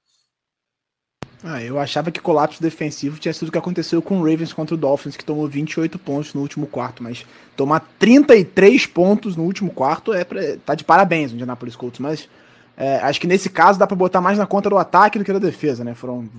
Ah, 1.43 1.61
eu 1.61 1.79
achava 1.79 2.09
que 2.09 2.19
colapso 2.19 2.59
defensivo 2.59 3.19
tinha 3.19 3.33
sido 3.33 3.49
o 3.49 3.51
que 3.51 3.57
aconteceu 3.57 4.01
com 4.01 4.19
o 4.19 4.23
Ravens 4.23 4.51
contra 4.51 4.73
o 4.73 4.77
Dolphins, 4.77 5.15
que 5.15 5.23
tomou 5.23 5.47
28 5.47 5.99
pontos 5.99 6.33
no 6.33 6.41
último 6.41 6.65
quarto, 6.65 7.03
mas 7.03 7.23
tomar 7.55 7.81
33 7.99 8.87
pontos 8.87 9.35
no 9.35 9.43
último 9.43 9.71
quarto 9.71 10.11
é 10.11 10.23
pra, 10.23 10.41
tá 10.65 10.73
de 10.73 10.83
parabéns 10.83 11.31
o 11.31 11.35
Indianapolis 11.35 11.75
Colts, 11.75 11.99
mas 11.99 12.27
é, 12.77 12.97
acho 12.97 13.21
que 13.21 13.27
nesse 13.27 13.49
caso 13.49 13.79
dá 13.79 13.87
para 13.87 13.95
botar 13.95 14.21
mais 14.21 14.37
na 14.37 14.45
conta 14.45 14.69
do 14.69 14.77
ataque 14.77 15.17
do 15.17 15.25
que 15.25 15.33
da 15.33 15.39
defesa, 15.39 15.83
né? 15.83 15.93
Foram 15.93 16.29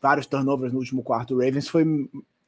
vários 0.00 0.26
turnovers 0.26 0.72
no 0.72 0.78
último 0.78 1.02
quarto. 1.02 1.34
O 1.34 1.38
Ravens 1.38 1.68
foi 1.68 1.84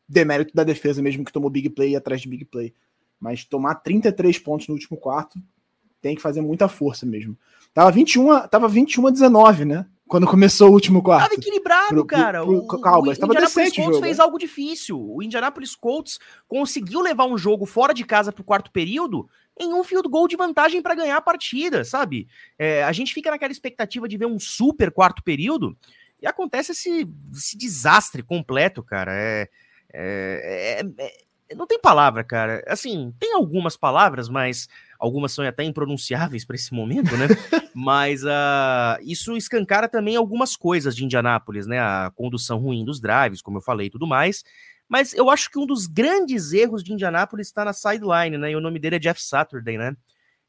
demérito 0.09 0.55
da 0.55 0.63
defesa 0.63 1.03
mesmo 1.03 1.25
que 1.25 1.33
tomou 1.33 1.51
big 1.51 1.71
play 1.71 1.97
atrás 1.97 2.21
de 2.21 2.29
big 2.29 2.45
play. 2.45 2.73
Mas 3.19 3.45
tomar 3.45 3.77
33 3.77 4.39
pontos 4.39 4.69
no 4.69 4.75
último 4.75 4.97
quarto 4.97 5.41
tem 6.01 6.15
que 6.15 6.23
fazer 6.23 6.41
muita 6.41 6.69
força 6.69 7.05
mesmo. 7.05 7.37
Tava 7.75 7.91
21, 7.91 8.47
tava 8.49 8.69
21 8.69 9.07
a 9.07 9.11
19, 9.11 9.65
né? 9.65 9.87
Quando 10.09 10.27
começou 10.27 10.71
o 10.71 10.73
último 10.73 11.03
quarto. 11.03 11.31
Tava 11.31 11.35
equilibrado, 11.35 11.89
pro, 11.89 12.05
cara. 12.05 12.43
Pro, 12.43 12.67
pro, 12.67 12.77
o, 12.77 12.81
Cowboys. 12.81 13.19
o 13.19 13.21
tava 13.21 13.35
decente 13.35 13.83
Colts 13.83 13.99
fez 13.99 14.21
algo 14.21 14.39
difícil. 14.39 15.01
O 15.01 15.21
Indianapolis 15.21 15.75
Colts 15.75 16.19
conseguiu 16.47 17.01
levar 17.01 17.27
um 17.27 17.37
jogo 17.37 17.67
fora 17.67 17.93
de 17.93 18.05
casa 18.05 18.31
pro 18.31 18.45
quarto 18.45 18.71
período 18.71 19.29
em 19.59 19.73
um 19.75 19.83
field 19.83 20.09
goal 20.09 20.29
de 20.29 20.37
vantagem 20.37 20.81
para 20.81 20.95
ganhar 20.95 21.17
a 21.17 21.21
partida, 21.21 21.85
sabe? 21.85 22.29
É, 22.59 22.85
a 22.85 22.93
gente 22.93 23.13
fica 23.13 23.31
naquela 23.31 23.51
expectativa 23.51 24.09
de 24.09 24.17
ver 24.17 24.27
um 24.27 24.39
super 24.39 24.93
quarto 24.93 25.23
período 25.25 25.77
e 26.23 26.27
acontece 26.27 26.73
esse, 26.73 27.09
esse 27.35 27.57
desastre 27.57 28.23
completo, 28.23 28.83
cara. 28.83 29.13
É, 29.13 29.49
é, 29.93 30.83
é, 30.99 31.05
é 31.51 31.55
não 31.55 31.67
tem 31.67 31.81
palavra, 31.81 32.25
cara. 32.25 32.63
Assim, 32.67 33.13
tem 33.19 33.35
algumas 33.35 33.77
palavras, 33.77 34.29
mas 34.29 34.69
algumas 34.99 35.33
são 35.33 35.47
até 35.47 35.65
impronunciáveis 35.65 36.45
para 36.45 36.57
esse 36.57 36.73
momento, 36.75 37.17
né? 37.17 37.27
mas 37.75 38.23
uh, 38.25 38.99
isso 39.03 39.37
escancara 39.37 39.89
também 39.89 40.17
algumas 40.17 40.57
coisas 40.57 40.95
de 40.95 41.05
Indianápolis, 41.05 41.67
né? 41.67 41.79
A 41.79 42.13
condução 42.15 42.59
ruim 42.59 42.85
dos 42.85 43.01
drives, 43.01 43.43
como 43.43 43.59
eu 43.59 43.63
falei 43.63 43.89
e 43.89 43.91
tudo 43.91 44.07
mais. 44.07 44.45
Mas 44.89 45.13
eu 45.15 45.31
acho 45.31 45.51
que 45.51 45.59
um 45.59 45.67
dos 45.67 45.87
grandes 45.87 46.53
erros 46.53 46.83
de 46.83 46.93
Indianápolis 46.93 47.49
está 47.49 47.65
na 47.65 47.73
sideline, 47.73 48.39
né? 48.39 48.53
E 48.53 48.57
o 48.57 48.61
nome 48.61 48.79
dele 48.79 48.97
é 48.97 49.01
Jeff 49.01 49.23
Saturday, 49.23 49.77
né? 49.77 49.97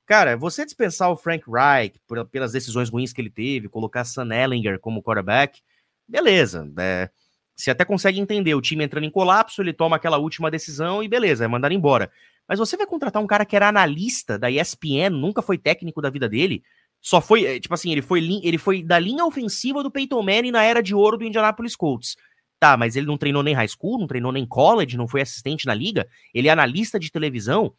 Cara, 0.05 0.37
você 0.37 0.63
dispensar 0.63 1.11
o 1.11 1.17
Frank 1.17 1.43
Reich 1.51 1.99
por, 2.07 2.23
pelas 2.27 2.53
decisões 2.53 2.89
ruins 2.89 3.11
que 3.11 3.19
ele 3.19 3.29
teve, 3.29 3.67
colocar 3.67 4.05
Sam 4.05 4.33
Ellinger 4.33 4.79
como 4.79 5.03
quarterback, 5.03 5.61
beleza. 6.07 6.71
É, 6.79 7.09
você 7.53 7.71
até 7.71 7.83
consegue 7.83 8.19
entender 8.19 8.55
o 8.55 8.61
time 8.61 8.85
entrando 8.85 9.03
em 9.03 9.11
colapso, 9.11 9.61
ele 9.61 9.73
toma 9.73 9.97
aquela 9.97 10.17
última 10.17 10.49
decisão 10.49 11.03
e 11.03 11.09
beleza, 11.09 11.43
é 11.43 11.47
mandar 11.47 11.71
embora. 11.71 12.09
Mas 12.47 12.59
você 12.59 12.77
vai 12.77 12.85
contratar 12.85 13.21
um 13.21 13.27
cara 13.27 13.45
que 13.45 13.55
era 13.55 13.67
analista 13.67 14.39
da 14.39 14.49
ESPN, 14.49 15.09
nunca 15.11 15.41
foi 15.41 15.57
técnico 15.57 16.01
da 16.01 16.09
vida 16.09 16.29
dele, 16.29 16.63
só 17.01 17.21
foi, 17.21 17.45
é, 17.45 17.59
tipo 17.59 17.73
assim, 17.73 17.91
ele 17.91 18.01
foi, 18.01 18.19
ele 18.43 18.57
foi 18.57 18.83
da 18.83 18.97
linha 18.97 19.25
ofensiva 19.25 19.83
do 19.83 19.91
Peyton 19.91 20.21
Manning 20.21 20.51
na 20.51 20.63
era 20.63 20.81
de 20.81 20.95
ouro 20.95 21.17
do 21.17 21.23
Indianapolis 21.23 21.75
Colts. 21.75 22.15
Tá, 22.59 22.75
mas 22.75 22.95
ele 22.95 23.05
não 23.05 23.17
treinou 23.17 23.43
nem 23.43 23.53
high 23.53 23.67
school, 23.67 23.99
não 23.99 24.07
treinou 24.07 24.31
nem 24.31 24.45
college, 24.45 24.97
não 24.97 25.07
foi 25.07 25.21
assistente 25.21 25.67
na 25.67 25.75
liga, 25.75 26.07
ele 26.33 26.47
é 26.47 26.51
analista 26.51 26.99
de 26.99 27.11
televisão. 27.11 27.71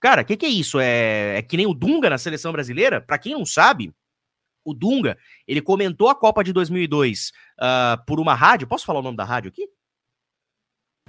Cara, 0.00 0.22
o 0.22 0.24
que, 0.24 0.36
que 0.36 0.44
é 0.44 0.48
isso? 0.48 0.80
É, 0.80 1.38
é 1.38 1.42
que 1.42 1.56
nem 1.56 1.66
o 1.66 1.74
Dunga 1.74 2.10
na 2.10 2.18
seleção 2.18 2.50
brasileira? 2.50 3.00
Para 3.00 3.16
quem 3.16 3.32
não 3.32 3.46
sabe, 3.46 3.94
o 4.64 4.74
Dunga, 4.74 5.16
ele 5.46 5.60
comentou 5.60 6.08
a 6.08 6.14
Copa 6.14 6.42
de 6.42 6.52
2002 6.52 7.28
uh, 7.28 7.32
ah, 7.60 8.02
por 8.06 8.18
uma 8.18 8.34
rádio. 8.34 8.66
Posso 8.66 8.84
falar 8.84 8.98
o 8.98 9.02
nome 9.02 9.16
da 9.16 9.24
rádio 9.24 9.50
aqui? 9.50 9.68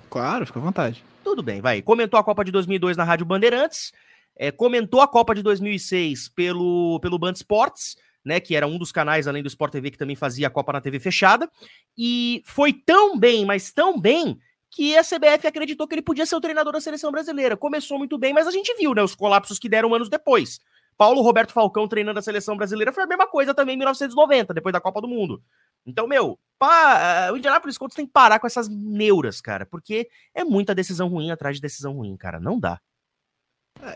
Claro, 0.09 0.45
fica 0.45 0.59
à 0.59 0.61
vontade. 0.61 1.03
Tudo 1.25 1.41
bem, 1.41 1.59
vai. 1.59 1.81
Comentou 1.81 2.19
a 2.19 2.23
Copa 2.23 2.45
de 2.45 2.51
2002 2.51 2.95
na 2.95 3.03
Rádio 3.03 3.25
Bandeirantes, 3.25 3.91
é, 4.35 4.51
comentou 4.51 5.01
a 5.01 5.07
Copa 5.07 5.33
de 5.33 5.41
2006 5.41 6.29
pelo, 6.29 6.99
pelo 6.99 7.17
Band 7.17 7.31
Sports, 7.31 7.97
né, 8.23 8.39
que 8.39 8.55
era 8.55 8.67
um 8.67 8.77
dos 8.77 8.91
canais 8.91 9.27
além 9.27 9.41
do 9.41 9.47
Sport 9.47 9.71
TV 9.71 9.89
que 9.89 9.97
também 9.97 10.15
fazia 10.15 10.45
a 10.45 10.51
Copa 10.51 10.73
na 10.73 10.81
TV 10.81 10.99
fechada, 10.99 11.49
e 11.97 12.43
foi 12.45 12.71
tão 12.71 13.17
bem, 13.17 13.43
mas 13.43 13.71
tão 13.73 13.99
bem 13.99 14.37
que 14.69 14.95
a 14.95 15.01
CBF 15.01 15.47
acreditou 15.47 15.87
que 15.87 15.95
ele 15.95 16.03
podia 16.03 16.27
ser 16.27 16.35
o 16.35 16.41
treinador 16.41 16.73
da 16.73 16.79
seleção 16.79 17.11
brasileira. 17.11 17.57
Começou 17.57 17.97
muito 17.97 18.19
bem, 18.19 18.31
mas 18.31 18.45
a 18.45 18.51
gente 18.51 18.71
viu, 18.77 18.93
né, 18.93 19.01
os 19.01 19.15
colapsos 19.15 19.57
que 19.57 19.67
deram 19.67 19.95
anos 19.95 20.09
depois. 20.09 20.59
Paulo 20.97 21.21
Roberto 21.21 21.51
Falcão 21.51 21.87
treinando 21.87 22.19
a 22.19 22.21
seleção 22.21 22.55
brasileira 22.55 22.93
foi 22.93 23.03
a 23.03 23.07
mesma 23.07 23.27
coisa 23.27 23.53
também 23.53 23.75
em 23.75 23.77
1990, 23.77 24.53
depois 24.53 24.73
da 24.73 24.81
Copa 24.81 25.01
do 25.01 25.07
Mundo. 25.07 25.41
Então, 25.85 26.07
meu, 26.07 26.39
pá, 26.57 27.29
o 27.31 27.37
Indianapolis 27.37 27.77
Colts 27.77 27.95
tem 27.95 28.05
que 28.05 28.11
parar 28.11 28.39
com 28.39 28.47
essas 28.47 28.67
neuras, 28.67 29.41
cara, 29.41 29.65
porque 29.65 30.07
é 30.33 30.43
muita 30.43 30.73
decisão 30.73 31.07
ruim 31.07 31.31
atrás 31.31 31.57
de 31.57 31.61
decisão 31.61 31.93
ruim, 31.93 32.15
cara, 32.17 32.39
não 32.39 32.59
dá. 32.59 32.79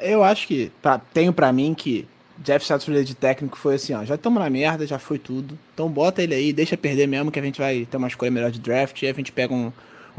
Eu 0.01 0.23
acho 0.23 0.45
que 0.47 0.71
pra, 0.81 0.99
tenho 0.99 1.33
para 1.33 1.51
mim 1.53 1.73
que 1.73 2.07
Jeff 2.37 2.65
Saturday 2.65 3.03
de 3.03 3.15
técnico 3.15 3.57
foi 3.57 3.75
assim, 3.75 3.93
ó, 3.93 4.03
já 4.03 4.15
estamos 4.15 4.41
na 4.41 4.49
merda, 4.49 4.85
já 4.85 4.99
foi 4.99 5.17
tudo. 5.17 5.57
Então 5.73 5.89
bota 5.89 6.21
ele 6.21 6.35
aí, 6.35 6.53
deixa 6.53 6.77
perder 6.77 7.07
mesmo 7.07 7.31
que 7.31 7.39
a 7.39 7.41
gente 7.41 7.59
vai 7.59 7.85
ter 7.85 7.97
uma 7.97 8.07
escolha 8.07 8.31
melhor 8.31 8.51
de 8.51 8.59
draft 8.59 9.01
e 9.01 9.07
a 9.07 9.13
gente 9.13 9.31
pega 9.31 9.53
um, 9.53 9.71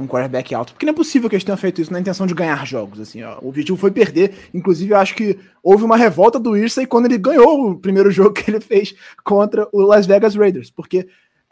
um 0.03 0.07
quarterback 0.07 0.55
alto. 0.55 0.73
Porque 0.73 0.87
não 0.87 0.93
é 0.93 0.97
possível 0.97 1.29
que 1.29 1.37
eles 1.37 1.45
tenham 1.45 1.57
feito 1.57 1.81
isso 1.81 1.93
na 1.93 2.01
intenção 2.01 2.27
de 2.27 2.35
ganhar 2.35 2.67
jogos, 2.67 3.01
assim, 3.01 3.23
ó. 3.23 3.39
O 3.41 3.49
objetivo 3.49 3.79
foi 3.79 3.91
perder. 3.91 4.35
Inclusive, 4.53 4.93
eu 4.93 4.99
acho 4.99 5.15
que 5.15 5.39
houve 5.63 5.85
uma 5.85 5.97
revolta 5.97 6.39
do 6.39 6.57
Irsay 6.57 6.87
quando 6.87 7.07
ele 7.07 7.19
ganhou 7.19 7.71
o 7.71 7.79
primeiro 7.79 8.11
jogo 8.13 8.33
que 8.33 8.51
ele 8.51 8.61
fez 8.61 8.95
contra 9.25 9.69
o 9.73 9.81
Las 9.81 10.07
Vegas 10.07 10.35
Raiders, 10.35 10.71
porque 10.71 11.09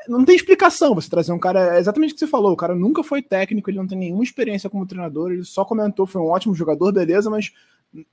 não 0.08 0.24
tem 0.24 0.36
explicação 0.36 0.94
você 0.94 1.08
trazer 1.08 1.32
um 1.32 1.38
cara, 1.38 1.76
é 1.76 1.78
exatamente 1.78 2.10
o 2.10 2.14
que 2.14 2.20
você 2.20 2.26
falou, 2.26 2.52
o 2.52 2.56
cara 2.56 2.74
nunca 2.74 3.02
foi 3.02 3.20
técnico, 3.20 3.68
ele 3.68 3.78
não 3.78 3.86
tem 3.86 3.98
nenhuma 3.98 4.22
experiência 4.22 4.70
como 4.70 4.86
treinador, 4.86 5.32
ele 5.32 5.44
só 5.44 5.64
comentou, 5.64 6.06
foi 6.06 6.22
um 6.22 6.26
ótimo 6.26 6.54
jogador, 6.54 6.92
beleza, 6.92 7.28
mas 7.28 7.52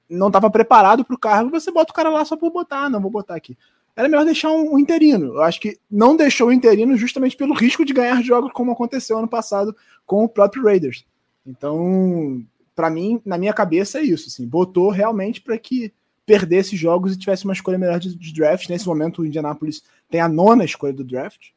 não 0.10 0.28
estava 0.28 0.50
preparado 0.50 1.06
para 1.06 1.16
o 1.16 1.20
cargo, 1.20 1.50
você 1.50 1.72
bota 1.72 1.92
o 1.92 1.96
cara 1.96 2.10
lá 2.10 2.26
só 2.26 2.36
por 2.36 2.52
botar, 2.52 2.90
não 2.90 3.00
vou 3.00 3.12
botar 3.12 3.36
aqui. 3.36 3.58
Era 3.96 4.10
melhor 4.10 4.26
deixar 4.26 4.52
um, 4.52 4.78
interino. 4.78 5.36
Eu 5.36 5.42
acho 5.42 5.60
que 5.60 5.80
não 5.90 6.18
deixou 6.18 6.50
o 6.50 6.52
interino 6.52 6.98
justamente 6.98 7.38
pelo 7.38 7.54
risco 7.54 7.86
de 7.86 7.94
ganhar 7.94 8.22
jogos, 8.22 8.52
como 8.52 8.72
aconteceu 8.72 9.18
ano 9.18 9.28
passado 9.28 9.76
com 10.06 10.24
o 10.24 10.30
próprio 10.30 10.64
Raiders. 10.64 11.06
Então, 11.46 12.46
para 12.76 12.90
mim, 12.90 13.22
na 13.26 13.38
minha 13.38 13.54
cabeça 13.54 14.00
é 14.00 14.04
isso. 14.04 14.28
Assim, 14.28 14.46
botou 14.46 14.90
realmente 14.90 15.40
para 15.40 15.58
que 15.58 15.94
perdesse 16.26 16.76
jogos 16.76 17.14
e 17.14 17.18
tivesse 17.18 17.46
uma 17.46 17.54
escolha 17.54 17.78
melhor 17.78 18.00
de, 18.00 18.16
de 18.16 18.34
draft. 18.34 18.68
Nesse 18.68 18.86
momento, 18.86 19.22
o 19.22 19.26
Indianapolis 19.26 19.84
tem 20.10 20.20
a 20.20 20.28
nona 20.28 20.66
escolha 20.66 20.92
do 20.92 21.04
draft. 21.04 21.52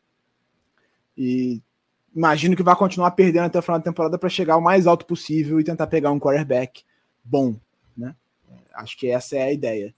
E 1.16 1.60
imagino 2.14 2.54
que 2.54 2.62
vai 2.62 2.76
continuar 2.76 3.10
perdendo 3.12 3.46
até 3.46 3.58
o 3.58 3.62
final 3.62 3.78
da 3.78 3.84
temporada 3.84 4.16
para 4.16 4.28
chegar 4.28 4.56
o 4.56 4.62
mais 4.62 4.86
alto 4.86 5.04
possível 5.06 5.58
e 5.58 5.64
tentar 5.64 5.88
pegar 5.88 6.12
um 6.12 6.20
quarterback 6.20 6.84
bom. 7.24 7.56
Né? 7.96 8.14
Acho 8.74 8.96
que 8.96 9.08
essa 9.08 9.36
é 9.36 9.42
a 9.42 9.52
ideia. 9.52 9.92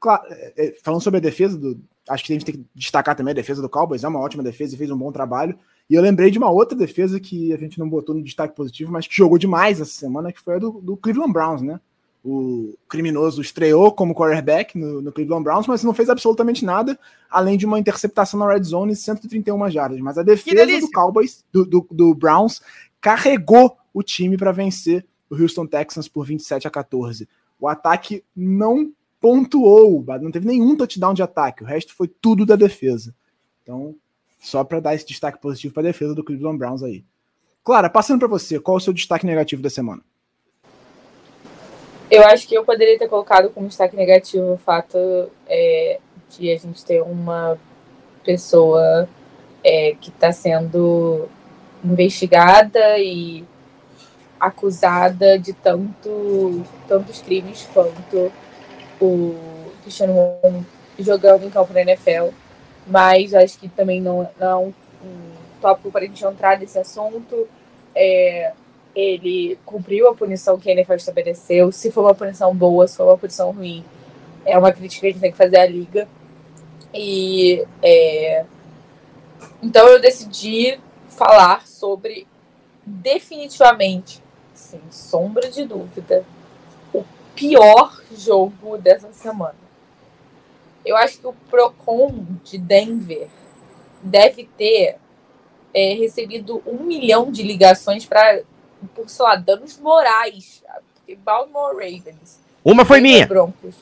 Claro, 0.00 0.22
é, 0.30 0.52
é, 0.56 0.76
falando 0.82 1.02
sobre 1.02 1.18
a 1.18 1.20
defesa, 1.20 1.58
do, 1.58 1.78
acho 2.08 2.24
que 2.24 2.32
a 2.32 2.34
gente 2.34 2.46
tem 2.46 2.54
que 2.54 2.64
destacar 2.74 3.14
também 3.14 3.32
a 3.32 3.34
defesa 3.34 3.60
do 3.60 3.68
Cowboys, 3.68 4.02
é 4.02 4.08
uma 4.08 4.18
ótima 4.18 4.42
defesa 4.42 4.74
e 4.74 4.78
fez 4.78 4.90
um 4.90 4.96
bom 4.96 5.12
trabalho. 5.12 5.56
E 5.88 5.94
eu 5.94 6.02
lembrei 6.02 6.30
de 6.30 6.38
uma 6.38 6.50
outra 6.50 6.76
defesa 6.76 7.20
que 7.20 7.52
a 7.52 7.56
gente 7.56 7.78
não 7.78 7.88
botou 7.88 8.14
no 8.14 8.22
destaque 8.22 8.56
positivo, 8.56 8.90
mas 8.90 9.06
que 9.06 9.16
jogou 9.16 9.36
demais 9.36 9.80
essa 9.80 9.92
semana, 9.92 10.32
que 10.32 10.40
foi 10.40 10.54
a 10.54 10.58
do, 10.58 10.80
do 10.80 10.96
Cleveland 10.96 11.32
Browns, 11.32 11.62
né? 11.62 11.80
O 12.22 12.74
criminoso 12.88 13.40
estreou 13.40 13.90
como 13.92 14.14
quarterback 14.14 14.78
no, 14.78 15.00
no, 15.00 15.10
Cleveland 15.10 15.42
Browns, 15.42 15.66
mas 15.66 15.82
não 15.82 15.94
fez 15.94 16.08
absolutamente 16.10 16.64
nada, 16.64 16.98
além 17.30 17.56
de 17.56 17.64
uma 17.64 17.78
interceptação 17.78 18.38
na 18.38 18.52
red 18.52 18.62
zone 18.62 18.92
e 18.92 18.96
131 18.96 19.70
jardas. 19.70 19.98
Mas 20.00 20.18
a 20.18 20.22
defesa 20.22 20.80
do 20.80 20.90
Cowboys, 20.90 21.44
do, 21.50 21.64
do, 21.64 21.86
do 21.90 22.14
Browns, 22.14 22.60
carregou 23.00 23.76
o 23.92 24.02
time 24.02 24.36
para 24.36 24.52
vencer 24.52 25.04
o 25.30 25.34
Houston 25.34 25.66
Texans 25.66 26.08
por 26.08 26.26
27 26.26 26.68
a 26.68 26.70
14. 26.70 27.28
O 27.58 27.66
ataque 27.66 28.22
não 28.36 28.92
pontuou, 29.20 30.04
não 30.20 30.30
teve 30.30 30.46
nenhum 30.46 30.74
touchdown 30.76 31.12
de 31.12 31.22
ataque, 31.22 31.62
o 31.62 31.66
resto 31.66 31.94
foi 31.94 32.08
tudo 32.08 32.46
da 32.46 32.56
defesa. 32.56 33.14
Então, 33.62 33.94
só 34.40 34.64
para 34.64 34.80
dar 34.80 34.94
esse 34.94 35.06
destaque 35.06 35.40
positivo 35.40 35.74
para 35.74 35.82
a 35.82 35.92
defesa 35.92 36.14
do 36.14 36.24
Cleveland 36.24 36.58
Browns 36.58 36.82
aí. 36.82 37.04
Clara, 37.62 37.90
passando 37.90 38.20
para 38.20 38.28
você, 38.28 38.58
qual 38.58 38.78
o 38.78 38.80
seu 38.80 38.92
destaque 38.92 39.26
negativo 39.26 39.62
da 39.62 39.68
semana? 39.68 40.02
Eu 42.10 42.24
acho 42.24 42.48
que 42.48 42.54
eu 42.54 42.64
poderia 42.64 42.98
ter 42.98 43.06
colocado 43.06 43.50
como 43.50 43.68
destaque 43.68 43.94
negativo 43.94 44.54
o 44.54 44.56
fato 44.56 44.98
é, 45.46 46.00
de 46.30 46.50
a 46.50 46.56
gente 46.56 46.84
ter 46.84 47.02
uma 47.02 47.58
pessoa 48.24 49.08
é, 49.62 49.94
que 50.00 50.08
está 50.08 50.32
sendo 50.32 51.28
investigada 51.84 52.98
e 52.98 53.44
acusada 54.40 55.38
de 55.38 55.52
tanto, 55.52 56.64
tantos 56.88 57.20
crimes 57.20 57.68
quanto 57.72 58.32
o 59.00 59.34
Cristiano 59.82 60.12
Ronaldo 60.12 60.66
jogando 60.98 61.44
em 61.44 61.50
campo 61.50 61.72
na 61.72 61.82
NFL. 61.82 62.34
Mas 62.86 63.34
acho 63.34 63.58
que 63.58 63.68
também 63.68 64.00
não, 64.00 64.28
não 64.38 64.48
é 64.48 64.56
um, 64.56 64.74
um 65.04 65.32
tópico 65.60 65.90
para 65.90 66.02
a 66.02 66.06
gente 66.06 66.24
entrar 66.24 66.58
nesse 66.58 66.78
assunto. 66.78 67.48
É, 67.94 68.52
ele 68.94 69.58
cumpriu 69.64 70.08
a 70.08 70.14
punição 70.14 70.58
que 70.58 70.70
a 70.70 70.72
NFL 70.72 70.94
estabeleceu. 70.94 71.70
Se 71.70 71.90
for 71.90 72.02
uma 72.02 72.14
punição 72.14 72.54
boa, 72.54 72.86
se 72.88 72.96
for 72.96 73.06
uma 73.06 73.18
punição 73.18 73.50
ruim, 73.52 73.84
é 74.44 74.58
uma 74.58 74.72
crítica 74.72 75.02
que 75.02 75.06
a 75.06 75.10
gente 75.10 75.20
tem 75.20 75.32
que 75.32 75.38
fazer 75.38 75.58
à 75.58 75.66
liga. 75.66 76.08
E 76.92 77.64
é, 77.82 78.44
então 79.62 79.86
eu 79.88 80.00
decidi 80.00 80.80
falar 81.08 81.66
sobre 81.66 82.26
definitivamente, 82.84 84.22
sem 84.54 84.80
sombra 84.90 85.48
de 85.50 85.64
dúvida, 85.64 86.24
pior 87.40 88.02
jogo 88.14 88.76
dessa 88.76 89.10
semana. 89.14 89.54
Eu 90.84 90.94
acho 90.96 91.18
que 91.18 91.26
o 91.26 91.32
Procon 91.48 92.26
de 92.44 92.58
Denver 92.58 93.28
deve 94.02 94.44
ter 94.58 94.98
é, 95.72 95.94
recebido 95.94 96.62
um 96.66 96.84
milhão 96.84 97.32
de 97.32 97.42
ligações 97.42 98.04
para 98.04 98.42
por, 98.94 99.08
sei 99.08 99.24
lá, 99.24 99.36
danos 99.36 99.78
morais. 99.78 100.62
Baltimore 101.24 101.74
Ravens. 101.74 102.38
Uma 102.64 102.84
foi 102.84 103.00
minha. 103.00 103.26
Broncos. 103.26 103.74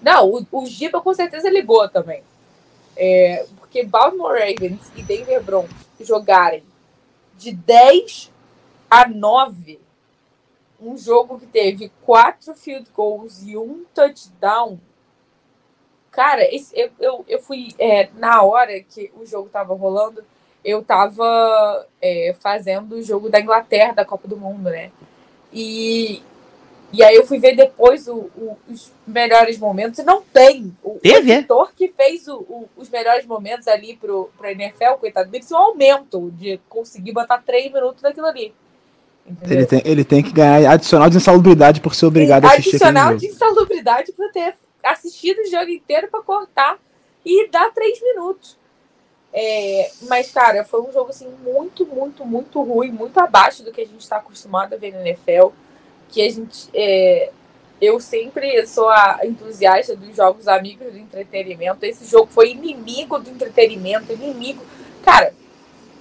Não, 0.00 0.30
o, 0.30 0.46
o 0.50 0.66
Giba 0.66 1.00
com 1.00 1.12
certeza 1.12 1.50
ligou 1.50 1.86
também. 1.88 2.22
É, 2.96 3.44
porque 3.58 3.84
Baltimore 3.84 4.38
Ravens 4.38 4.80
e 4.96 5.02
Denver 5.02 5.42
Broncos 5.42 5.76
jogarem 6.00 6.62
de 7.36 7.52
10 7.52 8.32
a 8.90 9.06
9, 9.06 9.78
um 10.80 10.96
jogo 10.96 11.38
que 11.38 11.46
teve 11.46 11.90
quatro 12.04 12.54
field 12.54 12.88
goals 12.94 13.42
e 13.42 13.56
um 13.56 13.84
touchdown. 13.94 14.78
Cara, 16.10 16.42
esse, 16.54 16.78
eu, 16.78 16.90
eu, 16.98 17.24
eu 17.28 17.42
fui 17.42 17.68
é, 17.78 18.08
na 18.14 18.42
hora 18.42 18.80
que 18.80 19.12
o 19.20 19.26
jogo 19.26 19.48
tava 19.48 19.74
rolando 19.74 20.24
eu 20.64 20.80
estava 20.80 21.86
é, 22.00 22.34
fazendo 22.40 22.96
o 22.96 23.02
jogo 23.02 23.28
da 23.28 23.40
Inglaterra 23.40 23.92
da 23.92 24.04
Copa 24.04 24.28
do 24.28 24.36
Mundo, 24.36 24.68
né? 24.70 24.90
E, 25.52 26.22
e 26.92 27.02
aí 27.02 27.14
eu 27.14 27.26
fui 27.26 27.38
ver 27.38 27.56
depois 27.56 28.08
o, 28.08 28.30
o, 28.36 28.58
os 28.68 28.92
melhores 29.06 29.58
momentos. 29.58 29.98
E 29.98 30.02
não 30.02 30.20
tem. 30.20 30.76
O, 30.82 30.98
Teve? 31.00 31.30
o 31.30 31.34
editor 31.34 31.72
que 31.74 31.88
fez 31.88 32.28
o, 32.28 32.68
os 32.76 32.90
melhores 32.90 33.24
momentos 33.24 33.68
ali 33.68 33.96
pro, 33.96 34.30
pro 34.36 34.48
NFL, 34.48 34.94
coitado 35.00 35.30
dele, 35.30 35.44
isso 35.44 35.54
é 35.54 35.58
um 35.58 35.62
aumento 35.62 36.30
de 36.32 36.60
conseguir 36.68 37.12
botar 37.12 37.38
três 37.38 37.72
minutos 37.72 38.02
naquilo 38.02 38.26
ali. 38.26 38.52
Ele 39.42 39.66
tem, 39.66 39.82
ele 39.84 40.04
tem 40.04 40.22
que 40.22 40.32
ganhar 40.32 40.72
adicional 40.72 41.10
de 41.10 41.16
insalubridade 41.16 41.80
por 41.80 41.94
ser 41.94 42.06
obrigado 42.06 42.44
a 42.44 42.48
assistir 42.48 42.76
Adicional 42.76 43.16
de 43.16 43.26
insalubridade 43.26 44.12
por 44.12 44.30
ter 44.32 44.54
assistido 44.82 45.40
o 45.40 45.50
jogo 45.50 45.70
inteiro 45.70 46.08
para 46.08 46.22
cortar 46.22 46.78
e 47.24 47.48
dar 47.48 47.70
três 47.72 48.00
minutos. 48.02 48.56
É, 49.32 49.90
mas, 50.08 50.30
cara, 50.30 50.64
foi 50.64 50.80
um 50.80 50.92
jogo 50.92 51.10
assim 51.10 51.28
muito, 51.44 51.86
muito, 51.86 52.24
muito 52.24 52.62
ruim, 52.62 52.90
muito 52.90 53.18
abaixo 53.18 53.62
do 53.62 53.70
que 53.72 53.82
a 53.82 53.86
gente 53.86 54.00
está 54.00 54.16
acostumado 54.16 54.74
a 54.74 54.76
ver 54.76 54.92
no 54.92 55.00
NFL. 55.00 55.48
Que 56.08 56.22
a 56.22 56.30
gente. 56.30 56.68
É, 56.72 57.30
eu 57.80 58.00
sempre 58.00 58.66
sou 58.66 58.88
a 58.88 59.20
entusiasta 59.24 59.94
dos 59.94 60.16
jogos 60.16 60.48
amigos 60.48 60.90
do 60.90 60.98
entretenimento. 60.98 61.84
Esse 61.84 62.04
jogo 62.06 62.28
foi 62.32 62.50
inimigo 62.50 63.18
do 63.18 63.30
entretenimento, 63.30 64.12
inimigo. 64.12 64.64
Cara, 65.04 65.32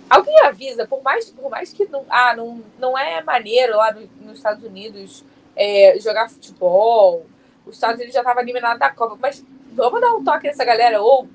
alguém 0.09 0.39
avisa, 0.41 0.87
por 0.87 1.01
mais, 1.01 1.29
por 1.29 1.49
mais 1.49 1.71
que 1.73 1.85
não, 1.85 2.05
ah, 2.09 2.35
não, 2.35 2.63
não 2.79 2.97
é 2.97 3.21
maneiro 3.23 3.75
lá 3.77 3.91
no, 3.91 4.07
nos 4.25 4.37
Estados 4.37 4.63
Unidos 4.63 5.23
é, 5.55 5.97
jogar 5.99 6.29
futebol. 6.29 7.25
Os 7.65 7.75
Estados 7.75 7.97
Unidos 7.97 8.13
já 8.13 8.21
estavam 8.21 8.41
eliminados 8.41 8.79
da 8.79 8.89
Copa, 8.89 9.17
mas 9.19 9.43
vamos 9.73 9.99
dar 9.99 10.13
um 10.13 10.23
toque 10.23 10.47
nessa 10.47 10.63
galera, 10.63 11.01
ou 11.01 11.27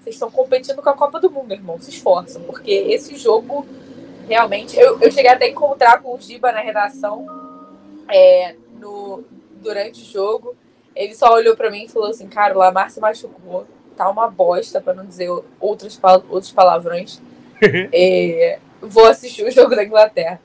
vocês 0.00 0.16
estão 0.16 0.30
competindo 0.30 0.82
com 0.82 0.90
a 0.90 0.94
Copa 0.94 1.20
do 1.20 1.30
Mundo, 1.30 1.52
irmão. 1.52 1.78
Se 1.80 1.90
esforçam, 1.90 2.42
porque 2.42 2.70
esse 2.70 3.16
jogo 3.16 3.66
realmente. 4.28 4.78
Eu, 4.78 5.00
eu 5.00 5.10
cheguei 5.10 5.30
até 5.30 5.46
a 5.46 5.48
encontrar 5.48 6.02
com 6.02 6.14
o 6.14 6.20
Giba 6.20 6.52
na 6.52 6.60
redação 6.60 7.26
é, 8.08 8.54
no, 8.78 9.24
durante 9.62 10.02
o 10.02 10.04
jogo. 10.04 10.54
Ele 10.94 11.14
só 11.14 11.32
olhou 11.32 11.56
para 11.56 11.70
mim 11.70 11.84
e 11.84 11.88
falou 11.88 12.10
assim: 12.10 12.28
Cara, 12.28 12.54
o 12.54 12.58
Lamar 12.58 12.90
se 12.90 13.00
machucou. 13.00 13.66
Tá 13.96 14.08
uma 14.08 14.28
bosta, 14.28 14.80
para 14.80 14.94
não 14.94 15.04
dizer 15.04 15.28
outros, 15.58 15.98
outros 16.28 16.52
palavrões. 16.52 17.20
é, 17.92 18.58
vou 18.80 19.06
assistir 19.06 19.44
o 19.44 19.50
jogo 19.50 19.74
da 19.74 19.84
Inglaterra. 19.84 20.40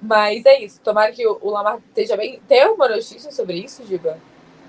Mas 0.00 0.44
é 0.46 0.62
isso. 0.62 0.80
Tomara 0.82 1.10
que 1.12 1.26
o, 1.26 1.38
o 1.40 1.50
Lamar 1.50 1.78
esteja 1.88 2.16
bem. 2.16 2.40
Tem 2.48 2.62
alguma 2.62 2.88
notícia 2.88 3.32
sobre 3.32 3.58
isso, 3.58 3.84
Giba? 3.86 4.16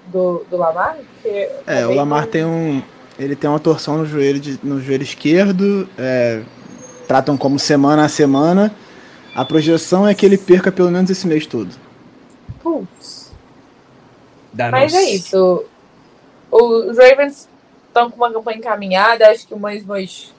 Do, 0.07 0.43
do 0.49 0.57
Lamar? 0.57 0.97
Porque 0.97 1.49
é, 1.67 1.85
o 1.85 1.93
Lamar 1.93 2.25
tem 2.25 2.43
um 2.43 2.81
ele 3.19 3.35
tem 3.35 3.49
uma 3.49 3.59
torção 3.59 3.97
no 3.97 4.05
joelho, 4.05 4.39
de, 4.39 4.57
no 4.63 4.81
joelho 4.81 5.03
esquerdo. 5.03 5.89
É, 5.97 6.41
tratam 7.05 7.37
como 7.37 7.59
semana 7.59 8.05
a 8.05 8.09
semana. 8.09 8.73
A 9.35 9.43
projeção 9.43 10.07
é 10.07 10.15
que 10.15 10.25
ele 10.25 10.37
perca 10.37 10.71
pelo 10.71 10.89
menos 10.89 11.09
esse 11.09 11.27
mês 11.27 11.45
todo. 11.45 11.75
Putz. 12.63 13.33
Mas 14.71 14.93
é 14.93 15.03
isso. 15.11 15.65
Os 16.49 16.97
Ravens 16.97 17.49
estão 17.87 18.09
com 18.09 18.15
uma 18.15 18.31
campanha 18.31 18.57
encaminhada. 18.57 19.29
Acho 19.29 19.45
que 19.45 19.53
umas, 19.53 19.83
umas 19.83 20.33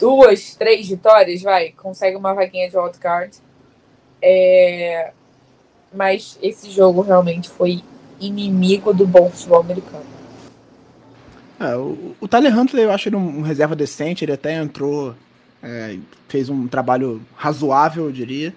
duas, 0.00 0.56
três 0.56 0.88
vitórias, 0.88 1.42
vai. 1.42 1.72
Consegue 1.72 2.16
uma 2.16 2.32
vaguinha 2.34 2.68
de 2.68 2.76
wildcard. 2.76 3.36
É... 4.22 5.12
Mas 5.92 6.38
esse 6.42 6.70
jogo 6.70 7.02
realmente 7.02 7.48
foi 7.48 7.82
inimigo 8.18 8.92
do 8.92 9.06
bom 9.06 9.30
futebol 9.30 9.60
americano. 9.60 10.04
É, 11.58 11.76
o, 11.76 12.16
o 12.18 12.26
Tyler 12.26 12.58
Huntley 12.58 12.84
eu 12.84 12.90
acho 12.90 13.08
ele 13.08 13.16
um, 13.16 13.38
um 13.38 13.42
reserva 13.42 13.76
decente, 13.76 14.24
ele 14.24 14.32
até 14.32 14.54
entrou, 14.54 15.14
é, 15.62 15.98
fez 16.26 16.48
um 16.48 16.66
trabalho 16.66 17.20
razoável, 17.36 18.06
eu 18.06 18.12
diria, 18.12 18.54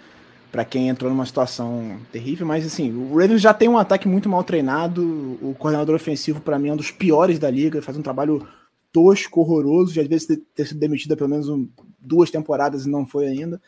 para 0.49 0.63
quem 0.63 0.87
entrou 0.87 1.11
numa 1.11 1.25
situação 1.25 1.97
terrível, 2.13 2.47
mas 2.47 2.65
assim, 2.65 2.93
o 2.93 3.17
Ravens 3.17 3.41
já 3.41 3.53
tem 3.53 3.67
um 3.67 3.77
ataque 3.77 4.07
muito 4.07 4.29
mal 4.29 4.41
treinado, 4.43 5.01
o 5.41 5.53
coordenador 5.59 5.95
ofensivo 5.95 6.39
para 6.39 6.57
mim 6.57 6.69
é 6.69 6.73
um 6.73 6.77
dos 6.77 6.91
piores 6.91 7.39
da 7.39 7.49
liga, 7.49 7.81
faz 7.81 7.97
um 7.97 8.01
trabalho 8.01 8.47
tosco, 8.93 9.41
horroroso, 9.41 9.93
já 9.93 10.03
às 10.03 10.07
vezes 10.07 10.27
ter 10.55 10.67
sido 10.67 10.79
demitido 10.79 11.13
há 11.13 11.17
pelo 11.17 11.29
menos 11.29 11.49
um, 11.49 11.67
duas 11.99 12.31
temporadas 12.31 12.85
e 12.85 12.89
não 12.89 13.05
foi 13.05 13.27
ainda, 13.27 13.61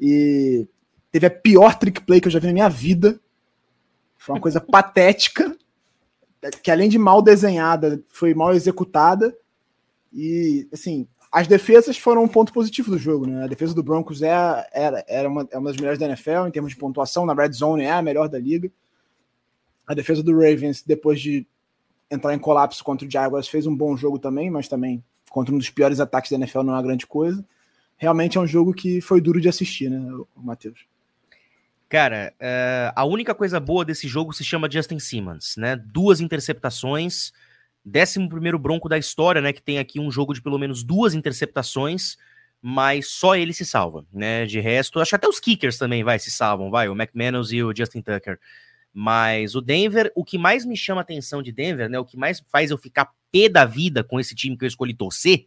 e 0.00 0.66
teve 1.12 1.26
a 1.26 1.30
pior 1.30 1.78
trick 1.78 2.00
play 2.00 2.20
que 2.20 2.26
eu 2.26 2.32
já 2.32 2.40
vi 2.40 2.48
na 2.48 2.52
minha 2.52 2.68
vida, 2.68 3.20
foi 4.18 4.34
uma 4.34 4.40
coisa 4.40 4.58
patética, 4.62 5.56
que 6.62 6.70
além 6.70 6.88
de 6.88 6.98
mal 6.98 7.22
desenhada, 7.22 8.02
foi 8.08 8.34
mal 8.34 8.52
executada. 8.54 9.36
E, 10.12 10.68
assim, 10.72 11.06
as 11.30 11.46
defesas 11.46 11.96
foram 11.96 12.24
um 12.24 12.28
ponto 12.28 12.52
positivo 12.52 12.90
do 12.90 12.98
jogo, 12.98 13.26
né? 13.26 13.44
A 13.44 13.46
defesa 13.46 13.74
do 13.74 13.82
Broncos 13.82 14.22
é, 14.22 14.28
era, 14.72 15.04
era 15.08 15.28
uma, 15.28 15.48
é 15.50 15.58
uma 15.58 15.70
das 15.70 15.76
melhores 15.76 15.98
da 15.98 16.06
NFL 16.06 16.46
em 16.46 16.50
termos 16.50 16.72
de 16.72 16.78
pontuação, 16.78 17.24
na 17.24 17.34
red 17.34 17.52
zone 17.52 17.84
é 17.84 17.92
a 17.92 18.02
melhor 18.02 18.28
da 18.28 18.38
liga. 18.38 18.70
A 19.86 19.94
defesa 19.94 20.22
do 20.22 20.32
Ravens, 20.32 20.82
depois 20.82 21.20
de 21.20 21.46
entrar 22.12 22.34
em 22.34 22.38
colapso 22.38 22.84
contra 22.84 23.06
o 23.06 23.10
Jaguars, 23.10 23.48
fez 23.48 23.66
um 23.66 23.74
bom 23.74 23.96
jogo 23.96 24.18
também, 24.18 24.50
mas 24.50 24.68
também 24.68 25.02
contra 25.30 25.54
um 25.54 25.58
dos 25.58 25.70
piores 25.70 25.98
ataques 25.98 26.30
da 26.30 26.36
NFL 26.36 26.62
não 26.62 26.74
é 26.74 26.76
uma 26.76 26.82
grande 26.82 27.06
coisa. 27.06 27.44
Realmente 27.96 28.36
é 28.36 28.40
um 28.40 28.46
jogo 28.46 28.74
que 28.74 29.00
foi 29.00 29.20
duro 29.20 29.40
de 29.40 29.48
assistir, 29.48 29.88
né, 29.88 29.98
Matheus? 30.36 30.86
Cara, 31.88 32.32
uh, 32.40 32.92
a 32.96 33.04
única 33.04 33.34
coisa 33.34 33.60
boa 33.60 33.84
desse 33.84 34.08
jogo 34.08 34.32
se 34.32 34.42
chama 34.42 34.70
Justin 34.70 34.98
Simmons, 34.98 35.56
né? 35.56 35.76
Duas 35.76 36.20
interceptações, 36.20 37.32
11 37.86 38.28
primeiro 38.28 38.58
bronco 38.58 38.88
da 38.88 38.98
história, 38.98 39.40
né? 39.40 39.52
Que 39.52 39.62
tem 39.62 39.78
aqui 39.78 40.00
um 40.00 40.10
jogo 40.10 40.32
de 40.32 40.42
pelo 40.42 40.58
menos 40.58 40.82
duas 40.82 41.14
interceptações, 41.14 42.16
mas 42.62 43.08
só 43.08 43.36
ele 43.36 43.52
se 43.52 43.66
salva, 43.66 44.06
né? 44.12 44.46
De 44.46 44.58
resto, 44.58 45.00
acho 45.00 45.10
que 45.10 45.16
até 45.16 45.28
os 45.28 45.38
kickers 45.38 45.76
também, 45.78 46.02
vai, 46.02 46.18
se 46.18 46.30
salvam, 46.30 46.70
vai, 46.70 46.88
o 46.88 46.92
McManus 46.92 47.52
e 47.52 47.62
o 47.62 47.76
Justin 47.76 48.00
Tucker. 48.00 48.38
Mas 48.92 49.54
o 49.54 49.60
Denver, 49.60 50.12
o 50.14 50.24
que 50.24 50.36
mais 50.36 50.64
me 50.66 50.76
chama 50.76 51.00
a 51.00 51.02
atenção 51.02 51.42
de 51.42 51.50
Denver, 51.50 51.88
né? 51.88 51.98
O 51.98 52.04
que 52.04 52.16
mais 52.16 52.42
faz 52.48 52.70
eu 52.70 52.78
ficar 52.78 53.12
pé 53.30 53.48
da 53.48 53.64
vida 53.64 54.04
com 54.04 54.20
esse 54.20 54.34
time 54.34 54.56
que 54.56 54.64
eu 54.64 54.68
escolhi 54.68 54.92
torcer, 54.92 55.46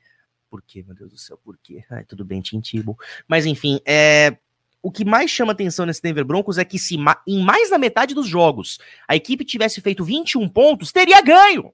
por 0.49 0.61
quê, 0.61 0.83
meu 0.83 0.95
Deus 0.95 1.11
do 1.11 1.17
céu, 1.17 1.37
por 1.43 1.57
quê? 1.61 1.83
Ai, 1.89 2.05
tudo 2.05 2.23
bem, 2.25 2.41
Tintibo. 2.41 2.97
Mas 3.27 3.45
enfim, 3.45 3.79
é 3.85 4.37
o 4.81 4.91
que 4.91 5.03
mais 5.03 5.31
chama 5.31 5.51
atenção 5.51 5.83
nesse 5.83 5.99
Denver 5.99 6.23
Broncos 6.23 6.59
é 6.59 6.63
que 6.63 6.77
se 6.77 6.95
em 7.27 7.43
mais 7.43 7.71
da 7.71 7.77
metade 7.77 8.13
dos 8.13 8.27
jogos 8.27 8.79
a 9.07 9.15
equipe 9.15 9.43
tivesse 9.43 9.81
feito 9.81 10.03
21 10.03 10.47
pontos, 10.47 10.91
teria 10.91 11.19
ganho. 11.21 11.73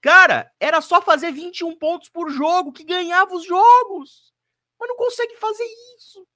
Cara, 0.00 0.50
era 0.58 0.80
só 0.80 1.00
fazer 1.00 1.30
21 1.30 1.76
pontos 1.76 2.08
por 2.08 2.28
jogo 2.28 2.72
que 2.72 2.84
ganhava 2.84 3.32
os 3.32 3.46
jogos. 3.46 4.32
Mas 4.78 4.88
não 4.88 4.96
consegue 4.96 5.36
fazer 5.36 5.64
isso. 5.96 6.26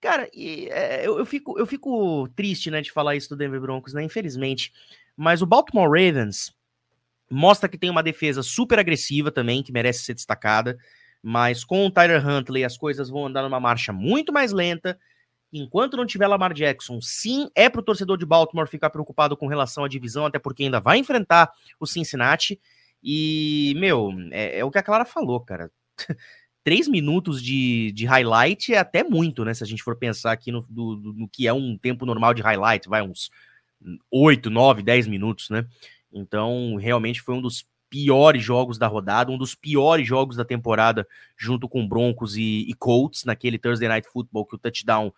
Cara, 0.00 0.30
e, 0.32 0.68
é, 0.70 1.06
eu, 1.06 1.18
eu, 1.18 1.26
fico, 1.26 1.58
eu 1.58 1.66
fico 1.66 2.28
triste, 2.36 2.70
né, 2.70 2.80
de 2.80 2.92
falar 2.92 3.16
isso 3.16 3.28
do 3.30 3.36
Denver 3.36 3.60
Broncos, 3.60 3.92
né, 3.92 4.02
infelizmente. 4.02 4.72
Mas 5.16 5.42
o 5.42 5.46
Baltimore 5.46 5.88
Ravens 5.88 6.54
mostra 7.30 7.68
que 7.68 7.78
tem 7.78 7.90
uma 7.90 8.02
defesa 8.02 8.42
super 8.42 8.78
agressiva 8.78 9.30
também, 9.30 9.62
que 9.62 9.72
merece 9.72 10.04
ser 10.04 10.14
destacada. 10.14 10.78
Mas 11.22 11.64
com 11.64 11.86
o 11.86 11.90
Tyler 11.90 12.26
Huntley 12.26 12.64
as 12.64 12.76
coisas 12.76 13.10
vão 13.10 13.26
andar 13.26 13.42
numa 13.42 13.58
marcha 13.58 13.92
muito 13.92 14.32
mais 14.32 14.52
lenta. 14.52 14.98
Enquanto 15.52 15.96
não 15.96 16.06
tiver 16.06 16.26
Lamar 16.26 16.52
Jackson, 16.52 17.00
sim, 17.00 17.50
é 17.54 17.68
para 17.68 17.80
o 17.80 17.84
torcedor 17.84 18.18
de 18.18 18.26
Baltimore 18.26 18.68
ficar 18.68 18.90
preocupado 18.90 19.36
com 19.36 19.46
relação 19.46 19.82
à 19.82 19.88
divisão, 19.88 20.26
até 20.26 20.38
porque 20.38 20.62
ainda 20.62 20.78
vai 20.78 20.98
enfrentar 20.98 21.50
o 21.80 21.86
Cincinnati. 21.86 22.60
E, 23.02 23.74
meu, 23.78 24.10
é, 24.30 24.58
é 24.58 24.64
o 24.64 24.70
que 24.70 24.78
a 24.78 24.82
Clara 24.82 25.04
falou, 25.04 25.40
cara. 25.40 25.70
três 26.64 26.88
minutos 26.88 27.42
de, 27.42 27.92
de 27.92 28.06
highlight 28.06 28.74
é 28.74 28.78
até 28.78 29.02
muito, 29.02 29.44
né? 29.44 29.54
Se 29.54 29.64
a 29.64 29.66
gente 29.66 29.82
for 29.82 29.96
pensar 29.96 30.32
aqui 30.32 30.52
no, 30.52 30.62
do, 30.68 30.96
do, 30.96 31.12
no 31.12 31.28
que 31.28 31.46
é 31.46 31.52
um 31.52 31.76
tempo 31.76 32.04
normal 32.04 32.34
de 32.34 32.42
highlight, 32.42 32.88
vai 32.88 33.02
uns 33.02 33.30
8, 34.10 34.50
9, 34.50 34.82
10 34.82 35.06
minutos, 35.06 35.50
né? 35.50 35.66
Então, 36.12 36.76
realmente 36.76 37.20
foi 37.20 37.34
um 37.34 37.40
dos 37.40 37.66
piores 37.90 38.42
jogos 38.42 38.78
da 38.78 38.86
rodada, 38.86 39.30
um 39.30 39.38
dos 39.38 39.54
piores 39.54 40.06
jogos 40.06 40.36
da 40.36 40.44
temporada, 40.44 41.06
junto 41.36 41.68
com 41.68 41.88
Broncos 41.88 42.36
e, 42.36 42.66
e 42.68 42.74
Colts, 42.74 43.24
naquele 43.24 43.58
Thursday 43.58 43.88
Night 43.88 44.08
Football 44.08 44.46
que 44.46 44.56
o 44.56 44.58
touchdown 44.58 45.12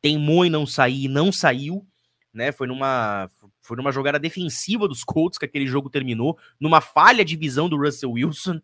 teimou 0.00 0.44
em 0.44 0.50
não 0.50 0.66
sair 0.66 1.04
e 1.04 1.08
não 1.08 1.32
saiu, 1.32 1.86
né? 2.32 2.52
Foi 2.52 2.66
numa, 2.66 3.30
foi 3.62 3.76
numa 3.76 3.92
jogada 3.92 4.18
defensiva 4.18 4.88
dos 4.88 5.04
Colts 5.04 5.38
que 5.38 5.44
aquele 5.44 5.66
jogo 5.66 5.88
terminou, 5.88 6.38
numa 6.58 6.80
falha 6.80 7.24
de 7.24 7.36
visão 7.36 7.68
do 7.68 7.76
Russell 7.76 8.12
Wilson. 8.12 8.60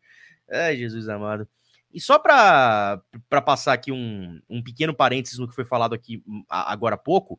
Ai, 0.50 0.76
Jesus 0.76 1.08
amado. 1.08 1.48
E 1.92 2.00
só 2.00 2.18
para 2.18 3.02
passar 3.44 3.72
aqui 3.72 3.90
um, 3.90 4.40
um 4.48 4.62
pequeno 4.62 4.94
parênteses 4.94 5.38
no 5.38 5.48
que 5.48 5.54
foi 5.54 5.64
falado 5.64 5.94
aqui 5.94 6.22
hum, 6.26 6.44
agora 6.48 6.94
há 6.94 6.98
pouco, 6.98 7.38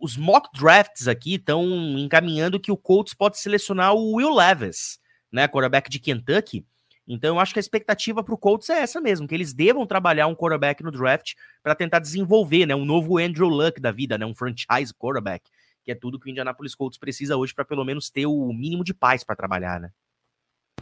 os 0.00 0.16
mock 0.16 0.48
drafts 0.58 1.08
aqui 1.08 1.34
estão 1.34 1.64
encaminhando 1.98 2.60
que 2.60 2.70
o 2.70 2.76
Colts 2.76 3.14
pode 3.14 3.38
selecionar 3.38 3.94
o 3.94 4.14
Will 4.14 4.34
Levis, 4.34 4.98
né, 5.32 5.48
quarterback 5.48 5.90
de 5.90 5.98
Kentucky. 5.98 6.64
Então 7.06 7.36
eu 7.36 7.40
acho 7.40 7.54
que 7.54 7.58
a 7.58 7.60
expectativa 7.60 8.22
para 8.22 8.34
o 8.34 8.38
Colts 8.38 8.68
é 8.68 8.80
essa 8.80 9.00
mesmo, 9.00 9.26
que 9.26 9.34
eles 9.34 9.54
devam 9.54 9.86
trabalhar 9.86 10.26
um 10.26 10.34
quarterback 10.34 10.82
no 10.82 10.90
draft 10.90 11.32
para 11.62 11.74
tentar 11.74 11.98
desenvolver, 12.00 12.66
né, 12.66 12.74
um 12.74 12.84
novo 12.84 13.18
Andrew 13.18 13.48
Luck 13.48 13.80
da 13.80 13.90
vida, 13.90 14.18
né, 14.18 14.26
um 14.26 14.34
franchise 14.34 14.92
quarterback, 14.96 15.50
que 15.82 15.90
é 15.90 15.94
tudo 15.94 16.20
que 16.20 16.28
o 16.28 16.30
Indianapolis 16.30 16.74
Colts 16.74 16.98
precisa 16.98 17.36
hoje 17.36 17.54
para 17.54 17.64
pelo 17.64 17.84
menos 17.84 18.10
ter 18.10 18.26
o 18.26 18.52
mínimo 18.52 18.84
de 18.84 18.92
paz 18.92 19.24
para 19.24 19.34
trabalhar, 19.34 19.80
né? 19.80 19.90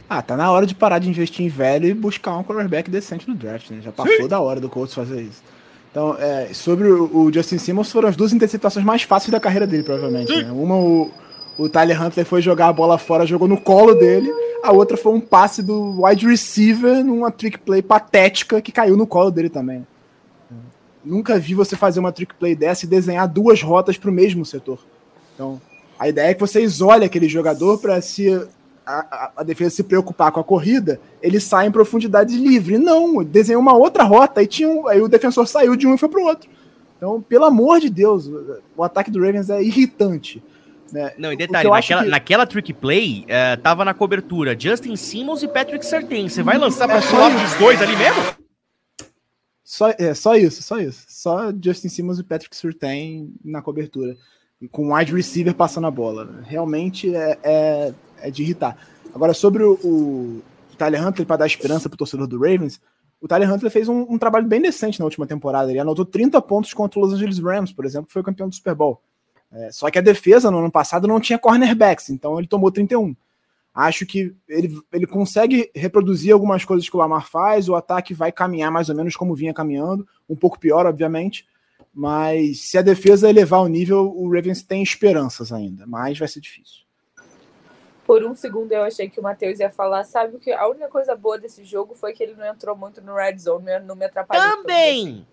Ah, 0.08 0.22
tá 0.22 0.36
na 0.36 0.50
hora 0.50 0.66
de 0.66 0.74
parar 0.74 0.98
de 0.98 1.08
investir 1.08 1.44
em 1.44 1.48
velho 1.48 1.88
e 1.88 1.94
buscar 1.94 2.36
um 2.36 2.44
quarterback 2.44 2.90
decente 2.90 3.28
no 3.28 3.34
draft, 3.34 3.70
né? 3.70 3.80
Já 3.82 3.90
passou 3.90 4.16
Sim. 4.16 4.28
da 4.28 4.40
hora 4.40 4.60
do 4.60 4.68
Colts 4.68 4.94
fazer 4.94 5.22
isso. 5.22 5.42
Então, 5.90 6.14
é, 6.18 6.52
sobre 6.52 6.88
o, 6.88 7.32
Justin 7.32 7.58
Simmons, 7.58 7.90
foram 7.90 8.08
as 8.08 8.16
duas 8.16 8.32
interceptações 8.32 8.84
mais 8.84 9.02
fáceis 9.02 9.30
da 9.30 9.40
carreira 9.40 9.66
dele, 9.66 9.82
provavelmente. 9.82 10.30
Né? 10.30 10.52
Uma, 10.52 10.76
o, 10.76 11.10
o 11.58 11.68
Tyler 11.68 12.00
Huntley 12.00 12.24
foi 12.24 12.42
jogar 12.42 12.68
a 12.68 12.72
bola 12.72 12.98
fora, 12.98 13.26
jogou 13.26 13.48
no 13.48 13.58
colo 13.58 13.94
dele. 13.94 14.30
A 14.62 14.72
outra 14.72 14.96
foi 14.96 15.12
um 15.12 15.20
passe 15.20 15.62
do 15.62 16.02
wide 16.02 16.26
receiver 16.26 17.02
numa 17.02 17.30
trick 17.30 17.58
play 17.58 17.80
patética 17.80 18.60
que 18.60 18.70
caiu 18.70 18.96
no 18.96 19.06
colo 19.06 19.30
dele 19.30 19.48
também. 19.48 19.86
Nunca 21.04 21.38
vi 21.38 21.54
você 21.54 21.76
fazer 21.76 22.00
uma 22.00 22.12
trick 22.12 22.34
play 22.34 22.54
dessa 22.54 22.84
e 22.84 22.88
desenhar 22.88 23.28
duas 23.28 23.62
rotas 23.62 23.96
para 23.96 24.10
o 24.10 24.12
mesmo 24.12 24.44
setor. 24.44 24.78
Então, 25.34 25.60
a 25.98 26.08
ideia 26.08 26.30
é 26.30 26.34
que 26.34 26.40
você 26.40 26.60
isole 26.60 27.04
aquele 27.04 27.28
jogador 27.28 27.78
para 27.78 28.02
se 28.02 28.28
a, 28.86 29.32
a, 29.38 29.42
defesa 29.42 29.74
se 29.74 29.82
preocupar 29.82 30.30
com 30.30 30.38
a 30.38 30.44
corrida, 30.44 31.00
ele 31.20 31.40
sai 31.40 31.66
em 31.66 31.72
profundidade 31.72 32.36
livre. 32.36 32.78
Não, 32.78 33.24
desenhou 33.24 33.60
uma 33.60 33.76
outra 33.76 34.04
rota, 34.04 34.40
aí, 34.40 34.46
tinha 34.46 34.68
um, 34.68 34.86
aí 34.86 35.00
o 35.00 35.08
defensor 35.08 35.46
saiu 35.48 35.74
de 35.74 35.86
um 35.86 35.94
e 35.94 35.98
foi 35.98 36.08
pro 36.08 36.22
outro. 36.22 36.48
Então, 36.96 37.20
pelo 37.20 37.44
amor 37.44 37.80
de 37.80 37.90
Deus, 37.90 38.30
o 38.76 38.82
ataque 38.84 39.10
do 39.10 39.20
Ravens 39.20 39.50
é 39.50 39.62
irritante. 39.62 40.42
Né? 40.92 41.12
Não, 41.18 41.32
e 41.32 41.36
detalhe, 41.36 41.68
naquela, 41.68 42.04
que... 42.04 42.08
naquela 42.08 42.46
trick 42.46 42.72
play, 42.72 43.24
uh, 43.24 43.60
tava 43.60 43.84
na 43.84 43.92
cobertura 43.92 44.56
Justin 44.58 44.94
Simmons 44.94 45.42
e 45.42 45.48
Patrick 45.48 45.84
Sertain. 45.84 46.28
Você 46.28 46.42
vai 46.42 46.56
lançar 46.56 46.86
pra 46.86 46.98
é 46.98 47.18
lado 47.18 47.38
dos 47.42 47.54
dois 47.54 47.82
ali 47.82 47.96
mesmo? 47.96 48.22
Só, 49.64 49.92
é, 49.98 50.14
só 50.14 50.36
isso, 50.36 50.62
só 50.62 50.78
isso. 50.78 51.04
Só 51.08 51.52
Justin 51.60 51.88
Simmons 51.88 52.20
e 52.20 52.22
Patrick 52.22 52.54
Surtain 52.56 53.32
na 53.44 53.60
cobertura. 53.60 54.16
Com 54.70 54.94
wide 54.94 55.12
receiver 55.12 55.52
passando 55.52 55.88
a 55.88 55.90
bola. 55.90 56.40
Realmente 56.46 57.14
é, 57.14 57.36
é 57.42 57.94
é 58.20 58.30
de 58.30 58.42
irritar. 58.42 58.76
Agora, 59.14 59.32
sobre 59.32 59.62
o, 59.62 59.72
o 59.82 60.42
Tyler 60.76 61.06
Huntley, 61.06 61.26
para 61.26 61.36
dar 61.36 61.46
esperança 61.46 61.88
para 61.88 61.94
o 61.94 61.98
torcedor 61.98 62.26
do 62.26 62.38
Ravens, 62.38 62.80
o 63.20 63.26
Tyler 63.26 63.52
Huntley 63.52 63.70
fez 63.70 63.88
um, 63.88 64.02
um, 64.10 64.18
trabalho 64.18 64.46
bem 64.46 64.60
decente 64.60 64.98
na 64.98 65.04
última 65.04 65.26
temporada. 65.26 65.70
Ele 65.70 65.78
anotou 65.78 66.04
30 66.04 66.40
pontos 66.42 66.74
contra 66.74 66.98
o 66.98 67.02
Los 67.02 67.14
Angeles 67.14 67.38
Rams, 67.38 67.72
por 67.72 67.84
exemplo, 67.84 68.06
que 68.06 68.12
foi 68.12 68.22
campeão 68.22 68.48
do 68.48 68.54
Super 68.54 68.74
Bowl. 68.74 69.00
É, 69.50 69.70
só 69.72 69.90
que 69.90 69.98
a 69.98 70.02
defesa 70.02 70.50
no 70.50 70.58
ano 70.58 70.70
passado 70.70 71.08
não 71.08 71.20
tinha 71.20 71.38
cornerbacks, 71.38 72.10
então 72.10 72.38
ele 72.38 72.46
tomou 72.46 72.70
31. 72.70 73.16
Acho 73.74 74.06
que 74.06 74.34
ele, 74.48 74.74
ele 74.92 75.06
consegue 75.06 75.70
reproduzir 75.74 76.32
algumas 76.32 76.64
coisas 76.64 76.88
que 76.88 76.96
o 76.96 76.98
Lamar 76.98 77.28
faz, 77.28 77.68
o 77.68 77.74
ataque 77.74 78.14
vai 78.14 78.32
caminhar 78.32 78.70
mais 78.70 78.88
ou 78.88 78.94
menos 78.94 79.16
como 79.16 79.34
vinha 79.34 79.52
caminhando, 79.52 80.06
um 80.28 80.34
pouco 80.34 80.58
pior, 80.58 80.86
obviamente, 80.86 81.46
mas 81.92 82.60
se 82.62 82.78
a 82.78 82.82
defesa 82.82 83.28
elevar 83.28 83.60
o 83.60 83.68
nível, 83.68 84.12
o 84.16 84.30
Ravens 84.30 84.62
tem 84.62 84.82
esperanças 84.82 85.52
ainda, 85.52 85.86
mas 85.86 86.18
vai 86.18 86.26
ser 86.26 86.40
difícil. 86.40 86.85
Por 88.06 88.24
um 88.24 88.36
segundo 88.36 88.70
eu 88.70 88.84
achei 88.84 89.10
que 89.10 89.18
o 89.18 89.22
Matheus 89.22 89.58
ia 89.58 89.68
falar, 89.68 90.04
sabe 90.04 90.36
o 90.36 90.38
que? 90.38 90.52
A 90.52 90.68
única 90.68 90.86
coisa 90.88 91.16
boa 91.16 91.36
desse 91.36 91.64
jogo 91.64 91.92
foi 91.92 92.12
que 92.12 92.22
ele 92.22 92.36
não 92.36 92.46
entrou 92.46 92.76
muito 92.76 93.02
no 93.02 93.16
red 93.16 93.36
zone, 93.36 93.80
não 93.84 93.96
me 93.96 94.04
atrapalhou. 94.04 94.58
Também! 94.58 95.26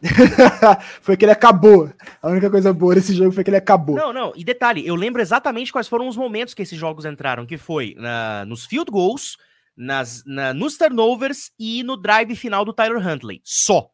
foi 1.02 1.16
que 1.16 1.24
ele 1.24 1.32
acabou. 1.32 1.90
A 2.22 2.28
única 2.28 2.48
coisa 2.48 2.72
boa 2.72 2.94
desse 2.94 3.12
jogo 3.14 3.32
foi 3.32 3.42
que 3.42 3.50
ele 3.50 3.56
acabou. 3.56 3.96
Não, 3.96 4.12
não. 4.12 4.32
E 4.36 4.44
detalhe, 4.44 4.86
eu 4.86 4.94
lembro 4.94 5.20
exatamente 5.20 5.72
quais 5.72 5.88
foram 5.88 6.06
os 6.06 6.16
momentos 6.16 6.54
que 6.54 6.62
esses 6.62 6.78
jogos 6.78 7.04
entraram, 7.04 7.44
que 7.44 7.58
foi 7.58 7.96
na, 7.98 8.44
nos 8.44 8.64
field 8.64 8.92
goals, 8.92 9.36
nas, 9.76 10.22
na, 10.24 10.54
nos 10.54 10.76
turnovers 10.76 11.50
e 11.58 11.82
no 11.82 11.96
drive 11.96 12.36
final 12.36 12.64
do 12.64 12.72
Tyler 12.72 13.04
Huntley. 13.04 13.40
Só. 13.44 13.90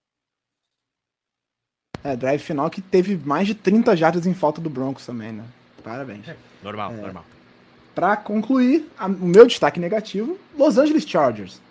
É, 2.04 2.14
drive 2.14 2.40
final 2.40 2.68
que 2.68 2.82
teve 2.82 3.16
mais 3.16 3.46
de 3.46 3.54
30 3.54 3.96
jardas 3.96 4.26
em 4.26 4.34
falta 4.34 4.60
do 4.60 4.68
Broncos 4.68 5.06
também, 5.06 5.32
né? 5.32 5.44
Parabéns. 5.82 6.28
É, 6.28 6.36
normal, 6.62 6.92
é. 6.92 6.96
normal. 6.96 7.24
Para 7.96 8.14
concluir, 8.14 8.90
a, 8.98 9.06
o 9.06 9.24
meu 9.24 9.46
destaque 9.46 9.80
negativo, 9.80 10.38
Los 10.54 10.76
Angeles 10.76 11.08
Chargers. 11.08 11.62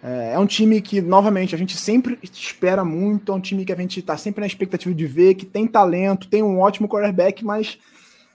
É, 0.00 0.34
é, 0.34 0.38
um 0.38 0.46
time 0.46 0.80
que, 0.80 1.02
novamente, 1.02 1.52
a 1.52 1.58
gente 1.58 1.76
sempre 1.76 2.16
espera 2.22 2.84
muito, 2.84 3.32
é 3.32 3.34
um 3.34 3.40
time 3.40 3.64
que 3.64 3.72
a 3.72 3.76
gente 3.76 3.98
está 3.98 4.16
sempre 4.16 4.40
na 4.42 4.46
expectativa 4.46 4.94
de 4.94 5.04
ver, 5.04 5.34
que 5.34 5.44
tem 5.44 5.66
talento, 5.66 6.28
tem 6.28 6.44
um 6.44 6.60
ótimo 6.60 6.88
quarterback, 6.88 7.44
mas 7.44 7.76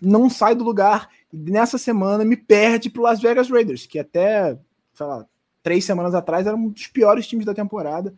não 0.02 0.30
sai 0.30 0.54
do 0.54 0.66
lugar. 0.66 1.08
Nessa 1.32 1.78
semana 1.78 2.26
me 2.26 2.36
perde 2.36 2.90
para 2.90 3.04
Las 3.04 3.22
Vegas 3.22 3.50
Raiders, 3.50 3.86
que 3.86 4.00
até, 4.00 4.60
sei 4.94 5.06
lá, 5.06 5.26
três 5.64 5.86
semanas 5.86 6.14
atrás 6.14 6.46
era 6.46 6.58
um 6.58 6.68
dos 6.68 6.88
piores 6.88 7.26
times 7.26 7.46
da 7.46 7.54
temporada. 7.54 8.14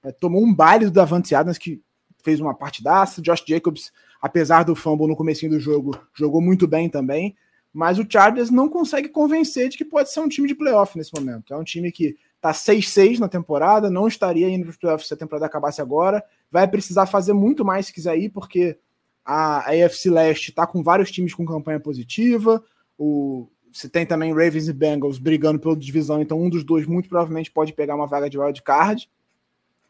É, 0.00 0.12
tomou 0.12 0.44
um 0.44 0.54
baile 0.54 0.84
do 0.84 0.92
Davante 0.92 1.34
Adams, 1.34 1.58
que 1.58 1.82
fez 2.22 2.38
uma 2.38 2.54
partidaça. 2.54 3.20
Josh 3.20 3.42
Jacobs, 3.44 3.90
apesar 4.22 4.62
do 4.62 4.76
fumble 4.76 5.08
no 5.08 5.16
começo 5.16 5.48
do 5.48 5.58
jogo, 5.58 5.98
jogou 6.14 6.40
muito 6.40 6.68
bem 6.68 6.88
também. 6.88 7.34
Mas 7.72 7.98
o 7.98 8.06
Chargers 8.08 8.50
não 8.50 8.68
consegue 8.68 9.08
convencer 9.08 9.68
de 9.68 9.78
que 9.78 9.84
pode 9.84 10.12
ser 10.12 10.20
um 10.20 10.28
time 10.28 10.48
de 10.48 10.54
playoff 10.54 10.96
nesse 10.98 11.14
momento. 11.14 11.54
É 11.54 11.56
um 11.56 11.64
time 11.64 11.92
que 11.92 12.16
está 12.36 12.52
6-6 12.52 13.18
na 13.18 13.28
temporada, 13.28 13.90
não 13.90 14.08
estaria 14.08 14.48
indo 14.48 14.64
para 14.64 14.70
os 14.70 14.76
playoffs 14.76 15.08
se 15.08 15.14
a 15.14 15.16
temporada 15.16 15.46
acabasse 15.46 15.80
agora. 15.80 16.24
Vai 16.50 16.66
precisar 16.66 17.06
fazer 17.06 17.32
muito 17.32 17.64
mais 17.64 17.86
se 17.86 17.92
quiser 17.92 18.18
ir, 18.18 18.30
porque 18.30 18.76
a, 19.24 19.70
AFC 19.70 20.10
Leste 20.10 20.50
está 20.50 20.66
com 20.66 20.82
vários 20.82 21.10
times 21.10 21.34
com 21.34 21.46
campanha 21.46 21.78
positiva. 21.78 22.62
O, 22.98 23.48
você 23.72 23.88
tem 23.88 24.04
também 24.04 24.32
Ravens 24.32 24.68
e 24.68 24.72
Bengals 24.72 25.18
brigando 25.18 25.60
pela 25.60 25.76
divisão, 25.76 26.20
então 26.20 26.40
um 26.40 26.50
dos 26.50 26.64
dois 26.64 26.86
muito 26.86 27.08
provavelmente 27.08 27.50
pode 27.52 27.72
pegar 27.72 27.94
uma 27.94 28.06
vaga 28.06 28.28
de 28.28 28.38
wild 28.38 28.60
card, 28.62 29.08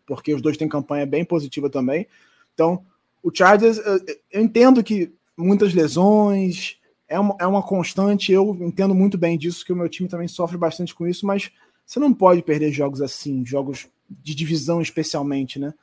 porque 0.06 0.34
os 0.34 0.42
dois 0.42 0.56
têm 0.56 0.68
campanha 0.68 1.06
bem 1.06 1.24
positiva 1.24 1.70
também. 1.70 2.06
Então, 2.52 2.84
o 3.22 3.30
Chargers, 3.34 3.78
eu, 3.78 4.00
eu 4.32 4.42
entendo 4.42 4.82
que 4.82 5.12
muitas 5.36 5.72
lesões, 5.72 6.79
é 7.10 7.18
uma, 7.18 7.36
é 7.40 7.46
uma 7.46 7.62
constante, 7.62 8.32
eu 8.32 8.56
entendo 8.60 8.94
muito 8.94 9.18
bem 9.18 9.36
disso, 9.36 9.64
que 9.64 9.72
o 9.72 9.76
meu 9.76 9.88
time 9.88 10.08
também 10.08 10.28
sofre 10.28 10.56
bastante 10.56 10.94
com 10.94 11.08
isso, 11.08 11.26
mas 11.26 11.50
você 11.84 11.98
não 11.98 12.14
pode 12.14 12.40
perder 12.40 12.70
jogos 12.70 13.02
assim, 13.02 13.44
jogos 13.44 13.88
de 14.08 14.32
divisão 14.32 14.80
especialmente, 14.80 15.58
né? 15.58 15.74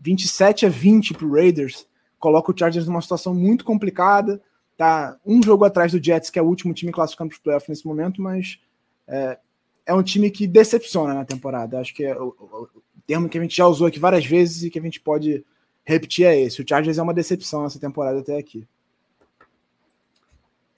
27 0.00 0.66
a 0.66 0.68
20 0.68 1.14
para 1.14 1.26
Raiders, 1.26 1.84
coloca 2.16 2.52
o 2.52 2.56
Chargers 2.56 2.86
numa 2.86 3.02
situação 3.02 3.34
muito 3.34 3.64
complicada, 3.64 4.40
tá 4.76 5.18
um 5.26 5.42
jogo 5.42 5.64
atrás 5.64 5.90
do 5.90 6.02
Jets, 6.02 6.30
que 6.30 6.38
é 6.38 6.42
o 6.42 6.46
último 6.46 6.72
time 6.72 6.92
classificando 6.92 7.30
para 7.30 7.36
os 7.36 7.42
playoffs 7.42 7.68
nesse 7.68 7.84
momento, 7.84 8.22
mas 8.22 8.60
é, 9.08 9.36
é, 9.84 9.92
um 9.92 10.02
time 10.02 10.30
que 10.30 10.46
decepciona 10.46 11.12
na 11.12 11.24
temporada. 11.24 11.80
Acho 11.80 11.92
que 11.92 12.04
é 12.04 12.16
o, 12.16 12.28
o, 12.28 12.68
termo 13.04 13.28
que 13.28 13.36
a 13.36 13.42
gente 13.42 13.56
já 13.56 13.66
usou 13.66 13.88
aqui 13.88 13.98
várias 13.98 14.24
vezes 14.24 14.62
e 14.62 14.70
que 14.70 14.78
a 14.78 14.82
gente 14.82 15.00
pode 15.00 15.44
repetir 15.84 16.24
é 16.24 16.40
esse. 16.40 16.62
O 16.62 16.64
Chargers 16.68 16.98
é 16.98 17.02
uma 17.02 17.14
decepção 17.14 17.64
nessa 17.64 17.80
temporada 17.80 18.20
até 18.20 18.38
aqui. 18.38 18.64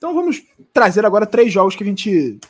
Então 0.01 0.15
vamos 0.15 0.43
trazer 0.73 1.05
agora 1.05 1.27
três 1.27 1.53
jogos 1.53 1.77
que 1.77 1.85
a 1.85 1.87
gente 1.87 2.41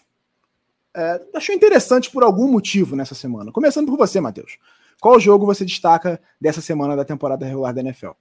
é, 0.95 1.21
achou 1.35 1.53
interessante 1.53 2.09
por 2.09 2.23
algum 2.23 2.49
motivo 2.49 2.95
nessa 2.95 3.13
semana. 3.13 3.51
Começando 3.51 3.89
por 3.89 3.99
você, 3.99 4.21
Matheus. 4.21 4.57
Qual 5.01 5.19
jogo 5.19 5.45
você 5.45 5.65
destaca 5.65 6.21
dessa 6.41 6.61
semana 6.61 6.95
da 6.95 7.05
temporada 7.05 7.45
regular 7.45 7.75
da 7.75 7.81
NFL? 7.81 8.13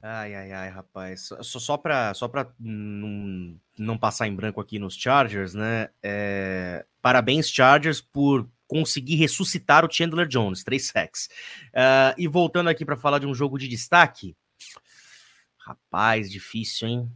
Ai, 0.00 0.34
ai, 0.34 0.52
ai, 0.52 0.70
rapaz. 0.70 1.28
Só, 1.42 1.58
só 1.58 1.76
para 1.76 2.14
só 2.14 2.30
não, 2.58 3.60
não 3.76 3.98
passar 3.98 4.26
em 4.26 4.34
branco 4.34 4.58
aqui 4.58 4.78
nos 4.78 4.94
Chargers, 4.96 5.52
né? 5.52 5.90
É... 6.02 6.86
Parabéns, 7.02 7.50
Chargers, 7.50 8.00
por 8.00 8.48
conseguir 8.66 9.16
ressuscitar 9.16 9.84
o 9.84 9.92
Chandler 9.92 10.26
Jones, 10.26 10.64
três 10.64 10.86
sacks. 10.86 11.28
Uh, 11.74 12.16
e 12.16 12.26
voltando 12.26 12.70
aqui 12.70 12.86
para 12.86 12.96
falar 12.96 13.18
de 13.18 13.26
um 13.26 13.34
jogo 13.34 13.58
de 13.58 13.68
destaque. 13.68 14.34
Rapaz, 15.58 16.30
difícil, 16.30 16.88
hein? 16.88 17.12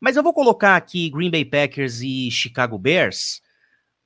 Mas 0.00 0.16
eu 0.16 0.22
vou 0.22 0.32
colocar 0.32 0.76
aqui 0.76 1.10
Green 1.10 1.30
Bay 1.30 1.44
Packers 1.44 2.00
e 2.00 2.30
Chicago 2.30 2.78
Bears 2.78 3.42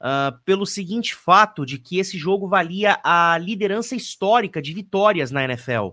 uh, 0.00 0.36
pelo 0.44 0.66
seguinte 0.66 1.14
fato 1.14 1.64
de 1.64 1.78
que 1.78 1.98
esse 1.98 2.16
jogo 2.16 2.48
valia 2.48 2.98
a 3.04 3.38
liderança 3.38 3.94
histórica 3.94 4.60
de 4.60 4.72
vitórias 4.72 5.30
na 5.30 5.44
NFL. 5.44 5.90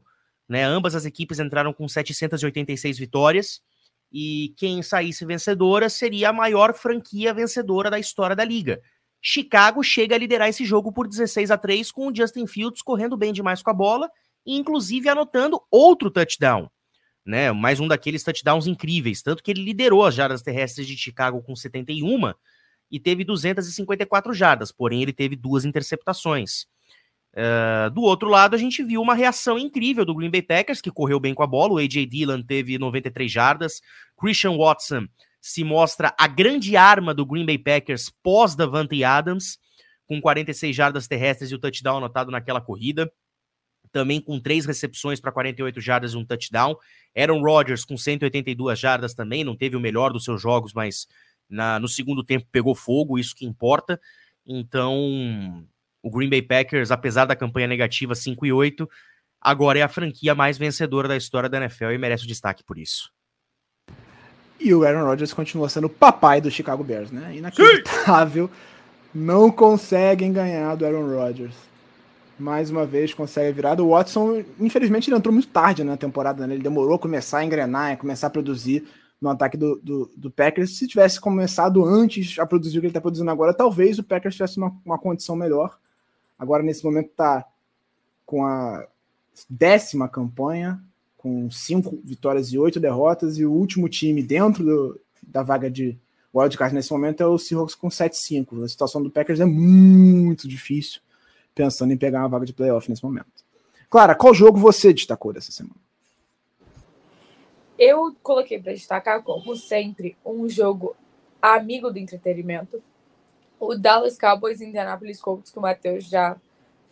Né? 0.48 0.64
Ambas 0.64 0.96
as 0.96 1.06
equipes 1.06 1.40
entraram 1.40 1.74
com 1.74 1.88
786 1.88 2.98
vitórias 2.98 3.62
e 4.12 4.54
quem 4.58 4.82
saísse 4.82 5.26
vencedora 5.26 5.90
seria 5.90 6.30
a 6.30 6.34
maior 6.34 6.74
franquia 6.74 7.34
vencedora 7.34 7.92
da 7.92 8.00
história 8.00 8.36
da 8.36 8.44
liga. 8.44 8.82
Chicago 9.22 9.84
chega 9.84 10.16
a 10.16 10.18
liderar 10.18 10.48
esse 10.48 10.66
jogo 10.66 10.92
por 10.92 11.08
16 11.08 11.52
a 11.52 11.58
3 11.58 11.92
com 11.92 12.08
o 12.08 12.16
Justin 12.16 12.48
Fields 12.48 12.82
correndo 12.82 13.18
bem 13.18 13.34
demais 13.34 13.62
com 13.62 13.70
a 13.70 13.74
bola 13.74 14.10
e 14.46 14.58
inclusive 14.58 15.10
anotando 15.10 15.62
outro 15.70 16.10
touchdown 16.10 16.70
né? 17.30 17.52
Mais 17.52 17.80
um 17.80 17.88
daqueles 17.88 18.24
touchdowns 18.24 18.66
incríveis, 18.66 19.22
tanto 19.22 19.44
que 19.44 19.52
ele 19.52 19.64
liderou 19.64 20.04
as 20.04 20.16
jardas 20.16 20.42
terrestres 20.42 20.88
de 20.88 20.98
Chicago 20.98 21.42
com 21.44 21.56
71 21.56 22.34
e 22.92 23.00
teve 23.00 23.24
254 23.24 24.34
jardas, 24.34 24.72
porém 24.72 25.04
ele 25.04 25.14
teve 25.14 25.36
duas 25.36 25.64
interceptações. 25.64 26.66
Uh, 27.32 27.92
do 27.92 28.02
outro 28.02 28.28
lado, 28.28 28.56
a 28.56 28.58
gente 28.58 28.84
viu 28.84 29.00
uma 29.00 29.14
reação 29.14 29.60
incrível 29.60 30.04
do 30.04 30.16
Green 30.16 30.32
Bay 30.32 30.42
Packers, 30.42 30.82
que 30.82 30.90
correu 30.90 31.20
bem 31.20 31.36
com 31.36 31.44
a 31.44 31.48
bola. 31.48 31.74
O 31.74 31.78
A.J. 31.78 32.08
Dillon 32.08 32.42
teve 32.42 32.80
93 32.80 33.32
jardas. 33.32 33.80
Christian 34.20 34.58
Watson 34.58 35.08
se 35.40 35.64
mostra 35.64 36.14
a 36.18 36.26
grande 36.26 36.76
arma 36.76 37.14
do 37.14 37.28
Green 37.28 37.46
Bay 37.46 37.60
Packers 37.60 38.12
pós 38.24 38.56
Davante 38.56 39.04
Adams, 39.04 39.60
com 40.08 40.20
46 40.20 40.76
jardas 40.76 41.08
terrestres 41.08 41.52
e 41.52 41.56
o 41.56 41.60
touchdown 41.60 41.98
anotado 41.98 42.32
naquela 42.32 42.60
corrida 42.60 43.10
também 43.92 44.22
com 44.22 44.40
três 44.40 44.66
recepções 44.66 45.20
para 45.20 45.32
48 45.32 45.82
jardas 45.82 46.14
e 46.14 46.18
um 46.18 46.26
touchdown. 46.26 46.76
Aaron 47.18 47.42
Rodgers 47.42 47.84
com 47.84 47.98
182 47.98 48.80
jardas 48.80 49.14
também, 49.14 49.44
não 49.44 49.56
teve 49.56 49.76
o 49.76 49.80
melhor 49.80 50.12
dos 50.12 50.24
seus 50.24 50.42
jogos, 50.42 50.74
mas 50.74 51.08
na, 51.50 51.80
no 51.80 51.88
segundo 51.88 52.24
tempo 52.24 52.48
pegou 52.52 52.76
fogo, 52.76 53.18
isso 53.18 53.36
que 53.36 53.46
importa. 53.46 54.00
Então, 54.46 55.66
o 56.02 56.10
Green 56.10 56.30
Bay 56.30 56.42
Packers, 56.42 56.92
apesar 56.92 57.26
da 57.26 57.36
campanha 57.36 57.68
negativa 57.68 58.16
5 58.16 58.46
e 58.46 58.54
8, 58.54 58.90
agora 59.42 59.80
é 59.80 59.82
a 59.82 59.90
franquia 59.90 60.36
mais 60.36 60.58
vencedora 60.58 61.08
da 61.08 61.18
história 61.18 61.50
da 61.50 61.58
NFL 61.58 61.92
e 61.92 61.98
merece 61.98 62.26
o 62.26 62.28
destaque 62.28 62.64
por 62.64 62.78
isso. 62.78 63.12
E 64.60 64.74
o 64.74 64.84
Aaron 64.84 65.06
Rodgers 65.06 65.34
continua 65.34 65.70
sendo 65.70 65.88
o 65.88 65.90
papai 65.90 66.42
do 66.42 66.52
Chicago 66.52 66.84
Bears, 66.84 67.12
né? 67.12 67.38
Inacreditável. 67.38 68.48
Sim. 68.48 68.54
Não 69.16 69.50
conseguem 69.50 70.34
ganhar 70.34 70.76
do 70.76 70.86
Aaron 70.86 71.08
Rodgers 71.08 71.69
mais 72.40 72.70
uma 72.70 72.86
vez 72.86 73.14
consegue 73.14 73.50
a 73.50 73.52
virada. 73.52 73.84
O 73.84 73.90
Watson, 73.90 74.44
infelizmente, 74.60 75.10
ele 75.10 75.18
entrou 75.18 75.34
muito 75.34 75.50
tarde 75.50 75.84
na 75.84 75.98
temporada, 75.98 76.48
né? 76.48 76.54
Ele 76.54 76.64
demorou 76.64 76.96
a 76.96 77.00
começar 77.00 77.40
a 77.40 77.46
engrenar, 77.46 77.92
a 77.92 77.98
começar 77.98 78.28
a 78.28 78.30
produzir 78.30 78.88
no 79.22 79.30
ataque 79.30 79.58
do, 79.58 79.80
do, 79.84 80.12
do, 80.16 80.32
Packers. 80.32 80.78
Se 80.78 80.88
tivesse 80.88 81.20
começado 81.20 81.84
antes 81.84 82.40
a 82.40 82.46
produzir 82.46 82.78
o 82.78 82.82
que 82.82 82.88
ele 82.88 82.92
está 82.92 83.02
produzindo 83.02 83.30
agora, 83.30 83.54
talvez 83.54 84.00
o 84.00 84.04
Packers 84.04 84.36
tivesse 84.36 84.58
uma, 84.58 84.76
uma 84.86 84.98
condição 84.98 85.36
melhor. 85.36 85.78
Agora, 86.38 86.64
nesse 86.64 86.84
momento, 86.84 87.10
está 87.10 87.46
com 88.26 88.46
a 88.46 88.88
décima 89.50 90.08
campanha, 90.08 90.82
com 91.18 91.52
cinco 91.52 92.00
vitórias 92.04 92.54
e 92.54 92.58
oito 92.58 92.80
derrotas, 92.80 93.38
e 93.38 93.46
o 93.46 93.52
último 93.52 93.90
time 93.90 94.24
dentro 94.24 94.64
do, 94.64 95.02
da 95.22 95.44
vaga 95.44 95.70
de 95.70 95.98
wildcard 96.34 96.74
nesse 96.74 96.92
momento 96.92 97.22
é 97.22 97.28
o 97.28 97.38
Seahawks 97.38 97.76
com 97.76 97.90
7-5. 97.90 98.64
A 98.64 98.68
situação 98.70 99.04
do 99.04 99.12
Packers 99.12 99.40
é 99.42 99.46
muito 99.46 100.48
difícil 100.48 101.02
pensando 101.60 101.92
em 101.92 101.98
pegar 101.98 102.20
uma 102.20 102.30
vaga 102.30 102.46
de 102.46 102.54
playoff 102.54 102.90
nesse 102.90 103.04
momento. 103.04 103.44
Clara, 103.90 104.16
qual 104.16 104.34
jogo 104.34 104.58
você 104.58 104.94
destacou 104.94 105.34
dessa 105.34 105.52
semana? 105.52 105.76
Eu 107.78 108.16
coloquei 108.24 108.62
para 108.62 108.72
destacar, 108.72 109.22
como 109.24 109.58
sempre, 109.58 110.16
um 110.26 110.48
jogo 110.48 110.96
amigo 111.42 111.92
do 111.92 112.00
entretenimento. 112.00 112.82
O 113.60 113.76
Dallas 113.76 114.18
Cowboys 114.18 114.62
Indianapolis 114.62 115.20
Colts, 115.20 115.52
que 115.52 115.60
o 115.60 115.62
Matheus 115.62 116.06
já 116.06 116.38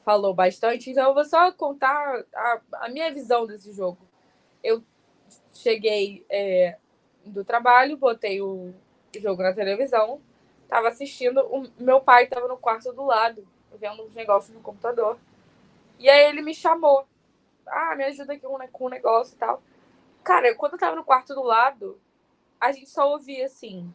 falou 0.03 0.33
bastante. 0.33 0.89
Então, 0.89 1.07
eu 1.07 1.13
vou 1.13 1.23
só 1.23 1.49
contar 1.53 2.25
a, 2.35 2.59
a 2.81 2.89
minha 2.89 3.09
visão 3.13 3.47
desse 3.47 3.71
jogo. 3.71 3.99
Eu 4.61 4.83
cheguei 5.53 6.25
é, 6.29 6.75
do 7.25 7.45
trabalho, 7.45 7.95
botei 7.95 8.41
o 8.41 8.73
jogo 9.17 9.43
na 9.43 9.53
televisão, 9.53 10.19
estava 10.63 10.89
assistindo. 10.89 11.39
O 11.39 11.65
meu 11.81 12.01
pai 12.01 12.25
estava 12.25 12.49
no 12.49 12.57
quarto 12.57 12.91
do 12.91 13.05
lado 13.05 13.47
vendo 13.77 14.03
uns 14.03 14.15
negócios 14.15 14.53
no 14.53 14.61
computador. 14.61 15.17
E 15.99 16.09
aí 16.09 16.29
ele 16.29 16.41
me 16.41 16.53
chamou. 16.53 17.07
Ah, 17.65 17.95
me 17.95 18.03
ajuda 18.05 18.33
aqui 18.33 18.41
com 18.71 18.85
um 18.85 18.89
negócio 18.89 19.35
e 19.35 19.37
tal. 19.37 19.61
Cara, 20.23 20.53
quando 20.55 20.73
eu 20.73 20.79
tava 20.79 20.95
no 20.95 21.03
quarto 21.03 21.33
do 21.33 21.43
lado, 21.43 21.99
a 22.59 22.71
gente 22.71 22.89
só 22.89 23.09
ouvia 23.11 23.45
assim: 23.45 23.93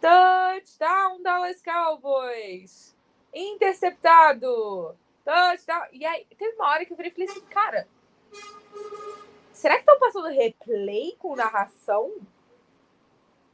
Touchdown 0.00 1.22
Dallas 1.22 1.62
Cowboys! 1.62 2.96
Interceptado! 3.32 4.96
Touchdown! 5.24 5.86
E 5.92 6.04
aí, 6.04 6.26
teve 6.36 6.56
uma 6.56 6.68
hora 6.68 6.84
que 6.84 6.92
eu 6.92 6.96
virei 6.96 7.10
e 7.10 7.14
falei 7.14 7.28
assim: 7.30 7.40
Cara, 7.46 7.88
será 9.52 9.74
que 9.74 9.80
estão 9.80 9.98
passando 9.98 10.28
replay 10.28 11.16
com 11.18 11.36
narração? 11.36 12.12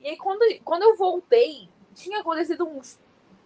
E 0.01 0.09
aí, 0.09 0.17
quando, 0.17 0.43
quando 0.65 0.83
eu 0.83 0.97
voltei, 0.97 1.69
tinha 1.95 2.21
acontecido 2.21 2.67
uns 2.67 2.99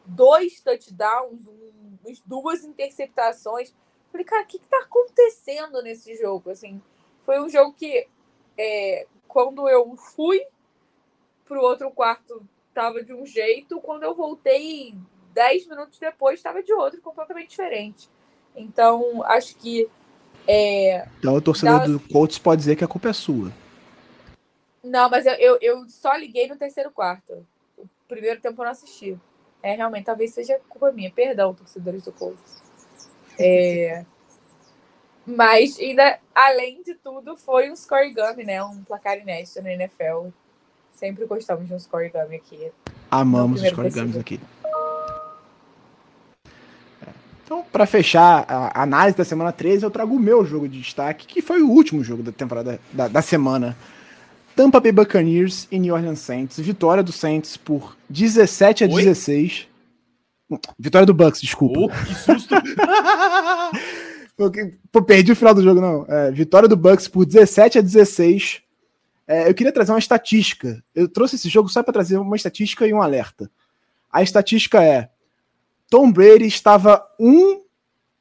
dois 0.07 0.61
touchdowns, 0.61 1.47
um 1.47 1.84
duas 2.27 2.65
interceptações. 2.65 3.75
Falei, 4.11 4.25
cara, 4.25 4.43
o 4.43 4.47
que, 4.47 4.59
que 4.59 4.69
tá 4.69 4.79
acontecendo 4.79 5.83
nesse 5.83 6.17
jogo? 6.17 6.51
Assim, 6.51 6.81
foi 7.23 7.41
um 7.41 7.49
jogo 7.49 7.73
que 7.73 8.07
é, 8.57 9.07
quando 9.27 9.69
eu 9.69 9.97
fui 9.97 10.41
pro 11.45 11.61
outro 11.61 11.91
quarto 11.91 12.43
tava 12.73 13.03
de 13.03 13.15
um 13.15 13.25
jeito, 13.25 13.81
quando 13.81 14.03
eu 14.03 14.15
voltei 14.15 14.95
dez 15.33 15.67
minutos 15.67 15.99
depois 15.99 16.39
estava 16.39 16.63
de 16.63 16.73
outro, 16.73 17.01
completamente 17.01 17.51
diferente. 17.51 18.09
Então, 18.55 19.23
acho 19.25 19.57
que. 19.57 19.89
É, 20.47 21.07
então, 21.19 21.35
o 21.35 21.41
torcedor 21.41 21.81
dá... 21.81 21.87
do 21.87 22.01
Colts 22.01 22.39
pode 22.39 22.61
dizer 22.61 22.77
que 22.77 22.85
a 22.85 22.89
culpa 22.89 23.09
é 23.09 23.13
sua. 23.13 23.53
Não, 24.83 25.09
mas 25.09 25.25
eu, 25.25 25.33
eu, 25.35 25.59
eu, 25.63 25.89
só 25.89 26.15
liguei 26.15 26.47
no 26.47 26.57
terceiro 26.57 26.91
quarto. 26.91 27.47
O 27.79 27.89
primeiro 28.07 28.41
tempo 28.41 28.61
eu 28.61 28.65
não 28.65 28.73
assisti. 28.73 29.19
É, 29.65 29.75
realmente, 29.77 30.05
talvez 30.05 30.35
seja 30.35 30.61
culpa 30.69 30.93
minha. 30.93 31.11
Perdão, 31.11 31.55
torcedores 31.55 32.03
do 32.03 32.13
Colts. 32.13 32.63
É... 33.39 34.05
Mas, 35.27 35.79
ainda, 35.79 36.19
além 36.35 36.83
de 36.83 36.95
tudo, 36.97 37.35
foi 37.35 37.71
um 37.71 37.75
scoregami, 37.75 38.45
né? 38.45 38.63
Um 38.63 38.85
placar 38.85 39.19
inédito 39.19 39.63
na 39.63 39.73
NFL. 39.73 40.29
Sempre 40.93 41.25
gostamos 41.25 41.67
de 41.67 41.73
um 41.73 41.79
scoregami 41.79 42.37
aqui. 42.37 42.71
Amamos 43.11 43.63
os 43.63 43.69
scoregamis 43.71 44.19
aqui. 44.19 44.39
É. 47.01 47.09
Então, 47.43 47.65
para 47.73 47.87
fechar 47.87 48.45
a 48.47 48.83
análise 48.83 49.17
da 49.17 49.25
semana 49.25 49.51
13, 49.51 49.83
eu 49.83 49.91
trago 49.91 50.15
o 50.15 50.21
meu 50.21 50.45
jogo 50.45 50.69
de 50.69 50.79
destaque, 50.79 51.27
que 51.27 51.41
foi 51.41 51.63
o 51.63 51.71
último 51.71 52.05
jogo 52.05 52.23
da 52.23 52.33
temporada 52.33 52.79
da, 52.93 53.09
da 53.09 53.23
semana. 53.23 53.75
Tampa 54.55 54.81
Bay 54.81 54.93
Buccaneers 54.93 55.67
e 55.71 55.79
New 55.79 55.95
Orleans 55.95 56.21
Saints. 56.21 56.59
Vitória 56.59 57.03
do 57.03 57.13
Saints 57.13 57.57
por 57.57 57.97
17 58.09 58.85
a 58.85 58.87
Oi? 58.87 59.03
16. 59.03 59.69
Vitória 60.79 61.07
do 61.07 61.15
Bucks, 61.15 61.41
desculpa. 61.41 61.81
Oh, 61.81 61.89
que 61.89 62.15
susto! 62.15 62.55
Pô, 64.91 65.03
perdi 65.03 65.33
o 65.33 65.37
final 65.37 65.55
do 65.55 65.63
jogo, 65.63 65.81
não. 65.81 66.05
É, 66.09 66.31
vitória 66.31 66.69
do 66.69 66.77
Bucks 66.77 67.09
por 67.09 67.25
17 67.25 67.79
a 67.79 67.81
16. 67.81 68.63
É, 69.27 69.49
eu 69.49 69.55
queria 69.55 69.73
trazer 69.73 69.93
uma 69.93 69.99
estatística. 69.99 70.83
Eu 70.95 71.09
trouxe 71.09 71.37
esse 71.37 71.49
jogo 71.49 71.69
só 71.69 71.83
para 71.83 71.93
trazer 71.93 72.19
uma 72.19 72.37
estatística 72.37 72.87
e 72.87 72.93
um 72.93 73.01
alerta. 73.01 73.51
A 74.13 74.23
estatística 74.23 74.83
é: 74.83 75.09
Tom 75.89 76.13
Brady 76.13 76.47
estava 76.47 77.05
um 77.19 77.64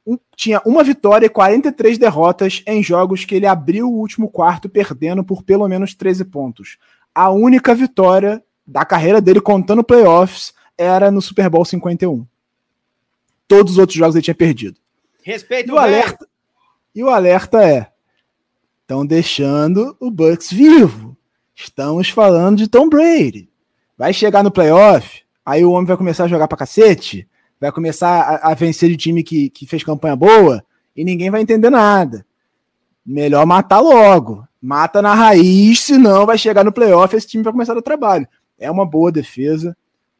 um, 0.06 0.18
tinha 0.36 0.60
uma 0.66 0.84
vitória 0.84 1.26
e 1.26 1.30
43 1.30 1.96
derrotas 1.98 2.62
em 2.66 2.82
jogos 2.82 3.24
que 3.24 3.34
ele 3.34 3.46
abriu 3.46 3.88
o 3.88 3.98
último 3.98 4.30
quarto 4.30 4.68
perdendo 4.68 5.24
por 5.24 5.42
pelo 5.42 5.66
menos 5.66 5.94
13 5.94 6.26
pontos. 6.26 6.76
A 7.14 7.30
única 7.30 7.74
vitória 7.74 8.42
da 8.66 8.84
carreira 8.84 9.20
dele 9.20 9.40
contando 9.40 9.84
playoffs 9.84 10.52
era 10.76 11.10
no 11.10 11.22
Super 11.22 11.48
Bowl 11.48 11.64
51. 11.64 12.26
Todos 13.46 13.72
os 13.72 13.78
outros 13.78 13.96
jogos 13.96 14.14
ele 14.14 14.24
tinha 14.24 14.34
perdido. 14.34 14.78
Respeito 15.22 15.70
e 15.70 15.72
o 15.72 15.78
alerta 15.78 16.28
E 16.94 17.02
o 17.02 17.08
alerta 17.08 17.64
é: 17.64 17.88
estão 18.82 19.06
deixando 19.06 19.96
o 19.98 20.10
Bucks 20.10 20.52
vivo. 20.52 21.16
Estamos 21.54 22.10
falando 22.10 22.58
de 22.58 22.68
Tom 22.68 22.88
Brady. 22.88 23.48
Vai 23.96 24.12
chegar 24.12 24.42
no 24.42 24.50
playoff, 24.50 25.22
aí 25.46 25.64
o 25.64 25.70
homem 25.70 25.86
vai 25.86 25.96
começar 25.96 26.24
a 26.24 26.28
jogar 26.28 26.48
pra 26.48 26.58
cacete 26.58 27.28
vai 27.64 27.72
começar 27.72 28.20
a, 28.20 28.50
a 28.50 28.54
vencer 28.54 28.90
de 28.90 28.96
time 28.96 29.22
que, 29.22 29.48
que 29.48 29.66
fez 29.66 29.82
campanha 29.82 30.14
boa, 30.14 30.62
e 30.94 31.02
ninguém 31.02 31.30
vai 31.30 31.40
entender 31.40 31.70
nada. 31.70 32.26
Melhor 33.04 33.46
matar 33.46 33.80
logo. 33.80 34.46
Mata 34.60 35.00
na 35.00 35.14
raiz, 35.14 35.80
senão 35.80 36.26
vai 36.26 36.36
chegar 36.36 36.62
no 36.62 36.72
playoff 36.72 37.14
e 37.14 37.16
esse 37.16 37.26
time 37.26 37.42
vai 37.42 37.52
começar 37.54 37.74
o 37.74 37.80
trabalho. 37.80 38.28
É 38.58 38.70
uma 38.70 38.84
boa 38.84 39.10
defesa. 39.10 39.74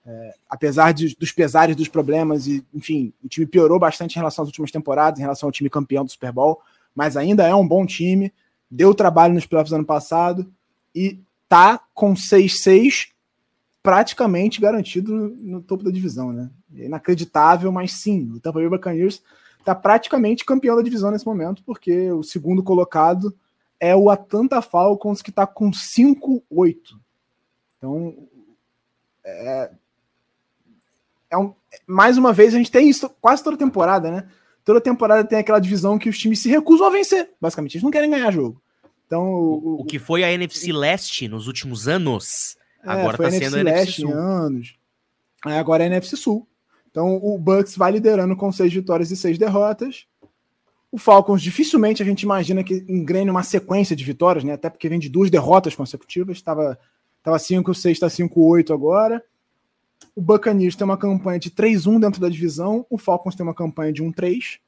É, 0.07 0.35
apesar 0.49 0.93
de, 0.93 1.15
dos 1.19 1.33
pesares 1.33 1.77
dos 1.77 1.89
problemas, 1.89 2.47
e 2.47 2.65
enfim, 2.75 3.13
o 3.23 3.29
time 3.29 3.47
piorou 3.47 3.79
bastante 3.79 4.13
em 4.13 4.19
relação 4.19 4.43
às 4.43 4.49
últimas 4.49 4.71
temporadas, 4.71 5.19
em 5.19 5.23
relação 5.23 5.47
ao 5.47 5.53
time 5.53 5.69
campeão 5.69 6.05
do 6.05 6.11
Super 6.11 6.33
Bowl, 6.33 6.61
mas 6.95 7.15
ainda 7.15 7.47
é 7.47 7.55
um 7.55 7.67
bom 7.67 7.85
time. 7.85 8.33
Deu 8.71 8.95
trabalho 8.95 9.35
nos 9.35 9.47
playoffs 9.47 9.73
ano 9.73 9.85
passado 9.85 10.51
e 10.95 11.19
tá 11.47 11.79
com 11.93 12.15
6-6 12.15 13.09
praticamente 13.85 14.63
garantido 14.63 15.37
no 15.39 15.61
topo 15.61 15.85
da 15.85 15.91
divisão, 15.91 16.33
né? 16.33 16.49
É 16.75 16.87
inacreditável, 16.87 17.71
mas 17.71 17.93
sim, 17.93 18.33
o 18.33 18.41
Tampa 18.41 18.59
Bay 18.59 18.69
Buccaneers 18.71 19.23
está 19.59 19.75
praticamente 19.75 20.43
campeão 20.43 20.75
da 20.75 20.81
divisão 20.81 21.11
nesse 21.11 21.27
momento, 21.27 21.63
porque 21.65 22.11
o 22.11 22.23
segundo 22.23 22.63
colocado 22.63 23.37
é 23.79 23.95
o 23.95 24.09
Atlanta 24.09 24.63
Falcons, 24.63 25.21
que 25.21 25.29
está 25.29 25.47
com 25.47 25.71
5-8. 25.71 26.41
Então, 27.77 28.27
é, 29.23 29.71
é 31.33 31.37
um, 31.37 31.53
mais 31.87 32.17
uma 32.17 32.33
vez, 32.33 32.55
a 32.55 32.57
gente 32.57 32.73
tem 32.73 32.89
isso 32.89 33.11
quase 33.21 33.45
toda 33.45 33.59
temporada, 33.59 34.11
né? 34.11 34.27
Toda 34.65 34.81
temporada 34.81 35.29
tem 35.29 35.39
aquela 35.39 35.59
divisão 35.59 35.99
que 35.99 36.09
os 36.09 36.19
times 36.19 36.41
se 36.41 36.49
recusam 36.49 36.87
a 36.87 36.91
vencer, 36.91 37.33
basicamente. 37.39 37.75
Eles 37.75 37.85
não 37.85 37.91
querem 37.91 38.09
ganhar 38.09 38.31
jogo. 38.31 38.63
Então, 39.07 39.29
o, 39.31 39.83
o 39.83 39.85
que 39.85 39.99
foi 39.99 40.25
a 40.25 40.33
NFC 40.33 40.73
Leste 40.73 41.29
nos 41.29 41.47
últimos 41.47 41.87
anos, 41.87 42.57
é, 42.85 42.91
agora 42.91 43.31
sendo 43.31 43.57
a 43.57 43.61
NFC 43.61 43.63
Leste 43.63 44.01
Sul. 44.03 44.13
anos. 44.13 44.77
Agora 45.45 45.83
é 45.83 45.87
NFC 45.87 46.17
Sul. 46.17 46.49
Então 46.91 47.17
o 47.17 47.37
Bucks 47.39 47.77
vai 47.77 47.93
liderando 47.93 48.37
com 48.37 48.53
seis 48.53 48.73
vitórias 48.73 49.11
e 49.11 49.17
seis 49.17 49.37
derrotas. 49.37 50.07
O 50.93 50.99
Falcons 50.99 51.43
dificilmente 51.43 52.03
a 52.03 52.07
gente 52.07 52.23
imagina 52.23 52.63
que 52.63 52.85
engrene 52.89 53.31
uma 53.31 53.43
sequência 53.43 53.97
de 53.97 54.05
vitórias, 54.05 54.45
né? 54.45 54.53
Até 54.53 54.71
porque 54.71 54.89
vem 54.89 54.99
de 54.99 55.09
duas 55.09 55.29
derrotas 55.29 55.75
consecutivas. 55.75 56.37
Estava 56.37 56.79
tava 57.23 57.37
5-6, 57.39 57.91
está 57.91 58.07
5-8 58.07 58.73
agora. 58.73 59.25
O 60.15 60.21
Buccaneers 60.21 60.77
tem 60.77 60.85
uma 60.85 60.97
campanha 60.97 61.41
de 61.41 61.51
3-1 61.51 61.99
dentro 61.99 62.21
da 62.21 62.29
divisão. 62.29 62.87
O 62.89 62.97
Falcons 62.99 63.35
tem 63.35 63.45
uma 63.45 63.55
campanha 63.55 63.93
de 63.93 64.05
1-3. 64.05 64.61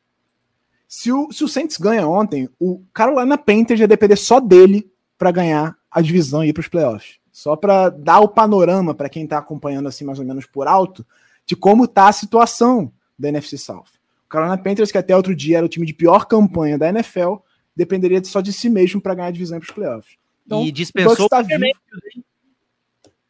Se 0.88 1.12
o, 1.12 1.30
se 1.30 1.44
o 1.44 1.48
Saints 1.48 1.76
ganha 1.76 2.06
ontem, 2.08 2.48
o 2.58 2.82
Carolina 2.92 3.36
Panthers 3.36 3.80
ia 3.80 3.88
depender 3.88 4.16
só 4.16 4.40
dele 4.40 4.90
para 5.18 5.30
ganhar 5.30 5.76
a 5.90 6.00
divisão 6.00 6.44
e 6.44 6.48
ir 6.48 6.52
para 6.52 6.60
os 6.60 6.68
playoffs. 6.68 7.18
Só 7.36 7.54
para 7.54 7.90
dar 7.90 8.20
o 8.20 8.28
panorama 8.28 8.94
para 8.94 9.10
quem 9.10 9.24
está 9.24 9.36
acompanhando 9.36 9.88
assim 9.88 10.06
mais 10.06 10.18
ou 10.18 10.24
menos 10.24 10.46
por 10.46 10.66
alto 10.66 11.04
de 11.44 11.54
como 11.54 11.84
está 11.84 12.08
a 12.08 12.12
situação 12.12 12.90
da 13.18 13.28
NFC 13.28 13.58
South. 13.58 13.92
O 14.24 14.28
Carolina 14.30 14.56
Panthers, 14.56 14.90
que 14.90 14.96
até 14.96 15.14
outro 15.14 15.36
dia 15.36 15.58
era 15.58 15.66
o 15.66 15.68
time 15.68 15.84
de 15.84 15.92
pior 15.92 16.24
campanha 16.24 16.78
da 16.78 16.88
NFL, 16.88 17.34
dependeria 17.76 18.24
só 18.24 18.40
de 18.40 18.54
si 18.54 18.70
mesmo 18.70 19.02
para 19.02 19.14
ganhar 19.14 19.28
a 19.28 19.32
divisão 19.32 19.58
para 19.58 19.66
os 19.66 19.70
playoffs. 19.70 20.16
Então, 20.46 20.64
e 20.64 20.72
dispensou 20.72 21.28
tá 21.28 21.42
vivo. 21.42 21.62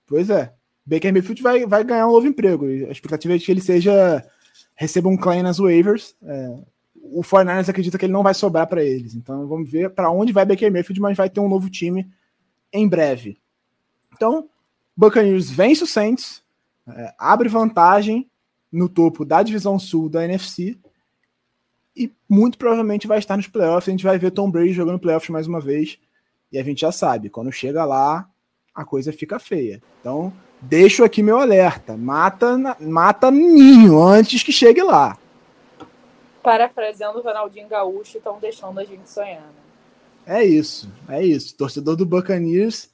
Pois 0.07 0.31
é. 0.31 0.53
Baker 0.87 1.13
Mayfield 1.13 1.43
vai, 1.43 1.67
vai 1.67 1.83
ganhar 1.83 2.07
um 2.07 2.13
novo 2.13 2.29
emprego. 2.29 2.65
A 2.65 2.93
expectativa 2.93 3.35
é 3.35 3.39
de 3.39 3.45
que 3.45 3.51
ele 3.51 3.61
seja 3.61 4.25
receba 4.77 5.09
um 5.09 5.17
claim 5.17 5.43
nas 5.43 5.59
waivers. 5.59 6.15
É, 6.23 6.59
o 6.95 7.23
49ers 7.23 7.69
acredita 7.69 7.99
que 7.99 8.05
ele 8.05 8.13
não 8.13 8.23
vai 8.23 8.35
sobrar 8.35 8.69
para 8.69 8.85
eles. 8.85 9.17
Então 9.17 9.49
vamos 9.49 9.69
ver 9.69 9.91
para 9.91 10.13
onde 10.13 10.33
vai 10.33 10.45
Baker 10.45 10.71
Mayfield, 10.71 11.01
mas 11.01 11.17
vai 11.17 11.29
ter 11.29 11.41
um 11.41 11.49
novo 11.49 11.69
time 11.69 12.09
em 12.73 12.87
breve. 12.87 13.45
Então, 14.17 14.49
Buccaneers 14.97 15.51
vence 15.51 15.85
o 15.85 15.87
Saints, 15.87 16.43
é, 16.89 17.14
abre 17.19 17.49
vantagem 17.49 18.29
no 18.73 18.89
topo 18.89 19.25
da 19.25 19.43
divisão 19.43 19.79
sul 19.79 20.09
da 20.09 20.25
NFC 20.25 20.77
e 21.97 22.12
muito 22.29 22.59
provavelmente 22.59 23.07
vai 23.07 23.19
estar 23.19 23.37
nos 23.37 23.49
playoffs. 23.49 23.89
A 23.89 23.91
gente 23.91 24.05
vai 24.05 24.19
ver 24.19 24.31
Tom 24.31 24.51
Brady 24.51 24.73
jogando 24.73 24.99
playoffs 24.99 25.31
mais 25.31 25.47
uma 25.47 25.61
vez. 25.61 25.99
E 26.53 26.59
a 26.59 26.62
gente 26.62 26.81
já 26.81 26.93
sabe, 26.93 27.29
quando 27.31 27.51
chega 27.51 27.85
lá, 27.85 28.29
a 28.75 28.85
coisa 28.85 29.12
fica 29.12 29.39
feia. 29.39 29.83
Então, 30.01 30.33
deixo 30.61 31.03
aqui 31.05 31.23
meu 31.23 31.39
alerta: 31.39 31.97
mata, 31.97 32.77
mata 32.81 33.31
ninho 33.31 34.03
antes 34.03 34.43
que 34.43 34.53
chegue 34.53 34.83
lá. 34.83 35.19
Parafraseando 36.43 37.19
o 37.19 37.23
Ronaldinho 37.23 37.67
Gaúcho, 37.67 38.19
estão 38.19 38.39
deixando 38.39 38.79
a 38.79 38.85
gente 38.85 39.11
sonhando. 39.11 39.67
É 40.25 40.45
isso, 40.45 40.91
é 41.09 41.25
isso. 41.25 41.57
Torcedor 41.57 41.97
do 41.97 42.07
Buccaneers 42.07 42.91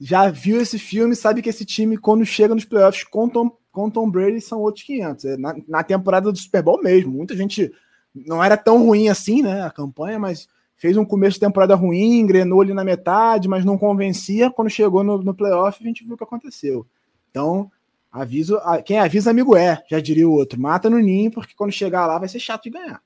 já 0.00 0.30
viu 0.30 0.60
esse 0.60 0.78
filme, 0.78 1.16
sabe 1.16 1.42
que 1.42 1.48
esse 1.48 1.64
time, 1.64 1.96
quando 1.96 2.24
chega 2.24 2.54
nos 2.54 2.64
playoffs 2.64 3.04
com 3.04 3.28
Tom, 3.28 3.50
com 3.72 3.90
Tom 3.90 4.08
Brady, 4.10 4.40
são 4.40 4.60
outros 4.60 4.84
500. 4.84 5.24
É 5.24 5.36
na, 5.36 5.54
na 5.66 5.82
temporada 5.82 6.30
do 6.30 6.38
Super 6.38 6.62
Bowl 6.62 6.80
mesmo. 6.82 7.12
Muita 7.12 7.36
gente 7.36 7.72
não 8.14 8.42
era 8.42 8.56
tão 8.56 8.84
ruim 8.84 9.08
assim, 9.08 9.42
né? 9.42 9.62
A 9.62 9.70
campanha, 9.70 10.18
mas 10.18 10.48
fez 10.76 10.96
um 10.96 11.04
começo 11.04 11.34
de 11.34 11.40
temporada 11.40 11.74
ruim, 11.74 12.20
engrenou 12.20 12.60
ali 12.60 12.72
na 12.72 12.84
metade, 12.84 13.48
mas 13.48 13.64
não 13.64 13.76
convencia. 13.76 14.50
Quando 14.50 14.70
chegou 14.70 15.02
no, 15.02 15.18
no 15.18 15.34
playoff, 15.34 15.82
a 15.82 15.86
gente 15.86 16.04
viu 16.04 16.14
o 16.14 16.16
que 16.16 16.24
aconteceu. 16.24 16.86
Então, 17.30 17.70
aviso, 18.10 18.58
quem 18.84 18.98
avisa, 18.98 19.30
amigo 19.30 19.56
é, 19.56 19.82
já 19.90 20.00
diria 20.00 20.28
o 20.28 20.32
outro. 20.32 20.60
Mata 20.60 20.88
no 20.88 20.98
ninho, 20.98 21.32
porque 21.32 21.54
quando 21.56 21.72
chegar 21.72 22.06
lá 22.06 22.18
vai 22.18 22.28
ser 22.28 22.38
chato 22.38 22.64
de 22.64 22.70
ganhar. 22.70 23.02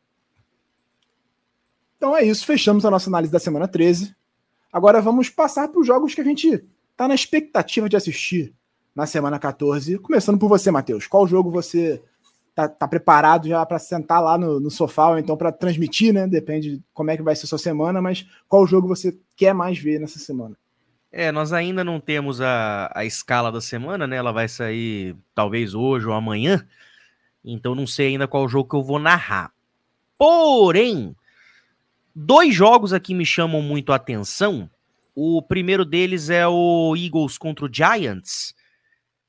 Então 1.97 2.16
é 2.16 2.24
isso, 2.24 2.45
fechamos 2.45 2.84
a 2.84 2.90
nossa 2.90 3.09
análise 3.09 3.32
da 3.32 3.38
semana 3.38 3.66
13. 3.66 4.14
Agora 4.72 5.01
vamos 5.01 5.30
passar 5.30 5.68
para 5.68 5.80
os 5.80 5.86
jogos 5.86 6.14
que 6.14 6.20
a 6.20 6.24
gente 6.24 6.64
tá 6.97 7.09
na 7.09 7.14
expectativa 7.14 7.88
de 7.88 7.97
assistir 7.97 8.55
na 8.95 9.07
semana 9.07 9.38
14. 9.38 9.99
Começando 9.99 10.38
por 10.38 10.49
você, 10.49 10.70
Matheus. 10.70 11.07
Qual 11.07 11.26
jogo 11.26 11.51
você 11.51 12.03
tá, 12.55 12.68
tá 12.68 12.86
preparado 12.86 13.49
já 13.49 13.64
para 13.64 13.78
sentar 13.78 14.22
lá 14.22 14.36
no, 14.36 14.61
no, 14.61 14.70
sofá 14.70 15.09
ou 15.09 15.18
então 15.18 15.36
para 15.36 15.53
transmitir, 15.53 16.12
né? 16.12 16.26
Depende 16.26 16.76
de 16.76 16.82
como 16.93 17.11
é 17.11 17.16
que 17.16 17.22
vai 17.22 17.34
ser 17.34 17.47
a 17.47 17.49
sua 17.49 17.59
semana, 17.59 18.01
mas 18.01 18.26
qual 18.49 18.66
jogo 18.66 18.86
você 18.86 19.16
quer 19.36 19.55
mais 19.55 19.78
ver 19.78 19.99
nessa 19.99 20.18
semana? 20.18 20.57
É, 21.11 21.30
nós 21.30 21.53
ainda 21.53 21.84
não 21.84 22.01
temos 22.01 22.40
a, 22.40 22.90
a 22.95 23.05
escala 23.05 23.53
da 23.53 23.61
semana, 23.61 24.07
né? 24.07 24.16
Ela 24.16 24.32
vai 24.32 24.49
sair 24.49 25.16
talvez 25.34 25.74
hoje 25.74 26.07
ou 26.07 26.14
amanhã. 26.14 26.66
Então 27.45 27.74
não 27.74 27.86
sei 27.86 28.09
ainda 28.09 28.28
qual 28.28 28.49
jogo 28.49 28.68
que 28.68 28.76
eu 28.76 28.82
vou 28.82 28.99
narrar. 28.99 29.53
Porém, 30.16 31.14
dois 32.14 32.55
jogos 32.55 32.93
aqui 32.93 33.12
me 33.14 33.26
chamam 33.26 33.61
muito 33.61 33.93
a 33.93 33.97
atenção 33.97 34.70
o 35.15 35.43
primeiro 35.43 35.85
deles 35.85 36.31
é 36.31 36.47
o 36.47 36.95
Eagles 36.97 37.39
contra 37.39 37.65
o 37.65 37.73
Giants. 37.73 38.55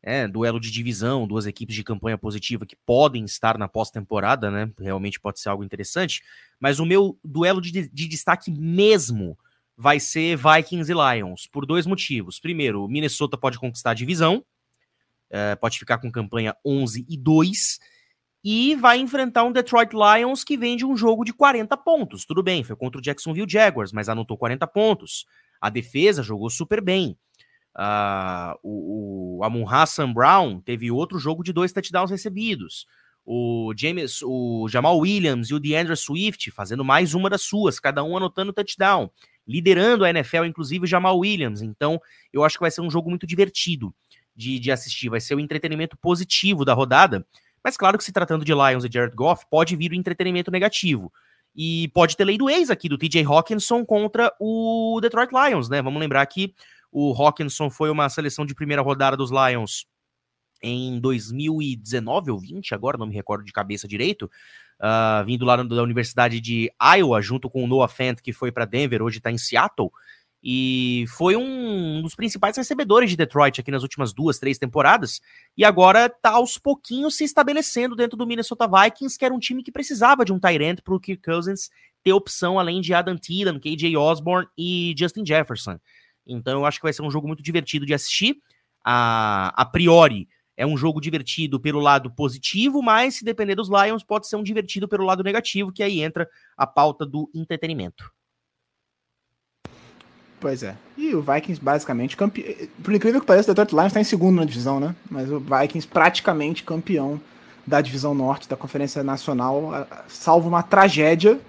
É, 0.06 0.28
duelo 0.28 0.60
de 0.60 0.70
divisão, 0.70 1.26
duas 1.26 1.46
equipes 1.46 1.76
de 1.76 1.84
campanha 1.84 2.18
positiva 2.18 2.66
que 2.66 2.76
podem 2.76 3.24
estar 3.24 3.58
na 3.58 3.70
pós-temporada, 3.70 4.52
né? 4.52 4.70
Realmente 4.78 5.20
pode 5.20 5.40
ser 5.40 5.48
algo 5.48 5.64
interessante. 5.64 6.22
Mas 6.60 6.80
o 6.80 6.86
meu 6.86 7.18
duelo 7.24 7.62
de, 7.62 7.88
de 7.88 8.08
destaque 8.08 8.52
mesmo 8.52 9.38
vai 9.78 10.00
ser 10.00 10.38
Vikings 10.38 10.92
e 10.92 10.96
Lions, 10.96 11.48
por 11.48 11.66
dois 11.66 11.86
motivos. 11.86 12.40
Primeiro, 12.40 12.88
Minnesota 12.88 13.38
pode 13.38 13.58
conquistar 13.58 13.92
a 13.92 13.96
divisão, 13.96 14.44
é, 15.30 15.56
pode 15.56 15.80
ficar 15.80 15.98
com 15.98 16.12
campanha 16.12 16.56
11 16.66 17.06
e 17.10 17.18
2, 17.18 17.80
e 18.44 18.76
vai 18.76 19.00
enfrentar 19.00 19.44
um 19.46 19.52
Detroit 19.52 19.94
Lions 19.94 20.44
que 20.44 20.58
vem 20.58 20.76
de 20.76 20.86
um 20.86 20.98
jogo 20.98 21.24
de 21.24 21.32
40 21.32 21.78
pontos. 21.78 22.26
Tudo 22.26 22.44
bem, 22.44 22.64
foi 22.64 22.76
contra 22.76 23.00
o 23.00 23.02
Jacksonville 23.02 23.50
Jaguars, 23.50 23.94
mas 23.94 24.10
anotou 24.10 24.38
40 24.38 24.68
pontos. 24.68 25.26
A 25.64 25.70
defesa 25.70 26.22
jogou 26.22 26.50
super 26.50 26.82
bem. 26.82 27.18
Uh, 27.74 28.60
o, 28.62 29.38
o 29.38 29.44
Amon 29.46 29.66
Hassan 29.66 30.12
Brown 30.12 30.60
teve 30.60 30.92
outro 30.92 31.18
jogo 31.18 31.42
de 31.42 31.54
dois 31.54 31.72
touchdowns 31.72 32.12
recebidos. 32.12 32.86
O 33.26 33.74
James, 33.78 34.22
o 34.24 34.68
Jamal 34.68 34.98
Williams 34.98 35.48
e 35.48 35.54
o 35.54 35.60
DeAndre 35.62 35.96
Swift 35.96 36.52
fazendo 36.52 36.84
mais 36.84 37.14
uma 37.14 37.30
das 37.30 37.44
suas, 37.44 37.80
cada 37.80 38.04
um 38.04 38.18
anotando 38.18 38.52
touchdown, 38.52 39.10
liderando 39.48 40.04
a 40.04 40.10
NFL, 40.10 40.44
inclusive 40.44 40.84
o 40.84 40.88
Jamal 40.88 41.18
Williams. 41.18 41.62
Então, 41.62 41.98
eu 42.34 42.44
acho 42.44 42.58
que 42.58 42.64
vai 42.64 42.70
ser 42.70 42.82
um 42.82 42.92
jogo 42.92 43.10
muito 43.10 43.26
divertido 43.26 43.96
de, 44.36 44.60
de 44.60 44.70
assistir, 44.70 45.08
vai 45.08 45.22
ser 45.22 45.34
o 45.34 45.38
um 45.38 45.40
entretenimento 45.40 45.96
positivo 45.96 46.66
da 46.66 46.74
rodada. 46.74 47.26
Mas 47.64 47.78
claro 47.78 47.98
que 47.98 48.04
se 48.04 48.12
tratando 48.12 48.44
de 48.44 48.52
Lions 48.52 48.84
e 48.84 48.90
Jared 48.92 49.16
Goff, 49.16 49.46
pode 49.50 49.78
vir 49.78 49.92
o 49.92 49.96
entretenimento 49.96 50.52
negativo. 50.52 51.10
E 51.56 51.90
pode 51.94 52.18
ter 52.18 52.26
lei 52.26 52.38
do 52.38 52.50
ex 52.50 52.70
aqui, 52.70 52.90
do 52.90 52.98
TJ 52.98 53.24
Hawkinson 53.24 53.86
contra 53.86 54.34
o 54.40 55.00
Detroit 55.02 55.32
Lions, 55.32 55.70
né? 55.70 55.82
Vamos 55.82 56.00
lembrar 56.00 56.26
que 56.26 56.54
o 56.92 57.14
Hawkinson 57.14 57.70
foi 57.70 57.90
uma 57.90 58.10
seleção 58.10 58.46
de 58.46 58.56
primeira 58.56 58.82
rodada 58.82 59.18
dos 59.18 59.32
Lions 59.32 59.86
em 60.62 61.00
2019 61.00 62.32
ou 62.32 62.40
20, 62.40 62.74
agora 62.74 62.98
não 62.98 63.06
me 63.06 63.14
recordo 63.14 63.44
de 63.44 63.52
cabeça 63.52 63.88
direito, 63.88 64.32
uh, 64.80 65.26
vindo 65.26 65.46
lá 65.46 65.58
da 65.62 65.84
Universidade 65.84 66.40
de 66.40 66.72
Iowa, 66.82 67.22
junto 67.22 67.50
com 67.50 67.64
o 67.64 67.68
Noah 67.68 67.94
Fant, 67.94 68.22
que 68.22 68.32
foi 68.32 68.52
para 68.52 68.66
Denver, 68.66 69.02
hoje 69.02 69.18
está 69.18 69.30
em 69.30 69.38
Seattle. 69.38 69.92
E 70.44 71.06
foi 71.08 71.38
um 71.38 72.02
dos 72.02 72.16
principais 72.16 72.58
recebedores 72.58 73.10
de 73.10 73.16
Detroit 73.16 73.62
aqui 73.62 73.72
nas 73.72 73.82
últimas 73.82 74.12
duas, 74.12 74.38
três 74.40 74.58
temporadas. 74.58 75.22
E 75.56 75.64
agora 75.64 76.10
tá 76.10 76.32
aos 76.32 76.58
pouquinhos 76.58 77.16
se 77.16 77.24
estabelecendo 77.24 77.96
dentro 77.96 78.18
do 78.18 78.28
Minnesota 78.28 78.68
Vikings, 78.68 79.18
que 79.18 79.24
era 79.24 79.34
um 79.34 79.40
time 79.40 79.64
que 79.64 79.72
precisava 79.72 80.26
de 80.26 80.34
um 80.34 80.40
Tyrant 80.40 80.82
para 80.84 80.94
o 80.94 81.00
Kirk 81.00 81.22
Cousins 81.24 81.70
ter 82.04 82.12
opção 82.12 82.60
além 82.60 82.82
de 82.82 82.94
Adam 82.94 83.18
Thielen, 83.18 83.58
KJ 83.58 83.96
Osborne 83.96 84.50
e 84.58 84.94
Justin 84.98 85.26
Jefferson. 85.26 85.80
Então 86.28 86.60
eu 86.60 86.66
acho 86.66 86.80
que 86.80 86.84
vai 86.84 86.92
ser 86.92 87.04
um 87.04 87.12
jogo 87.12 87.26
muito 87.26 87.42
divertido 87.42 87.86
de 87.86 87.94
assistir. 87.94 88.38
A, 88.84 89.54
a 89.56 89.66
priori, 89.66 90.28
é 90.58 90.66
um 90.66 90.76
jogo 90.76 91.00
divertido 91.00 91.60
pelo 91.60 91.80
lado 91.80 92.12
positivo, 92.12 92.82
mas 92.82 93.16
se 93.16 93.24
depender 93.24 93.56
dos 93.56 93.70
Lions, 93.70 94.04
pode 94.04 94.28
ser 94.28 94.36
um 94.36 94.44
divertido 94.44 94.90
pelo 94.90 95.06
lado 95.06 95.24
negativo, 95.24 95.72
que 95.72 95.82
aí 95.82 96.02
entra 96.02 96.30
a 96.58 96.68
pauta 96.68 97.06
do 97.06 97.30
entretenimento. 97.34 98.12
Pois 100.44 100.62
é. 100.62 100.76
E 100.98 101.16
o 101.16 101.22
Vikings 101.22 101.64
basicamente 101.64 102.18
campeão. 102.18 102.54
Por 102.84 102.94
incrível 102.94 103.22
que 103.22 103.26
pareça, 103.26 103.50
o 103.50 103.56
Detroit 103.56 103.72
Lions 103.72 103.88
está 103.88 104.02
em 104.02 104.04
segundo 104.04 104.36
na 104.36 104.44
divisão, 104.44 104.78
né? 104.78 104.94
Mas 105.10 105.32
o 105.32 105.40
Vikings 105.40 105.88
praticamente 105.88 106.64
campeão 106.64 107.18
da 107.66 107.80
divisão 107.80 108.14
norte 108.14 108.50
da 108.50 108.58
Conferência 108.58 109.02
Nacional, 109.06 109.72
salvo 110.10 110.50
uma 110.50 110.62
tragédia, 110.62 111.40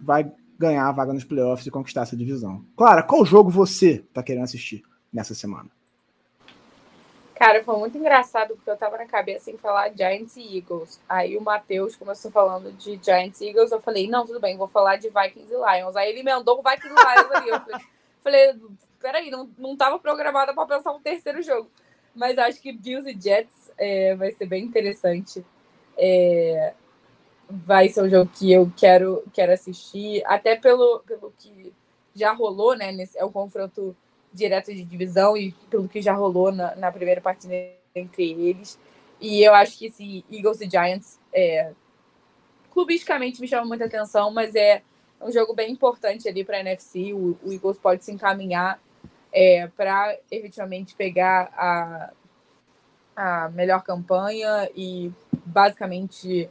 vai 0.00 0.32
ganhar 0.58 0.88
a 0.88 0.92
vaga 0.92 1.12
nos 1.12 1.24
playoffs 1.24 1.66
e 1.66 1.70
conquistar 1.70 2.02
essa 2.02 2.16
divisão. 2.16 2.64
Clara, 2.74 3.02
qual 3.02 3.22
jogo 3.26 3.50
você 3.50 4.02
está 4.08 4.22
querendo 4.22 4.44
assistir 4.44 4.82
nessa 5.12 5.34
semana? 5.34 5.68
Cara, 7.34 7.62
foi 7.62 7.78
muito 7.78 7.98
engraçado 7.98 8.54
porque 8.54 8.70
eu 8.70 8.78
tava 8.78 8.96
na 8.96 9.04
cabeça 9.04 9.50
em 9.50 9.58
falar 9.58 9.90
Giants 9.94 10.38
e 10.38 10.56
Eagles. 10.56 10.98
Aí 11.06 11.36
o 11.36 11.42
Matheus 11.42 11.96
começou 11.96 12.30
falando 12.30 12.72
de 12.72 12.98
Giants 13.04 13.42
e 13.42 13.48
Eagles. 13.48 13.72
Eu 13.72 13.82
falei, 13.82 14.08
não, 14.08 14.24
tudo 14.24 14.40
bem, 14.40 14.56
vou 14.56 14.68
falar 14.68 14.96
de 14.96 15.10
Vikings 15.10 15.52
e 15.52 15.54
Lions. 15.54 15.96
Aí 15.96 16.08
ele 16.08 16.20
emendou 16.20 16.60
o 16.60 16.62
Vikings 16.62 16.88
e 16.88 17.04
Lions 17.04 17.30
ali. 17.32 17.48
Eu 17.50 17.60
falei, 17.60 17.80
falei 18.22 18.54
peraí, 19.02 19.30
não, 19.30 19.50
não 19.58 19.76
tava 19.76 19.98
programada 19.98 20.54
para 20.54 20.76
pensar 20.76 20.92
um 20.92 21.00
terceiro 21.00 21.42
jogo. 21.42 21.68
Mas 22.14 22.38
acho 22.38 22.62
que 22.62 22.72
Bills 22.72 23.10
e 23.10 23.20
Jets 23.20 23.72
é, 23.76 24.14
vai 24.14 24.30
ser 24.30 24.46
bem 24.46 24.64
interessante. 24.64 25.44
É, 25.98 26.72
vai 27.50 27.88
ser 27.88 28.02
um 28.02 28.08
jogo 28.08 28.30
que 28.32 28.52
eu 28.52 28.72
quero, 28.76 29.24
quero 29.32 29.52
assistir, 29.52 30.22
até 30.24 30.56
pelo, 30.56 31.00
pelo 31.00 31.32
que 31.36 31.72
já 32.14 32.32
rolou, 32.32 32.76
né? 32.76 32.92
Nesse, 32.92 33.18
é 33.18 33.24
o 33.24 33.30
confronto 33.30 33.96
direto 34.32 34.72
de 34.72 34.84
divisão 34.84 35.36
e 35.36 35.52
pelo 35.68 35.88
que 35.88 36.00
já 36.00 36.14
rolou 36.14 36.52
na, 36.52 36.74
na 36.76 36.92
primeira 36.92 37.20
partida 37.20 37.54
entre 37.94 38.32
eles. 38.32 38.78
E 39.20 39.42
eu 39.42 39.54
acho 39.54 39.78
que 39.78 39.86
esse 39.86 40.24
Eagles 40.30 40.60
e 40.60 40.70
Giants, 40.70 41.18
é, 41.32 41.72
clubisticamente, 42.70 43.40
me 43.40 43.48
chama 43.48 43.66
muita 43.66 43.84
atenção, 43.84 44.30
mas 44.30 44.54
é 44.54 44.82
um 45.22 45.30
jogo 45.32 45.54
bem 45.54 45.70
importante 45.70 46.28
ali 46.28 46.44
para 46.44 46.56
a 46.56 46.60
NFC. 46.60 47.12
O, 47.12 47.38
o, 47.42 47.52
Eagles 47.52 47.78
pode 47.78 48.04
se 48.04 48.12
encaminhar 48.12 48.80
é, 49.32 49.68
para 49.68 50.16
efetivamente 50.30 50.94
pegar 50.94 51.52
a, 51.56 52.12
a 53.16 53.48
melhor 53.50 53.82
campanha 53.82 54.68
e 54.74 55.12
basicamente 55.44 56.50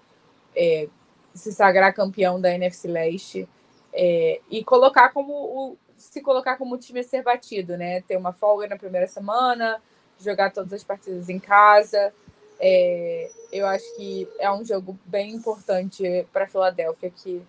é, 0.56 0.88
se 1.34 1.52
sagrar 1.52 1.94
campeão 1.94 2.40
da 2.40 2.54
NFC 2.54 2.88
Leste. 2.88 3.48
É, 3.94 4.40
e 4.50 4.64
colocar 4.64 5.10
como 5.10 5.34
o, 5.34 5.78
se 5.98 6.22
colocar 6.22 6.58
como 6.58 6.78
time 6.78 7.02
a 7.02 7.04
ser 7.04 7.24
batido, 7.24 7.78
né? 7.78 8.02
Ter 8.02 8.18
uma 8.18 8.34
folga 8.34 8.68
na 8.68 8.78
primeira 8.78 9.08
semana, 9.08 9.82
jogar 10.20 10.52
todas 10.52 10.74
as 10.74 10.84
partidas 10.84 11.30
em 11.30 11.40
casa. 11.40 12.14
É, 12.60 13.30
eu 13.52 13.68
acho 13.68 13.96
que 13.96 14.28
é 14.40 14.52
um 14.52 14.64
jogo 14.64 14.98
bem 15.06 15.32
importante 15.32 16.26
para 16.32 16.46
a 16.46 16.48
Filadélfia 16.48 17.10
que 17.10 17.42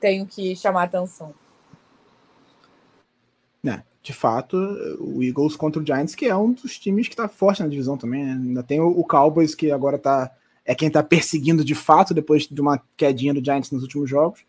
tenho 0.00 0.26
que 0.26 0.54
chamar 0.56 0.84
atenção. 0.84 1.34
É, 3.66 3.82
de 4.02 4.12
fato, 4.12 4.56
o 5.00 5.22
Eagles 5.22 5.56
contra 5.56 5.82
o 5.82 5.86
Giants, 5.86 6.14
que 6.14 6.26
é 6.26 6.36
um 6.36 6.52
dos 6.52 6.78
times 6.78 7.08
que 7.08 7.14
está 7.14 7.28
forte 7.28 7.62
na 7.62 7.68
divisão 7.68 7.96
também. 7.96 8.24
Né? 8.24 8.32
Ainda 8.32 8.62
tem 8.62 8.80
o, 8.80 9.04
Cowboys, 9.04 9.54
que 9.54 9.70
agora 9.70 9.98
tá, 9.98 10.30
é 10.64 10.74
quem 10.74 10.88
está 10.88 11.02
perseguindo 11.02 11.64
de 11.64 11.74
fato, 11.74 12.14
depois 12.14 12.46
de 12.46 12.60
uma 12.60 12.80
quedinha 12.96 13.34
do 13.34 13.44
Giants 13.44 13.70
nos 13.70 13.82
últimos 13.82 14.08
jogos. 14.08 14.40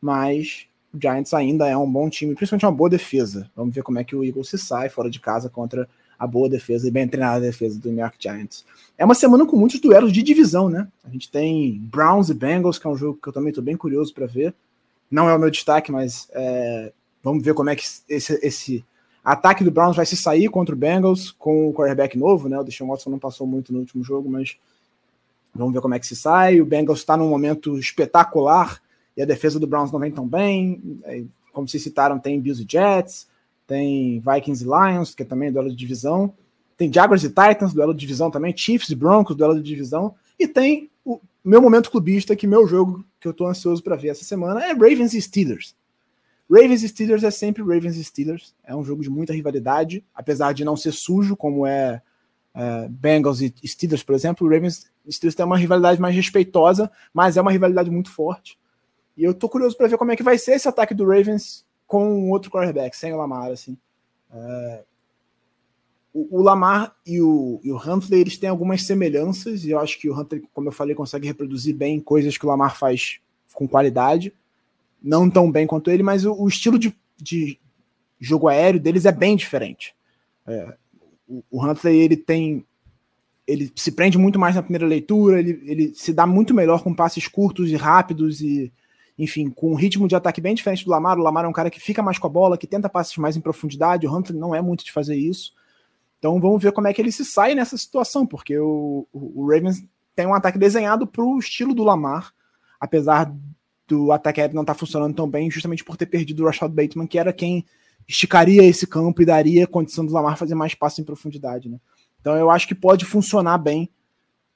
Mas 0.00 0.66
o 0.92 1.00
Giants 1.00 1.34
ainda 1.34 1.68
é 1.68 1.76
um 1.76 1.90
bom 1.90 2.08
time, 2.08 2.34
principalmente 2.34 2.64
uma 2.64 2.72
boa 2.72 2.90
defesa. 2.90 3.50
Vamos 3.54 3.74
ver 3.74 3.82
como 3.82 3.98
é 3.98 4.04
que 4.04 4.16
o 4.16 4.24
Eagles 4.24 4.48
se 4.48 4.58
sai 4.58 4.88
fora 4.88 5.10
de 5.10 5.20
casa 5.20 5.50
contra 5.50 5.88
a 6.18 6.26
boa 6.26 6.48
defesa 6.48 6.86
e 6.86 6.90
bem 6.90 7.08
treinada 7.08 7.40
defesa 7.40 7.80
do 7.80 7.90
New 7.90 7.98
York 7.98 8.16
Giants. 8.18 8.64
É 8.96 9.04
uma 9.04 9.14
semana 9.14 9.44
com 9.44 9.56
muitos 9.56 9.80
duelos 9.80 10.12
de 10.12 10.22
divisão, 10.22 10.68
né? 10.68 10.86
A 11.04 11.10
gente 11.10 11.30
tem 11.30 11.78
Browns 11.80 12.28
e 12.28 12.34
Bengals, 12.34 12.78
que 12.78 12.86
é 12.86 12.90
um 12.90 12.96
jogo 12.96 13.18
que 13.20 13.28
eu 13.28 13.32
também 13.32 13.48
estou 13.48 13.64
bem 13.64 13.76
curioso 13.76 14.14
para 14.14 14.26
ver. 14.26 14.54
Não 15.12 15.28
é 15.28 15.34
o 15.34 15.38
meu 15.38 15.50
destaque, 15.50 15.92
mas 15.92 16.26
é, 16.32 16.90
vamos 17.22 17.44
ver 17.44 17.52
como 17.52 17.68
é 17.68 17.76
que 17.76 17.84
esse, 18.08 18.40
esse 18.42 18.84
ataque 19.22 19.62
do 19.62 19.70
Browns 19.70 19.94
vai 19.94 20.06
se 20.06 20.16
sair 20.16 20.48
contra 20.48 20.74
o 20.74 20.78
Bengals 20.78 21.30
com 21.30 21.68
o 21.68 21.74
quarterback 21.74 22.16
novo, 22.16 22.48
né? 22.48 22.58
O 22.58 22.64
Deshaun 22.64 22.88
Watson 22.88 23.10
não 23.10 23.18
passou 23.18 23.46
muito 23.46 23.74
no 23.74 23.80
último 23.80 24.02
jogo, 24.02 24.30
mas 24.30 24.56
vamos 25.54 25.74
ver 25.74 25.82
como 25.82 25.92
é 25.92 25.98
que 25.98 26.06
se 26.06 26.16
sai. 26.16 26.62
O 26.62 26.64
Bengals 26.64 27.00
está 27.00 27.14
num 27.14 27.28
momento 27.28 27.78
espetacular 27.78 28.80
e 29.14 29.20
a 29.20 29.26
defesa 29.26 29.60
do 29.60 29.66
Browns 29.66 29.92
não 29.92 30.00
vem 30.00 30.10
tão 30.10 30.26
bem. 30.26 30.80
É, 31.04 31.22
como 31.52 31.68
vocês 31.68 31.82
citaram, 31.82 32.18
tem 32.18 32.40
Bills 32.40 32.62
e 32.62 32.66
Jets, 32.66 33.28
tem 33.66 34.18
Vikings 34.18 34.64
e 34.64 34.66
Lions, 34.66 35.14
que 35.14 35.24
é 35.24 35.26
também 35.26 35.52
duelo 35.52 35.68
de 35.68 35.76
divisão. 35.76 36.32
Tem 36.74 36.90
Jaguars 36.90 37.22
e 37.22 37.28
Titans, 37.28 37.74
duelo 37.74 37.92
de 37.92 38.00
divisão 38.00 38.30
também. 38.30 38.56
Chiefs 38.56 38.88
e 38.88 38.94
Broncos, 38.94 39.36
duelo 39.36 39.54
de 39.56 39.62
divisão. 39.62 40.14
E 40.38 40.48
tem 40.48 40.90
meu 41.44 41.60
momento 41.60 41.90
clubista, 41.90 42.36
que 42.36 42.46
meu 42.46 42.66
jogo 42.66 43.04
que 43.18 43.26
eu 43.26 43.34
tô 43.34 43.46
ansioso 43.46 43.82
para 43.82 43.96
ver 43.96 44.08
essa 44.08 44.24
semana 44.24 44.64
é 44.64 44.72
Ravens 44.72 45.14
e 45.14 45.20
Steelers. 45.20 45.74
Ravens 46.50 46.82
e 46.82 46.88
Steelers 46.88 47.24
é 47.24 47.30
sempre 47.30 47.62
Ravens 47.62 47.96
e 47.96 48.04
Steelers. 48.04 48.54
É 48.62 48.74
um 48.76 48.84
jogo 48.84 49.02
de 49.02 49.10
muita 49.10 49.32
rivalidade, 49.32 50.04
apesar 50.14 50.52
de 50.52 50.64
não 50.64 50.76
ser 50.76 50.92
sujo, 50.92 51.36
como 51.36 51.66
é, 51.66 52.02
é 52.54 52.88
Bengals 52.88 53.40
e 53.40 53.54
Steelers, 53.64 54.02
por 54.02 54.14
exemplo. 54.14 54.48
Ravens 54.48 54.90
e 55.06 55.12
Steelers 55.12 55.34
tem 55.34 55.46
uma 55.46 55.56
rivalidade 55.56 56.00
mais 56.00 56.14
respeitosa, 56.14 56.90
mas 57.12 57.36
é 57.36 57.40
uma 57.40 57.52
rivalidade 57.52 57.90
muito 57.90 58.10
forte. 58.10 58.58
E 59.16 59.24
eu 59.24 59.34
tô 59.34 59.48
curioso 59.48 59.76
para 59.76 59.88
ver 59.88 59.98
como 59.98 60.12
é 60.12 60.16
que 60.16 60.22
vai 60.22 60.38
ser 60.38 60.52
esse 60.52 60.68
ataque 60.68 60.94
do 60.94 61.06
Ravens 61.06 61.64
com 61.86 62.30
outro 62.30 62.50
quarterback, 62.50 62.96
sem 62.96 63.12
o 63.12 63.16
Lamar, 63.16 63.50
assim. 63.50 63.76
É... 64.32 64.84
O, 66.14 66.42
Lamar 66.42 66.94
e 67.06 67.22
o, 67.22 67.58
e 67.64 67.72
o 67.72 67.76
Huntley, 67.76 68.20
eles 68.20 68.36
têm 68.36 68.50
algumas 68.50 68.82
semelhanças, 68.82 69.64
e 69.64 69.70
eu 69.70 69.80
acho 69.80 69.98
que 69.98 70.10
o 70.10 70.18
Huntley, 70.18 70.42
como 70.52 70.68
eu 70.68 70.72
falei, 70.72 70.94
consegue 70.94 71.26
reproduzir 71.26 71.74
bem 71.74 71.98
coisas 71.98 72.36
que 72.36 72.44
o 72.44 72.48
Lamar 72.48 72.76
faz 72.76 73.18
com 73.54 73.66
qualidade. 73.66 74.32
Não 75.02 75.30
tão 75.30 75.50
bem 75.50 75.66
quanto 75.66 75.90
ele, 75.90 76.02
mas 76.02 76.26
o, 76.26 76.34
o 76.34 76.46
estilo 76.46 76.78
de, 76.78 76.94
de, 77.16 77.58
jogo 78.20 78.48
aéreo 78.48 78.78
deles 78.78 79.06
é 79.06 79.12
bem 79.12 79.36
diferente. 79.36 79.94
É, 80.46 80.76
o, 81.26 81.42
o 81.50 81.64
Huntley, 81.64 81.98
ele 82.00 82.16
tem 82.16 82.64
ele 83.46 83.72
se 83.74 83.90
prende 83.90 84.16
muito 84.16 84.38
mais 84.38 84.54
na 84.54 84.62
primeira 84.62 84.86
leitura, 84.86 85.40
ele, 85.40 85.60
ele 85.64 85.92
se 85.94 86.12
dá 86.12 86.26
muito 86.26 86.54
melhor 86.54 86.82
com 86.82 86.94
passes 86.94 87.26
curtos 87.26 87.70
e 87.70 87.76
rápidos 87.76 88.40
e 88.40 88.72
enfim, 89.18 89.50
com 89.50 89.72
um 89.72 89.74
ritmo 89.74 90.08
de 90.08 90.16
ataque 90.16 90.40
bem 90.40 90.54
diferente 90.54 90.84
do 90.84 90.90
Lamar. 90.90 91.18
O 91.18 91.22
Lamar 91.22 91.44
é 91.44 91.48
um 91.48 91.52
cara 91.52 91.70
que 91.70 91.80
fica 91.80 92.02
mais 92.02 92.18
com 92.18 92.26
a 92.26 92.30
bola, 92.30 92.56
que 92.56 92.66
tenta 92.66 92.88
passes 92.88 93.16
mais 93.18 93.36
em 93.36 93.40
profundidade. 93.40 94.06
O 94.06 94.14
Huntley 94.14 94.38
não 94.38 94.54
é 94.54 94.62
muito 94.62 94.84
de 94.84 94.92
fazer 94.92 95.16
isso. 95.16 95.52
Então 96.22 96.38
vamos 96.38 96.62
ver 96.62 96.70
como 96.70 96.86
é 96.86 96.94
que 96.94 97.02
ele 97.02 97.10
se 97.10 97.24
sai 97.24 97.52
nessa 97.52 97.76
situação, 97.76 98.24
porque 98.24 98.56
o, 98.56 99.08
o, 99.12 99.44
Ravens 99.44 99.84
tem 100.14 100.24
um 100.24 100.34
ataque 100.34 100.56
desenhado 100.56 101.04
para 101.04 101.24
o 101.24 101.36
estilo 101.36 101.74
do 101.74 101.82
Lamar, 101.82 102.32
apesar 102.78 103.34
do 103.88 104.12
ataque 104.12 104.40
não 104.54 104.62
estar 104.62 104.74
tá 104.74 104.78
funcionando 104.78 105.16
tão 105.16 105.28
bem, 105.28 105.50
justamente 105.50 105.82
por 105.82 105.96
ter 105.96 106.06
perdido 106.06 106.44
o 106.44 106.46
Rashad 106.46 106.72
Bateman, 106.72 107.08
que 107.08 107.18
era 107.18 107.32
quem 107.32 107.66
esticaria 108.06 108.62
esse 108.62 108.86
campo 108.86 109.20
e 109.20 109.26
daria 109.26 109.66
condição 109.66 110.06
do 110.06 110.12
Lamar 110.12 110.38
fazer 110.38 110.54
mais 110.54 110.76
passes 110.76 111.00
em 111.00 111.04
profundidade. 111.04 111.68
Né? 111.68 111.80
Então 112.20 112.36
eu 112.36 112.50
acho 112.50 112.68
que 112.68 112.74
pode 112.76 113.04
funcionar 113.04 113.58
bem 113.58 113.90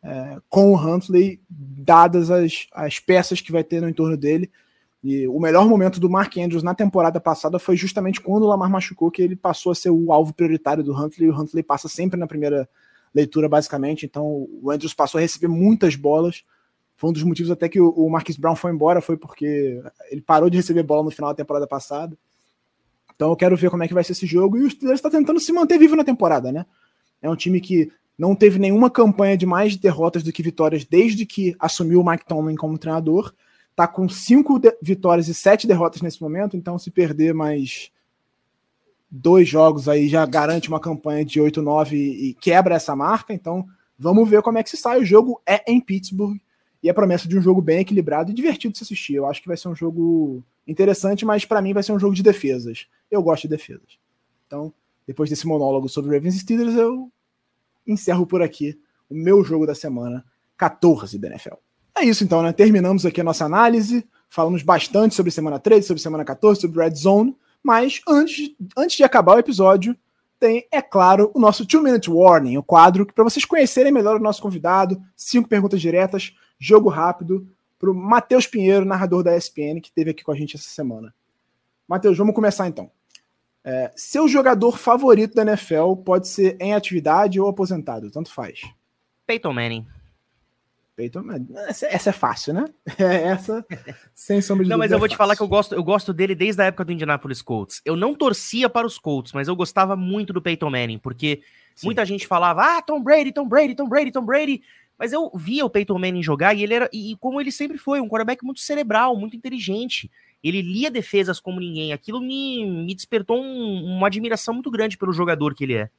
é, 0.05 0.39
com 0.49 0.73
o 0.73 0.77
Huntley, 0.77 1.41
dadas 1.51 2.31
as, 2.31 2.69
as 2.71 3.01
peças 3.01 3.41
que 3.41 3.51
vai 3.51 3.65
ter 3.65 3.83
no 3.83 3.89
entorno 3.89 4.17
dele. 4.17 4.53
E 5.03 5.29
o 5.29 5.39
melhor 5.39 5.69
momento 5.69 6.01
do 6.01 6.11
Mark 6.11 6.37
Andrews 6.37 6.63
na 6.63 6.75
temporada 6.75 7.21
passada 7.21 7.59
foi 7.59 7.77
justamente 7.77 8.21
quando 8.21 8.45
o 8.45 8.49
Lamar 8.49 8.71
machucou, 8.71 9.11
que 9.11 9.23
ele 9.23 9.37
passou 9.37 9.73
a 9.73 9.75
ser 9.75 9.91
o 9.91 10.13
alvo 10.13 10.35
prioritário 10.35 10.83
do 10.83 10.93
Huntley, 10.93 11.29
e 11.29 11.31
o 11.31 11.39
Huntley 11.39 11.63
passa 11.63 11.89
sempre 11.89 12.19
na 12.19 12.27
primeira 12.27 12.69
leitura, 13.15 13.49
basicamente. 13.49 14.05
Então 14.05 14.49
o 14.63 14.71
Andrews 14.71 14.95
passou 14.95 15.19
a 15.19 15.23
receber 15.23 15.49
muitas 15.49 15.97
bolas. 15.97 16.45
Foi 16.97 17.11
um 17.11 17.13
dos 17.13 17.23
motivos 17.23 17.51
até 17.51 17.69
que 17.69 17.81
o 17.81 18.09
Marquis 18.09 18.37
Brown 18.37 18.57
foi 18.57 18.73
embora, 18.73 19.03
foi 19.03 19.17
porque 19.17 19.83
ele 20.11 20.23
parou 20.23 20.49
de 20.49 20.57
receber 20.57 20.83
bola 20.83 21.05
no 21.05 21.11
final 21.11 21.31
da 21.31 21.37
temporada 21.37 21.67
passada. 21.67 22.17
Então 23.15 23.31
eu 23.31 23.37
quero 23.37 23.57
ver 23.57 23.71
como 23.71 23.83
é 23.83 23.89
que 23.89 23.95
vai 23.95 24.03
ser 24.03 24.13
esse 24.13 24.27
jogo. 24.27 24.57
E 24.59 24.63
o 24.63 24.71
Steelers 24.71 24.99
está 24.99 25.11
tentando 25.11 25.41
se 25.41 25.53
manter 25.53 25.79
vivo 25.79 25.95
na 25.95 26.05
temporada, 26.05 26.51
né? 26.51 26.67
É 27.21 27.29
um 27.29 27.37
time 27.37 27.61
que 27.61 27.91
não 28.19 28.35
teve 28.35 28.59
nenhuma 28.59 28.91
campanha 28.91 29.37
de 29.37 29.45
mais 29.45 29.77
derrotas 29.77 30.23
do 30.23 30.33
que 30.33 30.43
vitórias 30.43 30.85
desde 30.85 31.27
que 31.27 31.55
assumiu 31.59 32.01
o 32.01 32.07
Mike 32.07 32.27
Tomlin 32.27 32.57
como 32.57 32.79
treinador. 32.79 33.35
Tá 33.77 33.87
com 33.87 34.09
cinco 34.09 34.59
vitórias 34.83 35.29
e 35.29 35.35
sete 35.35 35.67
derrotas 35.67 36.01
nesse 36.01 36.21
momento, 36.21 36.57
então 36.57 36.79
se 36.79 36.91
perder 36.91 37.35
mais 37.35 37.93
dois 39.11 39.49
jogos 39.49 39.89
aí 39.89 40.09
já 40.09 40.25
garante 40.27 40.69
uma 40.69 40.81
campanha 40.81 41.25
de 41.25 41.41
8-9 41.41 41.93
e 41.93 42.35
quebra 42.41 42.75
essa 42.75 42.97
marca. 42.97 43.33
Então 43.33 43.67
vamos 43.99 44.29
ver 44.29 44.43
como 44.43 44.59
é 44.59 44.63
que 44.63 44.71
se 44.71 44.77
sai. 44.77 45.01
O 45.01 45.05
jogo 45.05 45.41
é 45.47 45.63
em 45.71 45.81
Pittsburgh 45.81 46.39
e 46.83 46.89
é 46.89 46.93
promessa 46.93 47.29
de 47.29 47.37
um 47.37 47.43
jogo 47.43 47.61
bem 47.61 47.81
equilibrado 47.81 48.31
e 48.31 48.35
divertido 48.35 48.73
de 48.73 48.79
se 48.79 48.85
assistir. 48.85 49.15
Eu 49.15 49.27
acho 49.27 49.43
que 49.43 49.49
vai 49.49 49.57
ser 49.57 49.69
um 49.69 49.77
jogo 49.77 50.43
interessante, 50.67 51.25
mas 51.25 51.45
para 51.45 51.63
mim 51.63 51.73
vai 51.73 51.83
ser 51.83 51.93
um 51.93 51.99
jogo 51.99 52.15
de 52.15 52.23
defesas. 52.23 52.87
Eu 53.11 53.23
gosto 53.23 53.43
de 53.43 53.49
defesas. 53.49 53.99
Então, 54.47 54.73
depois 55.07 55.31
desse 55.31 55.47
monólogo 55.47 55.89
sobre 55.89 56.15
Ravens 56.15 56.37
e 56.37 56.39
Steelers, 56.41 56.75
eu 56.75 57.11
encerro 57.87 58.27
por 58.27 58.43
aqui 58.43 58.79
o 59.09 59.15
meu 59.15 59.45
jogo 59.45 59.67
da 59.67 59.75
semana 59.75 60.25
14 60.57 61.19
da 61.19 61.29
NFL. 61.29 61.66
É 61.97 62.05
isso 62.05 62.23
então, 62.23 62.43
né? 62.43 62.53
Terminamos 62.53 63.07
aqui 63.07 63.21
a 63.21 63.25
nossa 63.25 63.45
análise. 63.45 64.07
Falamos 64.29 64.63
bastante 64.63 65.15
sobre 65.15 65.33
semana 65.33 65.59
13, 65.59 65.87
sobre 65.87 66.03
semana 66.03 66.25
14, 66.25 66.61
sobre 66.61 66.83
Red 66.83 66.95
Zone. 66.95 67.35
Mas 67.63 68.01
antes, 68.07 68.51
antes 68.77 68.97
de 68.97 69.03
acabar 69.03 69.37
o 69.37 69.39
episódio, 69.39 69.97
tem, 70.39 70.67
é 70.71 70.83
claro, 70.83 71.31
o 71.35 71.41
nosso 71.41 71.65
Two 71.67 71.83
Minute 71.83 72.11
Warning, 72.11 72.59
o 72.59 72.63
quadro 72.63 73.07
para 73.07 73.25
vocês 73.25 73.45
conhecerem 73.45 73.91
melhor 73.91 74.17
o 74.17 74.23
nosso 74.23 74.43
convidado, 74.43 75.03
cinco 75.17 75.49
perguntas 75.49 75.81
diretas, 75.81 76.35
jogo 76.59 76.91
rápido, 76.91 77.49
para 77.79 77.91
o 77.91 77.95
Matheus 77.95 78.47
Pinheiro, 78.47 78.85
narrador 78.85 79.23
da 79.23 79.37
ESPN, 79.37 79.81
que 79.81 79.89
esteve 79.89 80.11
aqui 80.11 80.23
com 80.23 80.33
a 80.33 80.37
gente 80.37 80.57
essa 80.57 80.69
semana. 80.69 81.15
Matheus, 81.89 82.17
vamos 82.19 82.35
começar 82.35 82.69
então. 82.69 82.91
É, 83.65 83.91
seu 83.97 84.29
jogador 84.29 84.79
favorito 84.79 85.35
da 85.35 85.43
NFL 85.43 85.95
pode 86.05 86.29
ser 86.29 86.57
em 86.61 86.75
atividade 86.75 87.41
ou 87.41 87.49
aposentado, 87.49 88.11
tanto 88.11 88.33
faz. 88.33 88.61
Peyton 89.27 89.53
Manning. 89.53 89.87
Peyton 90.97 91.23
Manning. 91.23 91.49
Essa, 91.69 91.87
essa 91.87 92.11
é 92.11 92.13
fácil, 92.13 92.55
né? 92.55 92.65
É 92.99 93.25
essa, 93.25 93.65
sem 94.15 94.41
sombra 94.41 94.65
de 94.65 94.71
Não, 94.71 94.79
mas 94.79 94.91
eu 94.91 94.97
é 94.97 94.99
vou 94.99 95.09
te 95.09 95.17
falar 95.17 95.37
que 95.37 95.43
eu 95.43 95.49
gosto, 95.49 95.75
eu 95.75 95.85
gosto 95.85 96.13
dele 96.13 96.35
desde 96.35 96.63
a 96.63 96.65
época 96.65 96.85
do 96.85 96.93
Indianapolis 96.93 97.43
Colts. 97.43 97.83
Eu 97.85 97.95
não 97.95 98.15
torcia 98.15 98.69
para 98.69 98.87
os 98.87 98.99
Colts, 98.99 99.33
mas 99.33 99.47
eu 99.47 99.55
gostava 99.55 99.95
muito 99.95 100.33
do 100.33 100.41
Peyton 100.41 100.71
Manning, 100.71 100.99
porque 100.99 101.43
Sim. 101.75 101.89
muita 101.89 102.05
gente 102.07 102.27
falava, 102.27 102.79
ah, 102.79 102.83
Tom 102.83 103.03
Brady, 103.03 103.33
Tom 103.33 103.47
Brady, 103.47 103.75
Tom 103.75 103.89
Brady, 103.89 104.11
Tom 104.11 104.25
Brady. 104.25 104.63
Mas 104.99 105.13
eu 105.13 105.31
via 105.35 105.67
o 105.67 105.69
Peyton 105.69 105.99
Manning 105.99 106.23
jogar 106.23 106.55
e 106.55 106.63
ele 106.63 106.73
era, 106.73 106.89
e 106.91 107.15
como 107.21 107.39
ele 107.39 107.53
sempre 107.53 107.77
foi, 107.77 108.01
um 108.01 108.09
quarterback 108.09 108.43
muito 108.43 108.61
cerebral, 108.61 109.15
muito 109.15 109.37
inteligente. 109.37 110.11
Ele 110.43 110.63
lia 110.63 110.91
defesas 110.91 111.39
como 111.39 111.61
ninguém. 111.61 111.93
Aquilo 111.93 112.21
me, 112.21 112.65
me 112.65 112.95
despertou 112.95 113.39
um- 113.39 113.85
uma 113.85 114.07
admiração 114.07 114.55
muito 114.55 114.71
grande 114.71 114.97
pelo 114.97 115.13
jogador 115.13 115.55
que 115.55 115.65
ele 115.65 115.75
é. 115.75 115.91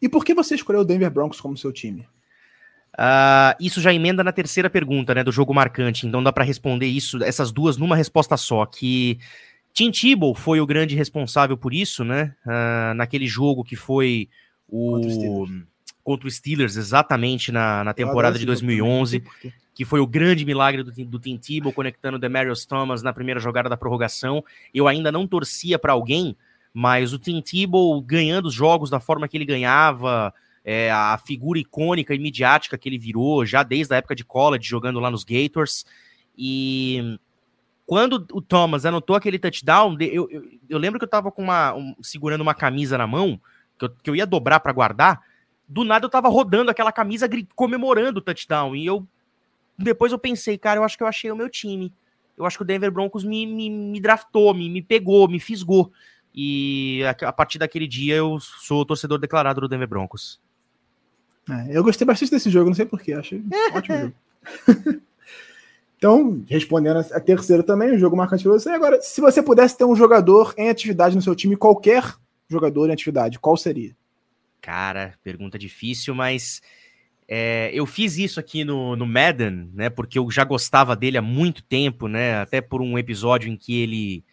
E 0.00 0.08
por 0.08 0.24
que 0.24 0.32
você 0.34 0.54
escolheu 0.54 0.80
o 0.80 0.84
Denver 0.84 1.10
Broncos 1.10 1.40
como 1.40 1.56
seu 1.56 1.72
time? 1.72 2.06
Ah, 2.96 3.54
isso 3.60 3.80
já 3.80 3.92
emenda 3.92 4.24
na 4.24 4.32
terceira 4.32 4.70
pergunta, 4.70 5.14
né, 5.14 5.22
do 5.22 5.30
jogo 5.30 5.52
marcante. 5.52 6.06
Então 6.06 6.22
dá 6.22 6.32
para 6.32 6.44
responder 6.44 6.86
isso, 6.86 7.22
essas 7.22 7.52
duas 7.52 7.76
numa 7.76 7.94
resposta 7.94 8.36
só. 8.36 8.64
Que 8.64 9.18
Tim 9.74 9.90
Tebow 9.90 10.34
foi 10.34 10.60
o 10.60 10.66
grande 10.66 10.96
responsável 10.96 11.56
por 11.56 11.74
isso, 11.74 12.02
né? 12.04 12.34
ah, 12.46 12.94
naquele 12.96 13.26
jogo 13.26 13.62
que 13.62 13.76
foi 13.76 14.28
o 14.68 14.92
Contra 16.02 16.28
o 16.28 16.30
Steelers. 16.30 16.76
exatamente 16.76 17.50
na, 17.50 17.82
na 17.82 17.92
temporada 17.92 18.38
de 18.38 18.44
esse 18.44 18.52
jogo 18.52 18.60
também, 18.60 18.78
2011, 18.78 18.96
não 18.96 19.06
sei 19.06 19.20
por 19.20 19.40
quê. 19.40 19.52
que 19.74 19.84
foi 19.84 19.98
o 19.98 20.06
grande 20.06 20.44
milagre 20.44 20.84
do, 20.84 20.92
do 20.92 21.18
Tim 21.18 21.36
Tebow 21.36 21.72
conectando 21.72 22.16
Demarius 22.16 22.64
Thomas 22.64 23.02
na 23.02 23.12
primeira 23.12 23.40
jogada 23.40 23.68
da 23.68 23.76
prorrogação. 23.76 24.42
Eu 24.72 24.86
ainda 24.86 25.10
não 25.10 25.26
torcia 25.26 25.78
para 25.78 25.92
alguém, 25.92 26.36
mas 26.72 27.12
o 27.12 27.18
Tim 27.18 27.42
Tebow 27.42 28.00
ganhando 28.00 28.46
os 28.46 28.54
jogos 28.54 28.88
da 28.88 29.00
forma 29.00 29.26
que 29.26 29.36
ele 29.36 29.44
ganhava, 29.44 30.32
é, 30.68 30.90
a 30.90 31.16
figura 31.16 31.60
icônica 31.60 32.12
e 32.12 32.18
midiática 32.18 32.76
que 32.76 32.88
ele 32.88 32.98
virou 32.98 33.46
já 33.46 33.62
desde 33.62 33.94
a 33.94 33.98
época 33.98 34.16
de 34.16 34.24
college, 34.24 34.68
jogando 34.68 34.98
lá 34.98 35.08
nos 35.08 35.22
Gators. 35.22 35.86
E 36.36 37.18
quando 37.86 38.26
o 38.32 38.42
Thomas 38.42 38.84
anotou 38.84 39.14
aquele 39.14 39.38
touchdown, 39.38 39.96
eu, 40.00 40.28
eu, 40.28 40.42
eu 40.68 40.76
lembro 40.76 40.98
que 40.98 41.04
eu 41.04 41.08
tava 41.08 41.30
com 41.30 41.40
uma, 41.40 41.72
um- 41.72 41.94
segurando 42.02 42.40
uma 42.40 42.52
camisa 42.52 42.98
na 42.98 43.06
mão, 43.06 43.40
que 43.78 43.84
eu, 43.84 43.90
que 44.02 44.10
eu 44.10 44.16
ia 44.16 44.26
dobrar 44.26 44.58
para 44.58 44.72
guardar. 44.72 45.20
Do 45.68 45.84
nada 45.84 46.04
eu 46.04 46.10
tava 46.10 46.28
rodando 46.28 46.68
aquela 46.68 46.90
camisa 46.90 47.28
comemorando 47.54 48.18
o 48.18 48.22
touchdown. 48.22 48.74
E 48.74 48.84
eu 48.84 49.06
depois 49.78 50.10
eu 50.10 50.18
pensei, 50.18 50.58
cara, 50.58 50.80
eu 50.80 50.84
acho 50.84 50.96
que 50.96 51.04
eu 51.04 51.06
achei 51.06 51.30
o 51.30 51.36
meu 51.36 51.48
time. 51.48 51.92
Eu 52.36 52.44
acho 52.44 52.56
que 52.58 52.62
o 52.64 52.66
Denver 52.66 52.90
Broncos 52.90 53.22
me, 53.24 53.46
me, 53.46 53.70
me 53.70 54.00
draftou, 54.00 54.52
me, 54.52 54.68
me 54.68 54.82
pegou, 54.82 55.28
me 55.28 55.38
fisgou. 55.38 55.92
E 56.34 57.02
a, 57.04 57.28
a 57.28 57.32
partir 57.32 57.58
daquele 57.58 57.86
dia 57.86 58.16
eu 58.16 58.40
sou 58.40 58.84
torcedor 58.84 59.18
declarado 59.18 59.60
do 59.60 59.68
Denver 59.68 59.88
Broncos. 59.88 60.40
É, 61.48 61.76
eu 61.76 61.84
gostei 61.84 62.06
bastante 62.06 62.30
desse 62.30 62.50
jogo, 62.50 62.68
não 62.68 62.74
sei 62.74 62.86
porquê, 62.86 63.12
achei 63.12 63.38
um 63.38 63.48
ótimo 63.76 63.98
jogo. 63.98 64.14
então, 65.96 66.44
respondendo 66.48 66.98
a 66.98 67.20
terceira 67.20 67.62
também, 67.62 67.92
o 67.92 67.98
jogo 67.98 68.16
marcante 68.16 68.42
pra 68.42 68.52
você. 68.52 68.70
Agora, 68.70 69.00
se 69.00 69.20
você 69.20 69.42
pudesse 69.42 69.76
ter 69.76 69.84
um 69.84 69.94
jogador 69.94 70.54
em 70.56 70.68
atividade 70.68 71.14
no 71.14 71.22
seu 71.22 71.34
time, 71.34 71.56
qualquer 71.56 72.14
jogador 72.48 72.88
em 72.88 72.92
atividade, 72.92 73.38
qual 73.38 73.56
seria? 73.56 73.94
Cara, 74.60 75.14
pergunta 75.22 75.58
difícil, 75.58 76.14
mas 76.14 76.60
é, 77.28 77.70
eu 77.72 77.86
fiz 77.86 78.18
isso 78.18 78.38
aqui 78.38 78.64
no, 78.64 78.96
no 78.96 79.06
Madden, 79.06 79.70
né? 79.74 79.90
Porque 79.90 80.18
eu 80.18 80.30
já 80.30 80.44
gostava 80.44 80.94
dele 80.94 81.18
há 81.18 81.22
muito 81.22 81.62
tempo, 81.62 82.08
né? 82.08 82.38
Até 82.40 82.60
por 82.60 82.80
um 82.80 82.98
episódio 82.98 83.48
em 83.48 83.56
que 83.56 83.80
ele 83.80 84.24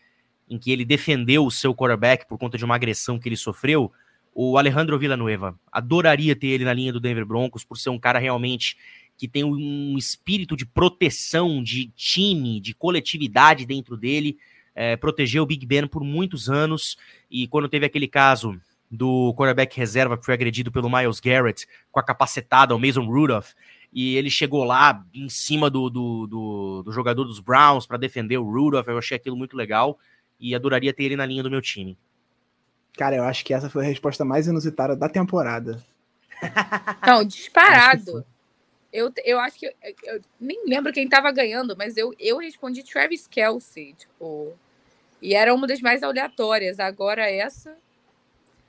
em 0.49 0.59
que 0.59 0.71
ele 0.71 0.85
defendeu 0.85 1.45
o 1.45 1.51
seu 1.51 1.73
quarterback 1.73 2.27
por 2.27 2.37
conta 2.37 2.57
de 2.57 2.65
uma 2.65 2.75
agressão 2.75 3.17
que 3.17 3.27
ele 3.27 3.37
sofreu. 3.37 3.91
O 4.33 4.57
Alejandro 4.57 4.97
Villanueva. 4.97 5.57
Adoraria 5.71 6.35
ter 6.35 6.47
ele 6.47 6.65
na 6.65 6.73
linha 6.73 6.91
do 6.91 6.99
Denver 6.99 7.25
Broncos 7.25 7.63
por 7.63 7.77
ser 7.77 7.89
um 7.89 7.99
cara 7.99 8.19
realmente 8.19 8.77
que 9.17 9.27
tem 9.27 9.43
um 9.43 9.95
espírito 9.97 10.57
de 10.57 10.65
proteção, 10.65 11.61
de 11.61 11.87
time, 11.95 12.59
de 12.59 12.73
coletividade 12.73 13.65
dentro 13.65 13.95
dele. 13.95 14.37
É, 14.75 14.97
protegeu 14.97 15.43
o 15.43 15.45
Big 15.45 15.65
Ben 15.65 15.85
por 15.85 16.03
muitos 16.03 16.49
anos 16.49 16.97
e 17.29 17.47
quando 17.47 17.69
teve 17.69 17.85
aquele 17.85 18.07
caso 18.07 18.59
do 18.89 19.33
quarterback 19.35 19.75
reserva 19.77 20.17
que 20.17 20.25
foi 20.25 20.33
agredido 20.33 20.71
pelo 20.71 20.89
Miles 20.89 21.19
Garrett 21.19 21.67
com 21.91 21.99
a 21.99 22.03
capacetada, 22.03 22.75
o 22.75 22.79
Mason 22.79 23.05
Rudolph, 23.05 23.53
e 23.91 24.15
ele 24.15 24.29
chegou 24.29 24.63
lá 24.63 25.05
em 25.13 25.29
cima 25.29 25.69
do, 25.69 25.89
do, 25.89 26.27
do, 26.27 26.83
do 26.83 26.91
jogador 26.91 27.23
dos 27.23 27.39
Browns 27.39 27.85
para 27.85 27.97
defender 27.97 28.37
o 28.37 28.43
Rudolph. 28.43 28.87
Eu 28.87 28.97
achei 28.97 29.17
aquilo 29.17 29.35
muito 29.35 29.55
legal 29.55 29.99
e 30.39 30.55
adoraria 30.55 30.93
ter 30.93 31.03
ele 31.03 31.15
na 31.15 31.25
linha 31.25 31.43
do 31.43 31.49
meu 31.49 31.61
time. 31.61 31.97
Cara, 32.97 33.15
eu 33.15 33.23
acho 33.23 33.43
que 33.43 33.53
essa 33.53 33.69
foi 33.69 33.83
a 33.83 33.87
resposta 33.87 34.23
mais 34.23 34.47
inusitada 34.47 34.95
da 34.95 35.09
temporada. 35.09 35.83
Não, 37.05 37.23
disparado. 37.23 38.25
Eu, 38.91 39.11
eu 39.25 39.39
acho 39.39 39.57
que. 39.57 39.65
Eu, 39.65 39.73
eu 40.03 40.21
nem 40.39 40.67
lembro 40.67 40.93
quem 40.93 41.07
tava 41.09 41.31
ganhando, 41.31 41.75
mas 41.75 41.97
eu, 41.97 42.13
eu 42.19 42.37
respondi 42.37 42.83
Travis 42.83 43.25
Kelsey, 43.27 43.93
tipo. 43.97 44.53
E 45.21 45.33
era 45.33 45.53
uma 45.53 45.65
das 45.65 45.81
mais 45.81 46.03
aleatórias. 46.03 46.79
Agora 46.79 47.27
essa. 47.29 47.75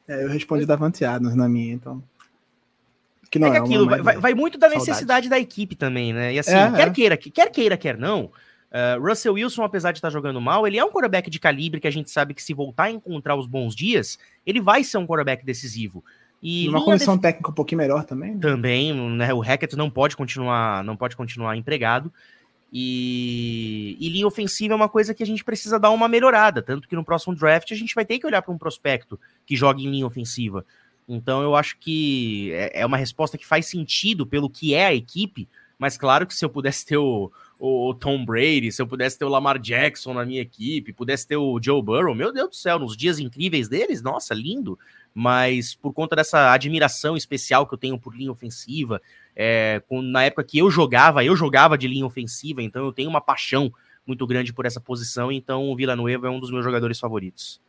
É, 0.09 0.25
eu 0.25 0.29
respondi 0.29 0.65
Davante 0.65 1.05
Adams 1.05 1.35
na 1.35 1.49
minha, 1.49 1.75
então. 1.75 2.03
Que 3.31 3.39
não 3.39 3.53
é 3.53 3.57
é, 3.57 3.61
aquilo 3.61 3.87
vai- 3.89 4.17
vai 4.17 4.35
muito 4.35 4.57
da 4.57 4.69
Saudade. 4.69 4.89
necessidade 4.89 5.29
da 5.29 5.39
equipe 5.39 5.75
também, 5.75 6.13
né? 6.13 6.33
E 6.33 6.39
assim, 6.39 6.53
É, 6.55 6.71
quer 6.71 6.89
é. 6.89 6.91
queira, 6.91 7.17
quer 7.17 7.51
queira, 7.51 7.77
quer 7.77 7.99
não. 7.99 8.31
Uh, 8.75 9.01
Russell 9.01 9.35
Wilson, 9.35 9.63
apesar 9.63 9.93
de 9.93 9.99
estar 9.99 10.11
jogando 10.11 10.41
mal, 10.41 10.67
ele 10.67 10.77
é 10.77 10.85
um 10.85 10.91
quarterback 10.91 11.31
de 11.31 11.39
calibre 11.39 11.81
que 11.81 11.87
a 11.87 11.93
gente 11.93 12.11
sabe 12.11 12.35
que 12.35 12.43
se 12.43 12.53
voltar 12.53 12.85
a 12.85 12.91
encontrar 12.91 13.37
os 13.37 13.47
bons 13.47 13.75
dias, 13.75 14.19
ele 14.45 14.61
vai 14.61 14.83
ser 14.83 14.99
um 14.99 15.07
quarterback 15.07 15.45
decisivo. 15.45 16.05
E 16.43 16.69
Uma 16.69 16.79
linha 16.79 16.85
comissão 16.85 17.17
técnica 17.17 17.51
um 17.51 17.55
pouquinho 17.55 17.79
melhor 17.79 18.05
também. 18.05 18.35
né? 18.35 18.41
também, 18.41 18.93
né? 18.93 19.33
O 19.33 19.41
Hackett 19.41 19.77
não 19.77 19.89
pode 19.89 20.17
continuar, 20.17 20.85
não 20.85 20.97
pode 20.97 21.17
continuar 21.17 21.57
empregado. 21.57 22.13
E, 22.77 23.97
e 24.01 24.09
linha 24.09 24.27
ofensiva 24.27 24.75
é 24.75 24.77
uma 24.77 24.89
coisa 24.89 25.15
que 25.15 25.23
a 25.23 25.27
gente 25.27 25.45
precisa 25.45 25.79
dar 25.79 25.91
uma 25.91 26.09
melhorada, 26.09 26.61
tanto 26.61 26.89
que 26.89 26.97
no 26.97 27.05
próximo 27.05 27.35
draft 27.35 27.71
a 27.71 27.77
gente 27.77 27.95
vai 27.95 28.05
ter 28.05 28.19
que 28.19 28.27
olhar 28.27 28.43
para 28.43 28.53
um 28.53 28.59
prospecto 28.59 29.19
que 29.47 29.55
joga 29.55 29.81
em 29.81 29.89
linha 29.89 30.07
ofensiva. 30.07 30.67
Então 31.09 31.41
eu 31.41 31.55
acho 31.55 31.79
que 31.79 32.51
é, 32.53 32.81
é 32.81 32.87
uma 32.87 32.97
resposta 32.97 33.39
que 33.39 33.47
faz 33.47 33.67
sentido 33.67 34.27
pelo 34.27 34.51
que 34.51 34.75
é 34.75 34.87
a 34.87 34.95
equipe, 34.95 35.49
mas 35.79 35.97
claro 35.97 36.27
que 36.27 36.35
se 36.35 36.45
eu 36.45 36.51
pudesse 36.51 36.85
ter 36.85 36.97
o, 36.97 37.31
o 37.59 37.95
Tom 37.95 38.25
Brady, 38.25 38.73
se 38.73 38.83
eu 38.83 38.87
pudesse 38.87 39.19
ter 39.19 39.25
o 39.25 39.29
Lamar 39.29 39.59
Jackson 39.59 40.13
na 40.13 40.25
minha 40.25 40.43
equipe, 40.43 40.93
pudesse 40.93 41.27
ter 41.27 41.37
o 41.37 41.59
Joe 41.63 41.83
Burrow, 41.83 42.15
meu 42.15 42.33
Deus 42.33 42.51
do 42.51 42.57
céu, 42.57 42.79
nos 42.79 42.97
dias 42.97 43.19
incríveis 43.19 43.69
deles, 43.69 44.03
nossa, 44.03 44.35
lindo. 44.35 44.79
Mas 45.15 45.75
por 45.75 45.93
conta 45.93 46.17
dessa 46.17 46.53
admiração 46.53 47.17
especial 47.17 47.67
que 47.67 47.75
eu 47.75 47.79
tenho 47.79 47.99
por 47.99 48.17
linha 48.17 48.33
ofensiva, 48.33 49.01
é, 49.37 49.81
com- 49.89 50.03
na 50.03 50.25
época 50.25 50.45
que 50.45 50.59
eu 50.59 50.71
jogava, 50.71 51.25
eu 51.25 51.37
jogava 51.37 51.79
de 51.79 51.87
linha 51.87 52.05
ofensiva, 52.05 52.63
então 52.63 52.85
eu 52.85 52.93
tenho 52.93 53.09
uma 53.09 53.21
paixão 53.21 53.73
muito 54.07 54.27
grande 54.27 54.53
por 54.53 54.67
essa 54.67 54.81
posição, 54.81 55.31
então 55.33 55.71
o 55.71 55.77
Villanueva 55.77 56.27
é 56.27 56.31
um 56.31 56.41
dos 56.41 56.51
meus 56.51 56.65
jogadores 56.65 56.99
favoritos. 56.99 57.61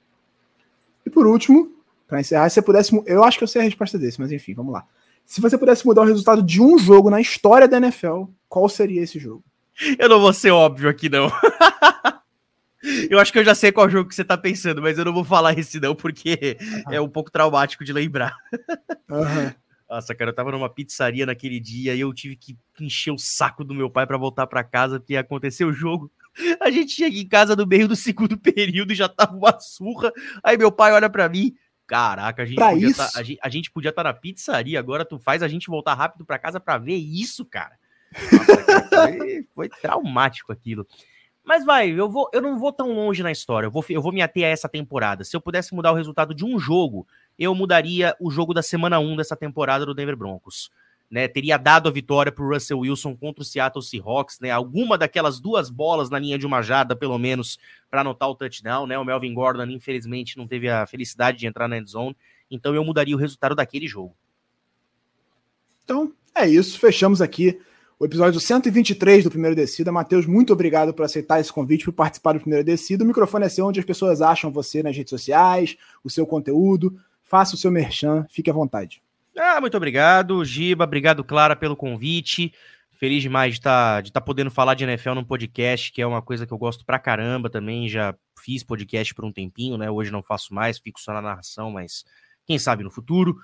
E 1.06 1.10
por 1.10 1.28
último, 1.28 1.72
para 2.08 2.20
encerrar, 2.20 2.50
se 2.50 2.56
você 2.56 2.62
pudesse. 2.62 3.04
Eu 3.06 3.24
acho 3.24 3.38
que 3.38 3.44
eu 3.44 3.48
sei 3.48 3.62
a 3.62 3.64
resposta 3.66 3.98
desse, 3.98 4.20
mas 4.20 4.32
enfim, 4.32 4.54
vamos 4.54 4.74
lá. 4.74 4.86
Se 5.24 5.40
você 5.42 5.58
pudesse 5.58 5.86
mudar 5.86 6.02
o 6.02 6.06
resultado 6.06 6.42
de 6.44 6.62
um 6.62 6.78
jogo 6.78 7.10
na 7.10 7.22
história 7.22 7.68
da 7.68 7.78
NFL, 7.78 8.26
qual 8.50 8.68
seria 8.70 9.02
esse 9.02 9.18
jogo? 9.18 9.44
Eu 10.00 10.10
não 10.10 10.20
vou 10.20 10.34
ser 10.34 10.52
óbvio 10.52 10.90
aqui, 10.90 11.10
não. 11.10 11.32
eu 13.10 13.20
acho 13.20 13.32
que 13.32 13.40
eu 13.40 13.44
já 13.44 13.56
sei 13.56 13.72
qual 13.72 13.90
jogo 13.90 14.10
que 14.10 14.16
você 14.16 14.24
tá 14.24 14.38
pensando, 14.38 14.82
mas 14.82 14.98
eu 14.98 15.06
não 15.06 15.14
vou 15.14 15.24
falar 15.24 15.58
esse 15.58 15.80
não, 15.80 15.96
porque 15.96 16.58
é 16.90 17.00
um 17.02 17.10
pouco 17.10 17.32
traumático 17.32 17.84
de 17.84 17.92
lembrar. 17.92 18.36
Aham. 19.10 19.54
Nossa, 19.90 20.16
cara, 20.16 20.32
eu 20.32 20.36
tava 20.36 20.52
numa 20.52 20.70
pizzaria 20.70 21.26
naquele 21.26 21.60
dia 21.60 21.94
e 21.94 22.00
eu 22.00 22.12
tive 22.14 22.36
que 22.36 22.58
encher 22.80 23.12
o 23.12 23.20
saco 23.20 23.64
do 23.64 23.74
meu 23.74 23.90
pai 23.90 24.08
pra 24.08 24.18
voltar 24.18 24.48
pra 24.48 24.64
casa, 24.64 25.00
porque 25.00 25.16
aconteceu 25.16 25.68
o 25.68 25.74
jogo. 25.74 26.12
A 26.60 26.72
gente 26.72 26.92
chega 26.92 27.16
em 27.18 27.28
casa 27.28 27.56
no 27.56 27.68
meio 27.68 27.88
do 27.88 27.96
segundo 27.96 28.36
período 28.40 28.92
e 28.92 28.96
já 28.96 29.08
tava 29.08 29.36
uma 29.36 29.60
surra. 29.60 30.12
Aí 30.44 30.58
meu 30.58 30.72
pai 30.72 30.92
olha 30.92 31.10
pra 31.10 31.30
mim. 31.30 31.56
Caraca, 31.88 32.42
a 32.42 32.46
gente, 32.46 32.56
Pra 32.56 32.72
podia 32.72 32.96
tá, 32.96 33.12
a, 33.14 33.22
gente, 33.22 33.40
a 33.44 33.50
gente 33.50 33.72
podia 33.72 33.90
estar 33.90 34.04
na 34.04 34.14
pizzaria, 34.14 34.80
agora 34.80 35.06
tu 35.06 35.20
faz 35.20 35.44
a 35.44 35.48
gente 35.48 35.68
voltar 35.68 35.94
rápido 35.94 36.26
pra 36.26 36.40
casa 36.40 36.60
pra 36.60 36.80
ver 36.80 36.96
isso, 36.96 37.46
cara. 37.46 37.78
Nossa, 38.92 39.18
foi, 39.18 39.48
foi 39.54 39.70
traumático 39.70 40.52
aquilo. 40.52 40.88
Mas 41.44 41.64
vai, 41.64 41.92
eu, 41.92 42.10
vou, 42.10 42.28
eu 42.34 42.42
não 42.42 42.58
vou 42.58 42.74
tão 42.74 42.92
longe 42.92 43.22
na 43.22 43.32
história, 43.32 43.68
eu 43.68 43.72
vou, 43.72 43.86
eu 43.90 44.02
vou 44.02 44.12
me 44.12 44.22
ater 44.22 44.46
a 44.46 44.48
essa 44.48 44.68
temporada. 44.68 45.24
Se 45.24 45.36
eu 45.36 45.42
pudesse 45.42 45.76
mudar 45.76 45.92
o 45.92 45.96
resultado 45.96 46.34
de 46.34 46.44
um 46.44 46.58
jogo, 46.58 47.08
eu 47.38 47.54
mudaria 47.54 48.16
o 48.20 48.32
jogo 48.32 48.54
da 48.54 48.64
semana 48.64 49.00
1 49.00 49.16
dessa 49.16 49.36
temporada 49.36 49.86
do 49.86 49.94
Denver 49.94 50.16
Broncos. 50.16 50.72
né, 51.10 51.28
teria 51.28 51.58
dado 51.58 51.88
a 51.88 51.92
vitória 51.92 52.32
para 52.32 52.44
o 52.44 52.50
Russell 52.50 52.80
Wilson 52.80 53.16
contra 53.16 53.42
o 53.42 53.46
Seattle 53.46 53.84
Seahawks, 53.84 54.40
né, 54.40 54.50
alguma 54.50 54.98
daquelas 54.98 55.40
duas 55.40 55.70
bolas 55.70 56.10
na 56.10 56.18
linha 56.18 56.38
de 56.38 56.46
uma 56.46 56.62
jarda, 56.62 56.96
pelo 56.96 57.18
menos, 57.18 57.60
para 57.90 58.02
anotar 58.02 58.30
o 58.30 58.36
touchdown, 58.36 58.88
né, 58.88 58.98
o 58.98 59.06
Melvin 59.06 59.34
Gordon, 59.34 59.66
infelizmente, 59.66 60.38
não 60.38 60.48
teve 60.48 60.68
a 60.68 60.86
felicidade 60.86 61.38
de 61.38 61.48
entrar 61.48 61.68
na 61.68 61.78
end 61.78 61.90
zone, 61.90 62.18
então 62.50 62.74
eu 62.74 62.84
mudaria 62.84 63.16
o 63.16 63.20
resultado 63.20 63.56
daquele 63.56 63.88
jogo. 63.88 64.16
Então, 65.84 66.12
é 66.34 66.48
isso, 66.48 66.80
fechamos 66.80 67.22
aqui 67.22 67.60
o 67.98 68.06
episódio 68.06 68.40
123 68.40 69.24
do 69.24 69.30
Primeiro 69.30 69.56
Descida. 69.56 69.92
Matheus, 69.92 70.26
muito 70.26 70.52
obrigado 70.52 70.94
por 70.94 71.06
aceitar 71.06 71.40
esse 71.40 71.52
convite, 71.52 71.86
por 71.86 71.94
participar 71.94 72.34
do 72.34 72.42
Primeiro 72.42 72.66
Descida. 72.66 73.04
O 73.04 73.08
microfone 73.08 73.46
é 73.46 73.50
seu, 73.50 73.66
onde 73.66 73.80
as 73.80 73.86
pessoas 73.86 74.22
acham 74.22 74.52
você 74.52 74.84
nas 74.84 74.96
redes 74.96 75.10
sociais, 75.10 75.78
o 76.04 76.10
seu 76.10 76.26
conteúdo. 76.26 77.00
Faça 77.24 77.56
o 77.56 77.58
seu 77.58 77.72
merchan, 77.72 78.26
fique 78.30 78.50
à 78.50 78.54
vontade. 78.54 79.02
Ah, 79.38 79.60
muito 79.62 79.78
obrigado, 79.78 80.44
Giba. 80.44 80.84
Obrigado, 80.84 81.24
Clara, 81.24 81.56
pelo 81.56 81.76
convite. 81.76 82.54
Feliz 83.00 83.22
demais 83.22 83.54
de 83.54 83.60
estar 83.60 83.96
tá, 83.96 84.02
de 84.02 84.12
tá 84.12 84.22
podendo 84.22 84.52
falar 84.52 84.74
de 84.74 84.84
NFL 84.84 85.14
num 85.14 85.24
podcast, 85.24 85.92
que 85.92 86.02
é 86.02 86.08
uma 86.08 86.22
coisa 86.22 86.46
que 86.46 86.54
eu 86.54 86.58
gosto 86.58 86.86
pra 86.86 87.00
caramba 87.00 87.50
também. 87.50 87.88
Já 87.88 88.14
fiz 88.42 88.64
podcast 88.64 89.14
por 89.16 89.26
um 89.26 89.32
tempinho, 89.32 89.78
né? 89.78 89.90
Hoje 89.90 90.12
não 90.12 90.22
faço 90.22 90.54
mais, 90.54 90.78
fico 90.78 91.00
só 91.00 91.14
na 91.14 91.22
narração, 91.22 91.72
mas 91.72 92.06
quem 92.46 92.60
sabe 92.60 92.84
no 92.84 92.92
futuro. 92.92 93.38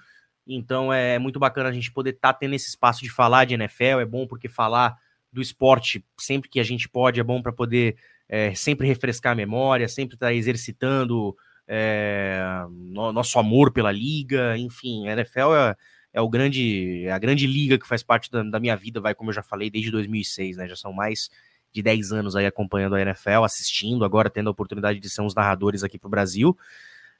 Então 0.48 0.92
é 0.92 1.20
muito 1.20 1.40
bacana 1.40 1.70
a 1.70 1.74
gente 1.74 1.92
poder 1.92 2.12
estar 2.12 2.34
tá 2.34 2.40
tendo 2.40 2.56
esse 2.56 2.70
espaço 2.70 3.02
de 3.02 3.10
falar 3.10 3.46
de 3.46 3.54
NFL. 3.54 4.00
É 4.02 4.06
bom 4.06 4.28
porque 4.28 4.48
falar 4.48 4.98
do 5.32 5.42
esporte 5.42 6.06
sempre 6.20 6.50
que 6.50 6.60
a 6.60 6.64
gente 6.64 6.90
pode 6.90 7.20
é 7.20 7.24
bom 7.24 7.42
para 7.42 7.54
poder 7.54 7.96
é, 8.28 8.54
sempre 8.54 8.88
refrescar 8.88 9.34
a 9.34 9.36
memória, 9.36 9.88
sempre 9.88 10.16
estar 10.16 10.28
tá 10.28 10.34
exercitando 10.34 11.36
é, 11.68 12.42
no, 12.70 13.12
nosso 13.12 13.38
amor 13.40 13.72
pela 13.72 13.92
liga. 13.92 14.58
Enfim, 14.58 15.08
a 15.08 15.14
NFL 15.14 15.54
é, 15.54 15.76
é, 16.14 16.22
o 16.22 16.30
grande, 16.30 17.06
é 17.06 17.12
a 17.12 17.20
grande 17.20 17.48
liga 17.48 17.78
que 17.78 17.88
faz 17.88 18.04
parte 18.04 18.32
da, 18.32 18.44
da, 18.44 18.60
minha 18.60 18.76
vida, 18.76 19.00
vai 19.00 19.16
como 19.16 19.30
eu 19.30 19.34
já 19.34 19.44
falei, 19.44 19.70
desde 19.70 19.92
2006, 19.92 20.58
né? 20.58 20.68
Já 20.68 20.76
são 20.76 20.92
mais 20.92 21.30
de 21.74 21.82
10 21.82 22.12
anos 22.12 22.36
aí 22.36 22.46
acompanhando 22.46 22.96
a 22.96 23.02
NFL, 23.02 23.44
assistindo, 23.44 24.04
agora 24.04 24.30
tendo 24.30 24.48
a 24.48 24.52
oportunidade 24.52 25.00
de 25.00 25.10
ser 25.10 25.22
uns 25.22 25.34
narradores 25.34 25.84
aqui 25.84 25.98
para 25.98 26.08
o 26.08 26.12
Brasil. 26.12 26.58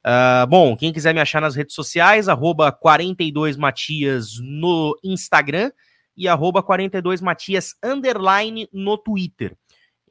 Uh, 0.06 0.48
bom, 0.48 0.76
quem 0.76 0.92
quiser 0.92 1.14
me 1.14 1.22
achar 1.22 1.42
nas 1.42 1.56
redes 1.56 1.76
sociais, 1.76 2.28
arroba 2.28 2.72
42matias 2.72 4.40
no 4.42 4.98
Instagram 5.04 5.72
e 6.18 6.28
arroba 6.28 6.64
42matias 6.64 7.76
underline 7.84 8.68
no 8.74 8.98
Twitter. 8.98 9.56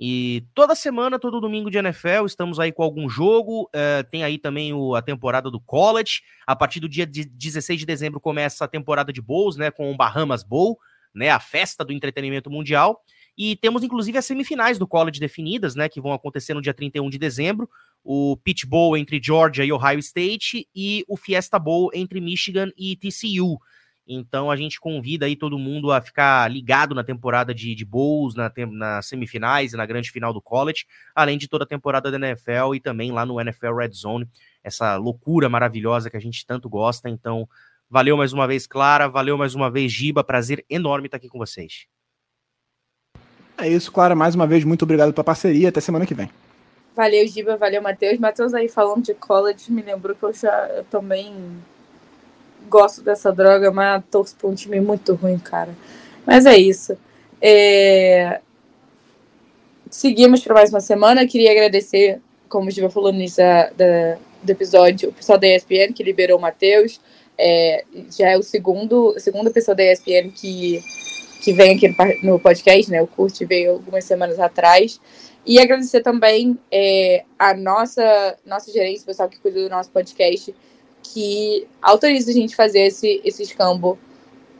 E 0.02 0.46
toda 0.54 0.74
semana, 0.74 1.18
todo 1.18 1.42
domingo 1.42 1.70
de 1.70 1.76
NFL, 1.76 2.24
estamos 2.24 2.58
aí 2.58 2.72
com 2.72 2.82
algum 2.82 3.06
jogo. 3.06 3.64
Uh, 3.64 4.02
tem 4.10 4.24
aí 4.24 4.38
também 4.38 4.72
o, 4.72 4.94
a 4.94 5.02
temporada 5.02 5.50
do 5.50 5.60
college. 5.60 6.22
A 6.46 6.56
partir 6.56 6.80
do 6.80 6.88
dia 6.88 7.04
de 7.04 7.24
16 7.26 7.80
de 7.80 7.84
dezembro 7.84 8.18
começa 8.18 8.64
a 8.64 8.68
temporada 8.68 9.12
de 9.12 9.20
bowls, 9.20 9.58
né? 9.58 9.70
Com 9.70 9.92
o 9.92 9.96
Bahamas 9.96 10.42
Bowl, 10.42 10.78
né? 11.14 11.28
A 11.28 11.38
festa 11.38 11.84
do 11.84 11.92
entretenimento 11.92 12.50
mundial. 12.50 13.02
E 13.36 13.56
temos, 13.56 13.82
inclusive, 13.82 14.16
as 14.16 14.24
semifinais 14.24 14.78
do 14.78 14.86
college 14.86 15.20
definidas, 15.20 15.74
né? 15.74 15.86
Que 15.86 16.00
vão 16.00 16.14
acontecer 16.14 16.54
no 16.54 16.62
dia 16.62 16.72
31 16.72 17.10
de 17.10 17.18
dezembro 17.18 17.68
o 18.04 18.36
Pitch 18.36 18.64
Bowl 18.64 18.96
entre 18.96 19.20
Georgia 19.22 19.64
e 19.64 19.72
Ohio 19.72 19.98
State 19.98 20.66
e 20.74 21.04
o 21.08 21.16
Fiesta 21.16 21.58
Bowl 21.58 21.90
entre 21.94 22.20
Michigan 22.20 22.70
e 22.76 22.96
TCU. 22.96 23.58
Então 24.12 24.50
a 24.50 24.56
gente 24.56 24.80
convida 24.80 25.26
aí 25.26 25.36
todo 25.36 25.58
mundo 25.58 25.92
a 25.92 26.00
ficar 26.00 26.50
ligado 26.50 26.94
na 26.94 27.04
temporada 27.04 27.54
de, 27.54 27.74
de 27.74 27.84
bowls, 27.84 28.34
na, 28.34 28.50
nas 28.72 29.06
semifinais 29.06 29.72
e 29.72 29.76
na 29.76 29.86
grande 29.86 30.10
final 30.10 30.32
do 30.32 30.42
college, 30.42 30.84
além 31.14 31.38
de 31.38 31.46
toda 31.46 31.62
a 31.62 31.66
temporada 31.66 32.10
da 32.10 32.16
NFL 32.16 32.74
e 32.74 32.80
também 32.80 33.12
lá 33.12 33.24
no 33.24 33.40
NFL 33.40 33.76
Red 33.76 33.92
Zone, 33.92 34.28
essa 34.64 34.96
loucura 34.96 35.48
maravilhosa 35.48 36.10
que 36.10 36.16
a 36.16 36.20
gente 36.20 36.44
tanto 36.44 36.68
gosta. 36.68 37.08
Então, 37.08 37.48
valeu 37.88 38.16
mais 38.16 38.32
uma 38.32 38.48
vez, 38.48 38.66
Clara, 38.66 39.08
valeu 39.08 39.38
mais 39.38 39.54
uma 39.54 39.70
vez, 39.70 39.92
Giba, 39.92 40.24
prazer 40.24 40.64
enorme 40.68 41.06
estar 41.06 41.18
aqui 41.18 41.28
com 41.28 41.38
vocês. 41.38 41.86
É 43.56 43.68
isso, 43.68 43.92
Clara, 43.92 44.16
mais 44.16 44.34
uma 44.34 44.46
vez, 44.46 44.64
muito 44.64 44.82
obrigado 44.82 45.12
pela 45.12 45.22
parceria, 45.22 45.68
até 45.68 45.80
semana 45.80 46.06
que 46.06 46.14
vem. 46.14 46.30
Valeu, 46.94 47.26
Giba, 47.26 47.56
valeu, 47.56 47.80
Matheus. 47.80 48.18
Matheus 48.18 48.52
aí 48.52 48.68
falando 48.68 49.04
de 49.04 49.14
college, 49.14 49.70
me 49.70 49.82
lembrou 49.82 50.14
que 50.14 50.22
eu 50.22 50.32
já 50.32 50.68
eu 50.74 50.84
também 50.84 51.32
gosto 52.68 53.02
dessa 53.02 53.32
droga, 53.32 53.70
mas 53.70 54.02
torço 54.10 54.36
pra 54.36 54.48
um 54.48 54.54
time 54.54 54.80
muito 54.80 55.14
ruim, 55.14 55.38
cara. 55.38 55.74
Mas 56.26 56.46
é 56.46 56.56
isso. 56.56 56.96
É... 57.40 58.40
Seguimos 59.90 60.42
para 60.42 60.54
mais 60.54 60.70
uma 60.70 60.80
semana. 60.80 61.26
Queria 61.26 61.50
agradecer, 61.50 62.20
como 62.48 62.68
o 62.68 62.70
Giba 62.70 62.90
falou 62.90 63.12
no 63.12 63.18
início 63.18 63.42
da, 63.76 64.16
do 64.42 64.50
episódio, 64.50 65.08
o 65.08 65.12
pessoal 65.12 65.38
da 65.38 65.48
ESPN 65.48 65.92
que 65.94 66.02
liberou 66.02 66.38
o 66.38 66.40
Matheus. 66.40 67.00
É, 67.36 67.84
já 68.16 68.30
é 68.30 68.36
o 68.36 68.42
segundo, 68.42 69.14
a 69.16 69.20
segunda 69.20 69.50
pessoa 69.50 69.74
da 69.74 69.82
ESPN 69.82 70.30
que, 70.30 70.82
que 71.42 71.52
vem 71.52 71.74
aqui 71.74 71.88
no, 71.88 72.32
no 72.32 72.38
podcast, 72.38 72.90
né? 72.90 73.00
O 73.02 73.06
Kurt 73.06 73.40
veio 73.46 73.72
algumas 73.72 74.04
semanas 74.04 74.38
atrás. 74.38 75.00
E 75.50 75.58
agradecer 75.58 76.00
também 76.00 76.56
é, 76.70 77.24
a 77.36 77.52
nossa, 77.52 78.38
nossa 78.46 78.70
gerência, 78.70 79.02
o 79.02 79.06
pessoal 79.06 79.28
que 79.28 79.40
cuida 79.40 79.60
do 79.60 79.68
nosso 79.68 79.90
podcast, 79.90 80.54
que 81.02 81.66
autoriza 81.82 82.30
a 82.30 82.34
gente 82.34 82.54
fazer 82.54 82.82
esse, 82.82 83.20
esse 83.24 83.42
escambo 83.42 83.98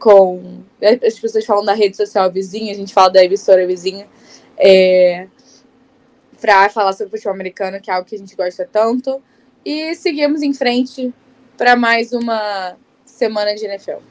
com. 0.01 0.65
As 0.83 1.17
pessoas 1.17 1.47
falam 1.47 1.65
da 1.65 1.75
rede 1.75 1.97
social 1.97 2.29
vizinha, 2.33 2.73
a 2.73 2.75
gente 2.75 2.93
fala 2.93 3.09
da 3.09 3.25
emissora 3.25 3.65
vizinha, 3.69 4.09
é, 4.59 5.29
para 6.41 6.69
falar 6.71 6.93
sobre 6.93 7.13
futebol 7.13 7.35
americano, 7.35 7.81
que 7.81 7.89
é 7.89 7.95
algo 7.95 8.09
que 8.09 8.17
a 8.17 8.19
gente 8.19 8.35
gosta 8.35 8.69
tanto. 8.73 9.23
E 9.65 9.95
seguimos 9.95 10.43
em 10.43 10.53
frente 10.53 11.15
para 11.57 11.77
mais 11.77 12.13
uma 12.13 12.77
semana 13.05 13.55
de 13.55 13.65
NFL. 13.65 14.10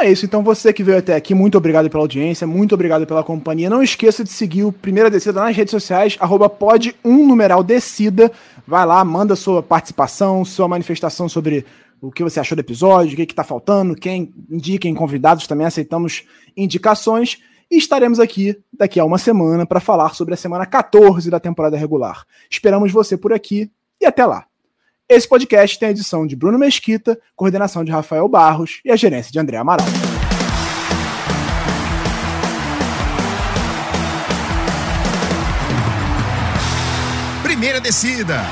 É 0.00 0.08
isso, 0.08 0.24
então 0.24 0.44
você 0.44 0.72
que 0.72 0.84
veio 0.84 0.98
até 0.98 1.16
aqui, 1.16 1.34
muito 1.34 1.58
obrigado 1.58 1.90
pela 1.90 2.04
audiência, 2.04 2.46
muito 2.46 2.72
obrigado 2.72 3.04
pela 3.04 3.24
companhia. 3.24 3.68
Não 3.68 3.82
esqueça 3.82 4.22
de 4.22 4.30
seguir 4.30 4.62
o 4.62 4.70
Primeira 4.70 5.10
Descida 5.10 5.40
nas 5.40 5.56
redes 5.56 5.72
sociais, 5.72 6.16
arroba 6.20 6.48
pod 6.48 6.94
1 7.04 7.26
numeral 7.26 7.64
descida. 7.64 8.30
Vai 8.64 8.86
lá, 8.86 9.04
manda 9.04 9.34
sua 9.34 9.60
participação, 9.60 10.44
sua 10.44 10.68
manifestação 10.68 11.28
sobre 11.28 11.66
o 12.00 12.12
que 12.12 12.22
você 12.22 12.38
achou 12.38 12.54
do 12.54 12.60
episódio, 12.60 13.14
o 13.14 13.16
que 13.16 13.22
está 13.22 13.42
faltando, 13.42 13.96
quem 13.96 14.32
indiquem 14.48 14.94
convidados, 14.94 15.48
também 15.48 15.66
aceitamos 15.66 16.22
indicações. 16.56 17.38
E 17.68 17.76
estaremos 17.76 18.20
aqui 18.20 18.56
daqui 18.72 19.00
a 19.00 19.04
uma 19.04 19.18
semana 19.18 19.66
para 19.66 19.80
falar 19.80 20.14
sobre 20.14 20.32
a 20.32 20.36
semana 20.36 20.64
14 20.64 21.28
da 21.28 21.40
temporada 21.40 21.76
regular. 21.76 22.24
Esperamos 22.48 22.92
você 22.92 23.16
por 23.16 23.32
aqui 23.32 23.68
e 24.00 24.06
até 24.06 24.24
lá. 24.24 24.46
Esse 25.10 25.26
podcast 25.26 25.78
tem 25.78 25.88
a 25.88 25.90
edição 25.90 26.26
de 26.26 26.36
Bruno 26.36 26.58
Mesquita, 26.58 27.18
coordenação 27.34 27.82
de 27.82 27.90
Rafael 27.90 28.28
Barros 28.28 28.80
e 28.84 28.90
a 28.90 28.96
gerência 28.96 29.32
de 29.32 29.38
André 29.38 29.56
Amaral. 29.56 29.86
Primeira 37.42 37.80
descida. 37.80 38.42